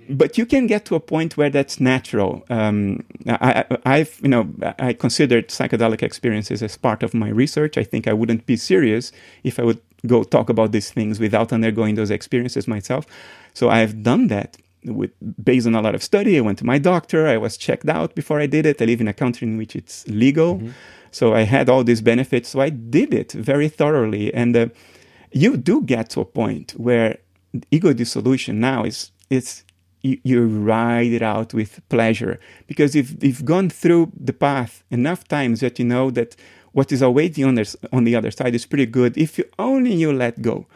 [0.08, 2.46] but you can get to a point where that's natural.
[2.52, 7.76] Um, I, have you know, I considered psychedelic experiences as part of my research.
[7.76, 9.12] I think I wouldn't be serious
[9.44, 13.08] if I would go talk about these things without undergoing those experiences myself.
[13.56, 15.12] So I've done that with
[15.44, 16.38] based on a lot of study.
[16.38, 17.28] I went to my doctor.
[17.28, 18.82] I was checked out before I did it.
[18.82, 20.70] I live in a country in which it's legal, mm-hmm.
[21.16, 22.50] So I had all these benefits.
[22.50, 24.68] So I did it very thoroughly, and uh,
[25.32, 27.20] you do get to a point where
[27.72, 29.64] ego dissolution now is it's
[30.02, 32.38] you, you ride it out with pleasure
[32.68, 36.36] because if you've gone through the path enough times that you know that
[36.74, 37.58] what is awaiting on,
[37.94, 40.68] on the other side is pretty good if you only you let go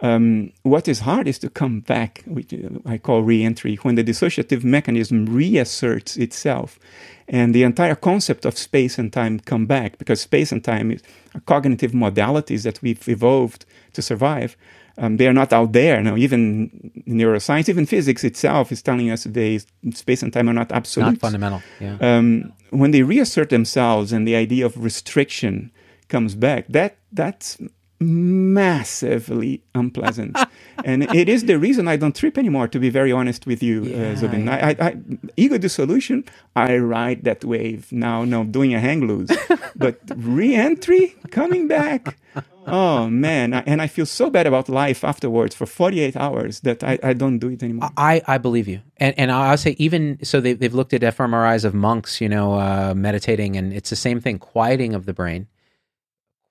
[0.00, 2.54] um, what is hard is to come back, which
[2.86, 6.78] I call re-entry, when the dissociative mechanism reasserts itself,
[7.26, 10.96] and the entire concept of space and time come back because space and time
[11.34, 14.56] are cognitive modalities that we've evolved to survive.
[14.96, 16.02] Um, they are not out there.
[16.02, 19.60] No, even neuroscience, even physics itself is telling us today
[19.94, 21.06] space and time are not absolute.
[21.06, 21.62] Not fundamental.
[21.80, 21.98] Yeah.
[22.00, 25.70] Um, when they reassert themselves and the idea of restriction
[26.08, 27.58] comes back, that that's
[28.00, 30.36] massively unpleasant.
[30.84, 33.84] and it is the reason I don't trip anymore, to be very honest with you,
[33.84, 34.48] Yeah, uh, Zubin.
[34.48, 34.96] I, I, I,
[35.36, 36.24] ego dissolution,
[36.56, 39.30] I ride that wave now, no, doing a hang loose.
[39.76, 42.18] but re entry, coming back.
[42.66, 46.84] Oh man, I, and I feel so bad about life afterwards for 48 hours that
[46.84, 47.90] I, I don't do it anymore.
[47.96, 51.64] I, I believe you, and and I'll say even so they they've looked at fMRIs
[51.64, 55.48] of monks, you know, uh, meditating, and it's the same thing, quieting of the brain,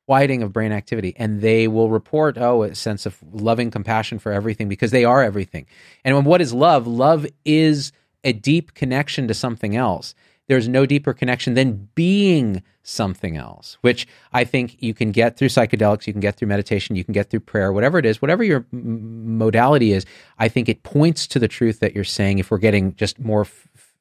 [0.07, 4.31] quieting of brain activity, and they will report oh a sense of loving compassion for
[4.31, 5.65] everything because they are everything.
[6.03, 6.87] And what is love?
[6.87, 7.91] Love is
[8.23, 10.15] a deep connection to something else.
[10.47, 15.49] There's no deeper connection than being something else, which I think you can get through
[15.49, 18.45] psychedelics, you can get through meditation, you can get through prayer, whatever it is, whatever
[18.45, 20.05] your modality is.
[20.39, 22.39] I think it points to the truth that you're saying.
[22.39, 23.45] If we're getting just more,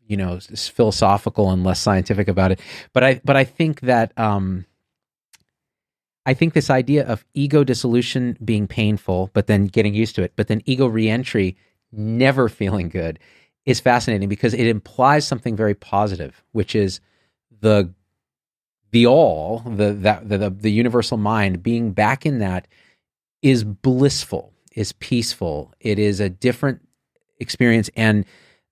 [0.07, 2.61] you know, philosophical and less scientific about it,
[2.93, 4.17] but I, but I think that.
[4.17, 4.67] Um,
[6.27, 10.33] I think this idea of ego dissolution being painful, but then getting used to it,
[10.35, 11.57] but then ego reentry
[11.93, 13.19] never feeling good
[13.65, 17.01] is fascinating because it implies something very positive, which is
[17.61, 17.93] the
[18.91, 22.67] the all, the that the, the, the universal mind being back in that
[23.43, 25.73] is blissful, is peaceful.
[25.81, 26.81] It is a different
[27.39, 28.25] experience and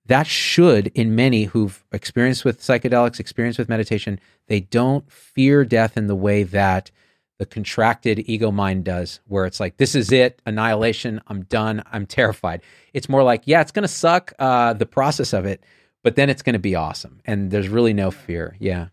[0.07, 5.97] that should in many who've experienced with psychedelics, experienced with meditation, they don't fear death
[5.97, 6.91] in the way that
[7.37, 12.05] the contracted ego mind does, where it's like, this is it, annihilation, I'm done, I'm
[12.05, 12.61] terrified.
[12.93, 15.63] It's more like, yeah, it's going to suck, uh, the process of it,
[16.03, 17.19] but then it's going to be awesome.
[17.25, 18.55] And there's really no fear.
[18.59, 18.87] Yeah.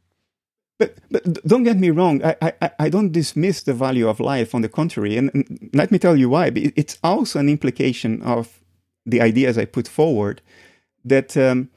[0.79, 4.55] But, but don't get me wrong, I, I, I don't dismiss the value of life.
[4.55, 6.51] On the contrary, and, and let me tell you why.
[6.55, 8.61] It's also an implication of
[9.07, 10.43] the ideas I put forward
[11.05, 11.71] that um,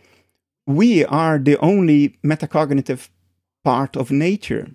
[0.65, 3.09] we are the only metacognitive
[3.63, 4.71] part of nature.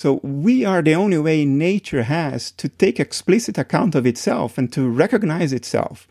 [0.00, 4.72] So we are the only way nature has to take explicit account of itself and
[4.72, 6.08] to recognize itself.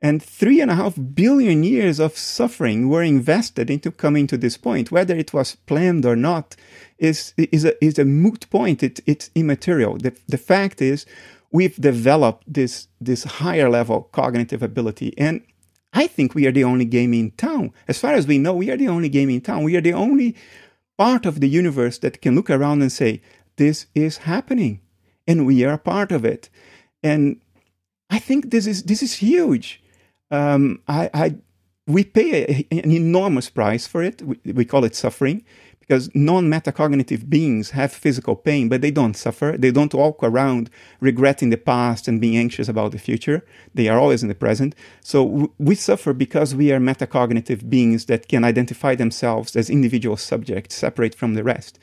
[0.00, 4.56] And three and a half billion years of suffering were invested into coming to this
[4.56, 4.92] point.
[4.92, 6.54] Whether it was planned or not
[6.98, 8.80] is, is, a, is a moot point.
[8.80, 9.96] It, it's immaterial.
[9.96, 11.04] The, the fact is,
[11.50, 15.18] we've developed this, this higher level cognitive ability.
[15.18, 15.42] And
[15.92, 17.72] I think we are the only game in town.
[17.88, 19.64] As far as we know, we are the only game in town.
[19.64, 20.36] We are the only
[21.02, 23.20] part of the universe that can look around and say,
[23.56, 24.80] this is happening
[25.26, 26.48] and we are a part of it.
[27.02, 27.40] And
[28.08, 29.82] I think this is, this is huge.
[30.30, 31.34] Um, I, I,
[31.88, 34.22] we pay a, an enormous price for it.
[34.22, 35.44] We, we call it suffering
[35.82, 39.56] because non-metacognitive beings have physical pain, but they don't suffer.
[39.58, 43.44] They don't walk around regretting the past and being anxious about the future.
[43.74, 44.74] They are always in the present.
[45.02, 50.76] So we suffer because we are metacognitive beings that can identify themselves as individual subjects,
[50.76, 51.78] separate from the rest.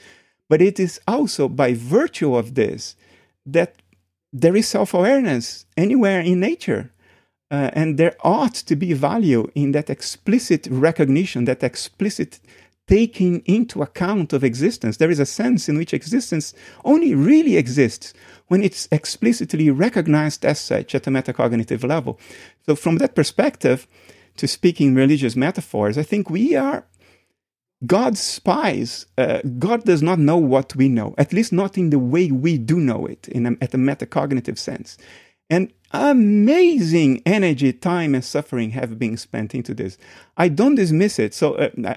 [0.48, 2.96] But it is also by virtue of this
[3.46, 3.82] that
[4.32, 6.92] there is self-awareness anywhere in nature.
[7.52, 12.40] Uh, and there ought to be value in that explicit recognition, that explicit
[12.90, 14.98] taking into account of existence.
[14.98, 18.14] There is a sense in which existence only really exists
[18.48, 22.20] when it's explicitly recognized as such at a metacognitive level.
[22.66, 23.86] So, from that perspective,
[24.38, 26.88] to speak in religious metaphors, I think we are
[27.86, 29.06] God's spies.
[29.20, 32.58] Uh, God does not know what we know, at least not in the way we
[32.58, 34.98] do know it, in a, at a metacognitive sense.
[35.48, 39.98] And amazing energy, time, and suffering have been spent into this.
[40.38, 41.34] I don't dismiss it.
[41.34, 41.96] So uh,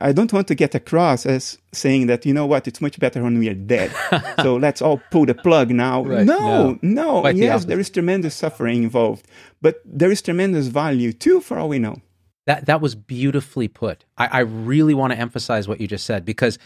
[0.00, 3.22] I, don't want to get across as saying that, you know what, it's much better
[3.22, 3.92] when we are dead.
[4.42, 6.04] so let's all pull the plug now.
[6.04, 6.26] Right.
[6.26, 7.22] No, no.
[7.22, 7.68] The yes, opposite.
[7.68, 9.26] there is tremendous suffering involved,
[9.60, 12.00] but there is tremendous value too, for all we know.
[12.46, 14.04] That that was beautifully put.
[14.18, 16.58] I, I really want to emphasize what you just said because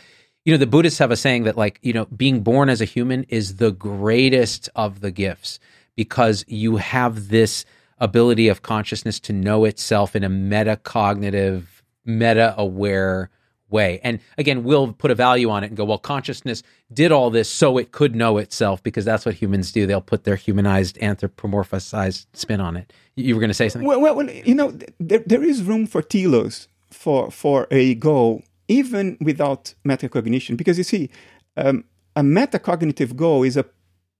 [0.44, 2.84] you know the Buddhists have a saying that like you know being born as a
[2.84, 5.60] human is the greatest of the gifts
[5.94, 7.64] because you have this
[8.00, 11.64] ability of consciousness to know itself in a metacognitive,
[12.08, 13.30] meta aware
[13.70, 14.00] way.
[14.02, 16.62] And again, we'll put a value on it and go, well, consciousness
[16.92, 19.86] did all this so it could know itself because that's what humans do.
[19.86, 22.92] They'll put their humanized, anthropomorphized spin on it.
[23.16, 23.86] You were going to say something?
[23.86, 28.42] Well, well, well you know, there, there is room for telos for for a goal,
[28.68, 31.10] even without metacognition, because you see,
[31.56, 31.84] um,
[32.16, 33.66] a metacognitive goal is a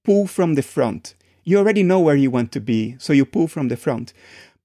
[0.05, 1.15] pull from the front.
[1.44, 4.12] You already know where you want to be, so you pull from the front.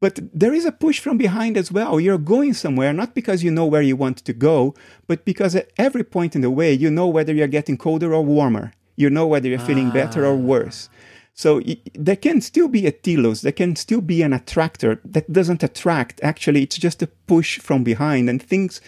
[0.03, 1.97] But there is a push from behind as well.
[1.97, 4.75] You're going somewhere, not because you know where you want to go,
[5.07, 8.21] but because at every point in the way, you know whether you're getting colder or
[8.21, 8.73] warmer.
[8.97, 10.47] You know whether you're feeling better or ah.
[10.51, 10.89] worse.
[11.34, 15.31] So y- there can still be a telos, there can still be an attractor that
[15.31, 16.21] doesn't attract.
[16.21, 18.81] Actually, it's just a push from behind, and things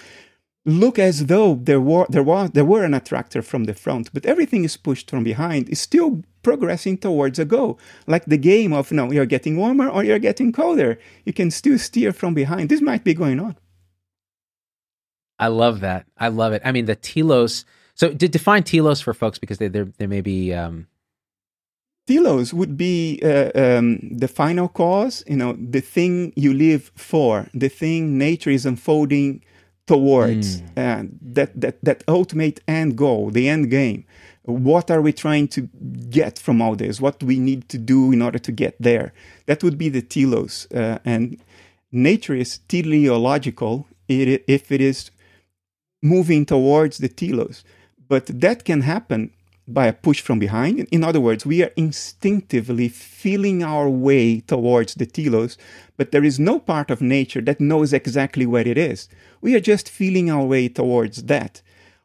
[0.65, 4.25] look as though there were there was there were an attractor from the front, but
[4.25, 5.69] everything is pushed from behind.
[5.69, 10.03] Is still progressing towards a goal, like the game of no, you're getting warmer or
[10.03, 10.99] you're getting colder.
[11.23, 12.69] You can still steer from behind.
[12.69, 13.55] This might be going on.
[15.37, 16.05] I love that.
[16.17, 16.61] I love it.
[16.65, 17.65] I mean, the telos.
[17.93, 20.53] So, to define telos for folks because they they may be.
[20.53, 20.87] Um...
[22.07, 25.23] Telos would be uh, um, the final cause.
[25.25, 29.43] You know, the thing you live for, the thing nature is unfolding
[29.87, 30.67] towards, mm.
[30.77, 34.05] uh, that that that ultimate end goal, the end game.
[34.43, 35.61] What are we trying to
[36.09, 37.01] get from all this?
[37.01, 39.11] What do we need to do in order to get there?
[39.47, 40.67] That would be the telos.
[40.71, 41.37] Uh, and
[41.91, 45.09] nature is teleological if it is
[46.03, 47.63] moving towards the telos.
[48.07, 49.31] But that can happen
[49.67, 50.79] by a push from behind.
[50.91, 55.57] In other words, we are instinctively feeling our way towards the telos,
[55.97, 59.09] but there is no part of nature that knows exactly where it is.
[59.41, 61.61] We are just feeling our way towards that.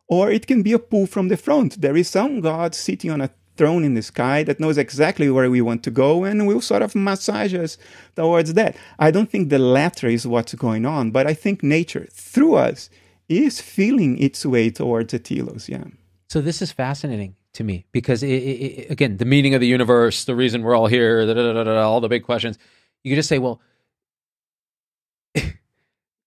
[0.07, 1.81] Or it can be a pull from the front.
[1.81, 5.51] There is some God sitting on a throne in the sky that knows exactly where
[5.51, 7.77] we want to go and will sort of massage us
[8.16, 8.74] towards that.
[8.99, 12.89] I don't think the latter is what's going on, but I think nature, through us,
[13.28, 15.69] is feeling its way towards the telos.
[15.69, 15.85] Yeah.
[16.28, 20.25] So this is fascinating to me because it, it, again, the meaning of the universe,
[20.25, 22.59] the reason we're all here, da, da, da, all the big questions.
[23.03, 23.61] You could just say, well,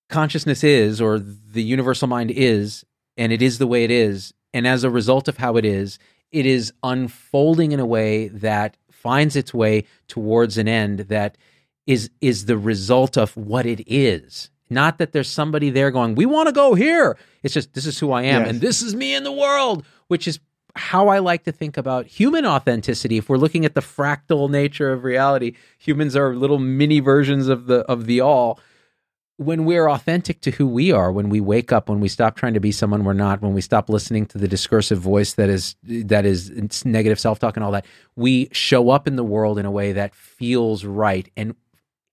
[0.10, 2.86] consciousness is, or the universal mind is,
[3.18, 6.00] and it is the way it is, and as a result of how it is,
[6.32, 11.38] it is unfolding in a way that finds its way towards an end that
[11.86, 16.26] is is the result of what it is not that there's somebody there going, we
[16.26, 17.18] want to go here.
[17.44, 18.50] It's just, this is who I am yes.
[18.50, 20.40] and this is me in the world, which is
[20.76, 23.18] how I like to think about human authenticity.
[23.18, 27.68] If we're looking at the fractal nature of reality, humans are little mini versions of
[27.68, 28.60] the of the all.
[29.38, 32.54] When we're authentic to who we are, when we wake up, when we stop trying
[32.54, 35.76] to be someone we're not, when we stop listening to the discursive voice that is
[35.84, 36.52] that is
[36.86, 37.86] negative self-talk and all that,
[38.16, 41.30] we show up in the world in a way that feels right.
[41.36, 41.56] And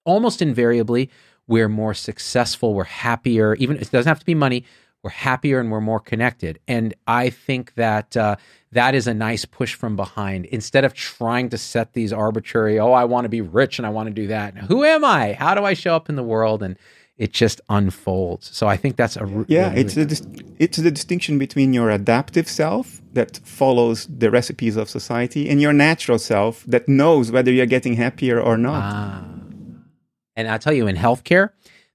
[0.05, 1.11] almost invariably,
[1.47, 3.55] we're more successful, we're happier.
[3.57, 4.65] Even it doesn't have to be money.
[5.02, 6.59] We're happier and we're more connected.
[6.68, 8.36] And I think that uh,
[8.72, 10.44] that is a nice push from behind.
[10.47, 13.90] Instead of trying to set these arbitrary, oh, I want to be rich and I
[13.90, 14.56] want to do that.
[14.56, 15.32] Who am I?
[15.32, 16.62] How do I show up in the world?
[16.62, 16.77] And
[17.20, 18.51] it just unfolds.
[18.56, 19.68] So I think that's a yeah.
[19.68, 24.89] Really, it's the it's the distinction between your adaptive self that follows the recipes of
[24.89, 28.82] society and your natural self that knows whether you're getting happier or not.
[28.82, 29.24] Ah.
[30.35, 31.51] And I tell you, in healthcare,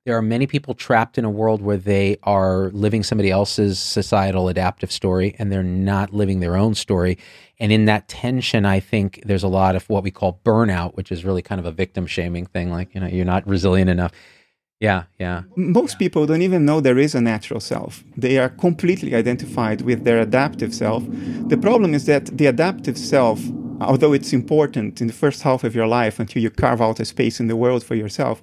[0.06, 4.48] there are many people trapped in a world where they are living somebody else's societal
[4.48, 7.18] adaptive story and they're not living their own story.
[7.60, 11.11] And in that tension, I think there's a lot of what we call burnout, which
[11.11, 12.72] is really kind of a victim shaming thing.
[12.72, 14.11] Like, you know, you're not resilient enough.
[14.80, 15.44] Yeah, yeah.
[15.56, 15.99] Most yeah.
[15.99, 18.03] people don't even know there is a natural self.
[18.15, 21.03] They are completely identified with their adaptive self.
[21.48, 23.41] The problem is that the adaptive self
[23.82, 27.06] although it's important in the first half of your life until you carve out a
[27.06, 28.41] space in the world for yourself,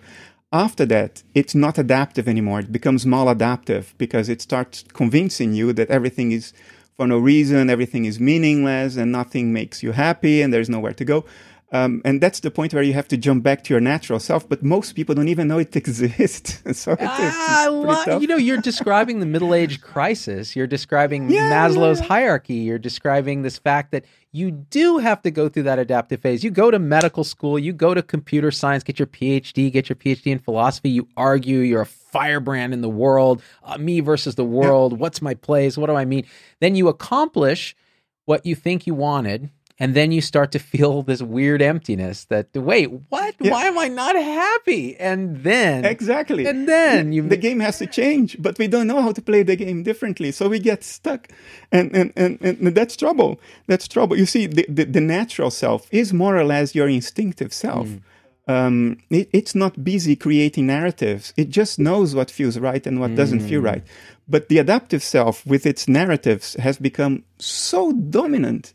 [0.52, 2.60] after that, it's not adaptive anymore.
[2.60, 6.52] It becomes maladaptive because it starts convincing you that everything is
[6.96, 11.04] for no reason, everything is meaningless, and nothing makes you happy, and there's nowhere to
[11.04, 11.24] go.
[11.72, 14.46] Um, and that's the point where you have to jump back to your natural self.
[14.46, 16.62] But most people don't even know it exists.
[16.78, 20.54] so ah, lo- you know, you're describing the middle age crisis.
[20.54, 22.06] You're describing yeah, Maslow's yeah.
[22.06, 22.54] hierarchy.
[22.54, 26.42] You're describing this fact that you do have to go through that adaptive phase.
[26.42, 29.96] You go to medical school, you go to computer science, get your PhD, get your
[29.96, 30.88] PhD in philosophy.
[30.88, 31.58] You argue.
[31.58, 33.42] You're a firebrand in the world.
[33.62, 34.98] Uh, me versus the world.
[34.98, 35.76] What's my place?
[35.76, 36.24] What do I mean?
[36.60, 37.76] Then you accomplish
[38.24, 39.50] what you think you wanted
[39.82, 43.50] and then you start to feel this weird emptiness that wait what yeah.
[43.50, 47.86] why am i not happy and then exactly and then you the game has to
[47.86, 51.28] change but we don't know how to play the game differently so we get stuck
[51.72, 55.88] and and and, and that's trouble that's trouble you see the, the, the natural self
[55.90, 58.00] is more or less your instinctive self mm.
[58.48, 61.32] Um, it, it's not busy creating narratives.
[61.36, 63.16] It just knows what feels right and what mm.
[63.16, 63.66] doesn't feel mm.
[63.66, 63.84] right.
[64.28, 68.74] But the adaptive self, with its narratives, has become so dominant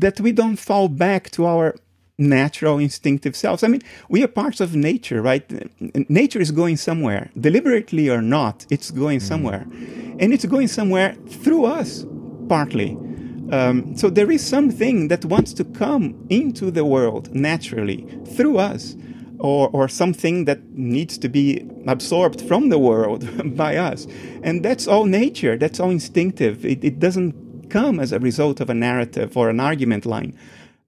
[0.00, 1.74] that we don't fall back to our
[2.18, 3.62] natural instinctive selves.
[3.62, 5.44] I mean, we are parts of nature, right?
[6.10, 9.66] Nature is going somewhere, deliberately or not, it's going somewhere.
[10.18, 12.04] And it's going somewhere through us,
[12.48, 12.96] partly.
[13.52, 18.06] Um, so there is something that wants to come into the world naturally
[18.36, 18.96] through us,
[19.38, 24.06] or, or something that needs to be absorbed from the world by us.
[24.42, 26.64] And that's all nature, that's all instinctive.
[26.64, 30.36] It, it doesn't come as a result of a narrative or an argument line.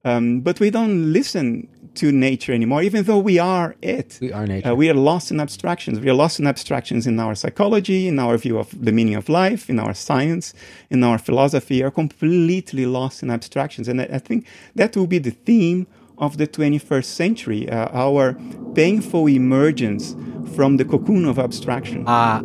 [0.05, 4.19] Um, but we don't listen to nature anymore, even though we are it.
[4.20, 4.70] We are nature.
[4.70, 6.01] Uh, we are lost in abstractions.
[6.01, 9.28] We are lost in abstractions in our psychology, in our view of the meaning of
[9.28, 10.55] life, in our science,
[10.89, 11.78] in our philosophy.
[11.78, 13.89] We are completely lost in abstractions.
[13.89, 15.86] And I, think that will be the theme
[16.19, 18.35] of the 21st century, uh, our
[18.74, 20.15] painful emergence
[20.55, 22.07] from the cocoon of abstraction.
[22.07, 22.43] Uh,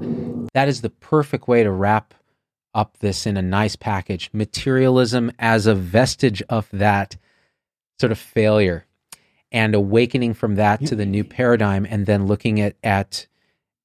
[0.53, 2.13] that is the perfect way to wrap
[2.75, 4.29] up this in a nice package.
[4.33, 7.17] Materialism as a vestige of that
[7.99, 8.85] sort of failure
[9.51, 13.25] and awakening from that to the new paradigm and then looking at at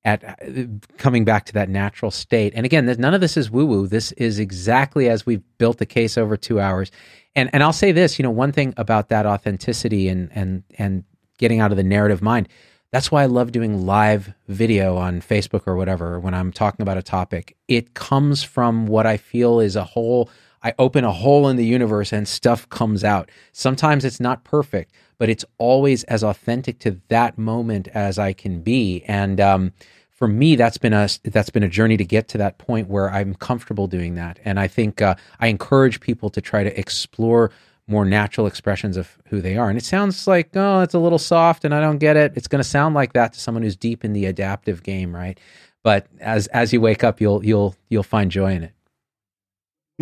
[0.04, 0.64] at uh,
[0.96, 2.52] coming back to that natural state.
[2.56, 3.86] And again, none of this is woo woo.
[3.86, 6.90] This is exactly as we've built the case over 2 hours.
[7.36, 11.04] And and I'll say this, you know, one thing about that authenticity and and and
[11.38, 12.48] getting out of the narrative mind.
[12.92, 16.98] That's why I love doing live video on Facebook or whatever when I'm talking about
[16.98, 17.56] a topic.
[17.68, 20.28] It comes from what I feel is a whole
[20.62, 23.30] I open a hole in the universe and stuff comes out.
[23.52, 28.60] Sometimes it's not perfect, but it's always as authentic to that moment as I can
[28.60, 29.02] be.
[29.06, 29.72] And um,
[30.10, 33.10] for me, that's been a that's been a journey to get to that point where
[33.10, 34.38] I'm comfortable doing that.
[34.44, 37.52] And I think uh, I encourage people to try to explore
[37.86, 39.68] more natural expressions of who they are.
[39.68, 42.32] And it sounds like oh, it's a little soft, and I don't get it.
[42.36, 45.38] It's going to sound like that to someone who's deep in the adaptive game, right?
[45.82, 48.72] But as as you wake up, you'll you'll you'll find joy in it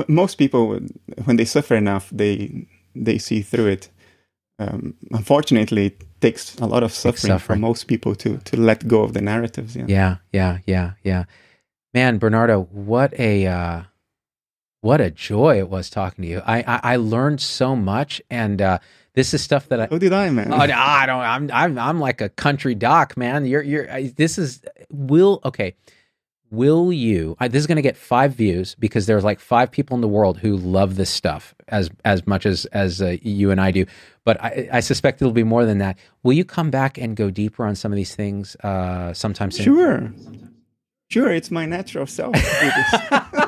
[0.07, 0.79] most people
[1.25, 3.89] when they suffer enough they they see through it
[4.61, 8.87] um, unfortunately it takes a lot of suffering, suffering, for most people to to let
[8.87, 11.25] go of the narratives yeah yeah yeah yeah yeah
[11.95, 13.83] man bernardo what a uh,
[14.81, 18.61] what a joy it was talking to you i i, I learned so much and
[18.63, 18.79] uh,
[19.15, 19.89] this is stuff that I.
[19.91, 20.53] Oh, did I, man?
[20.53, 21.21] Oh, I don't.
[21.21, 21.51] I'm.
[21.53, 21.77] I'm.
[21.77, 23.47] I'm like a country doc, man.
[23.47, 23.63] You're.
[23.63, 24.03] You're.
[24.11, 24.63] This is.
[24.91, 25.41] Will.
[25.45, 25.75] Okay
[26.51, 29.95] will you I, this is going to get five views because there's like five people
[29.97, 33.61] in the world who love this stuff as as much as as uh, you and
[33.61, 33.85] i do
[34.25, 37.31] but I, I, suspect it'll be more than that will you come back and go
[37.31, 40.13] deeper on some of these things uh sometime soon sure
[41.11, 42.35] sure it's my natural self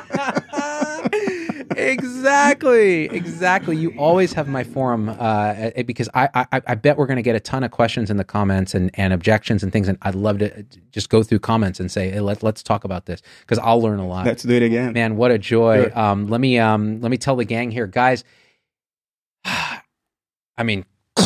[1.89, 3.75] exactly, exactly.
[3.75, 7.35] You always have my forum uh, because I, I, I bet we're going to get
[7.35, 10.39] a ton of questions in the comments and, and objections and things, and I'd love
[10.39, 13.81] to just go through comments and say, hey, let let's talk about this because I'll
[13.81, 14.25] learn a lot.
[14.25, 15.17] Let's do it again, man.
[15.17, 15.83] What a joy!
[15.83, 15.99] Sure.
[15.99, 18.23] Um, let me um, let me tell the gang here, guys.
[19.45, 20.85] I mean,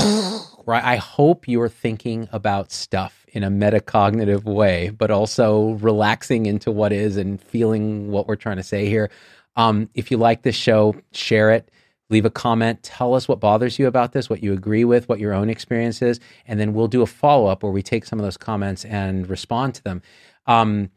[0.66, 0.84] right?
[0.84, 6.94] I hope you're thinking about stuff in a metacognitive way, but also relaxing into what
[6.94, 9.12] is and feeling what we're trying to say here.
[9.56, 11.72] Um, if you like this show, share it.
[12.10, 12.84] Leave a comment.
[12.84, 16.02] Tell us what bothers you about this, what you agree with, what your own experience
[16.02, 18.86] is, and then we'll do a follow up where we take some of those comments
[18.86, 20.02] and respond to them.
[20.46, 20.92] Um,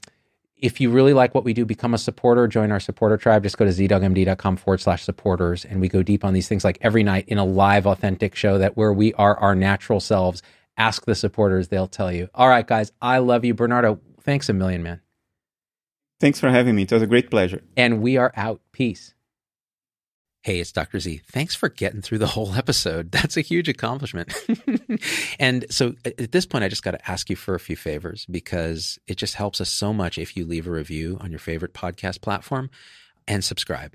[0.60, 3.44] if you really like what we do, become a supporter, join our supporter tribe.
[3.44, 5.64] Just go to zdoggmd.com forward slash supporters.
[5.64, 8.58] And we go deep on these things like every night in a live, authentic show
[8.58, 10.42] that where we are our natural selves.
[10.76, 12.28] Ask the supporters, they'll tell you.
[12.34, 13.54] All right, guys, I love you.
[13.54, 15.00] Bernardo, thanks a million, man.
[16.20, 16.82] Thanks for having me.
[16.82, 17.62] It was a great pleasure.
[17.76, 18.60] And we are out.
[18.72, 19.14] Peace.
[20.42, 20.98] Hey, it's Dr.
[20.98, 21.22] Z.
[21.26, 23.10] Thanks for getting through the whole episode.
[23.12, 24.32] That's a huge accomplishment.
[25.38, 28.24] and so at this point, I just got to ask you for a few favors
[28.26, 31.74] because it just helps us so much if you leave a review on your favorite
[31.74, 32.70] podcast platform
[33.26, 33.94] and subscribe.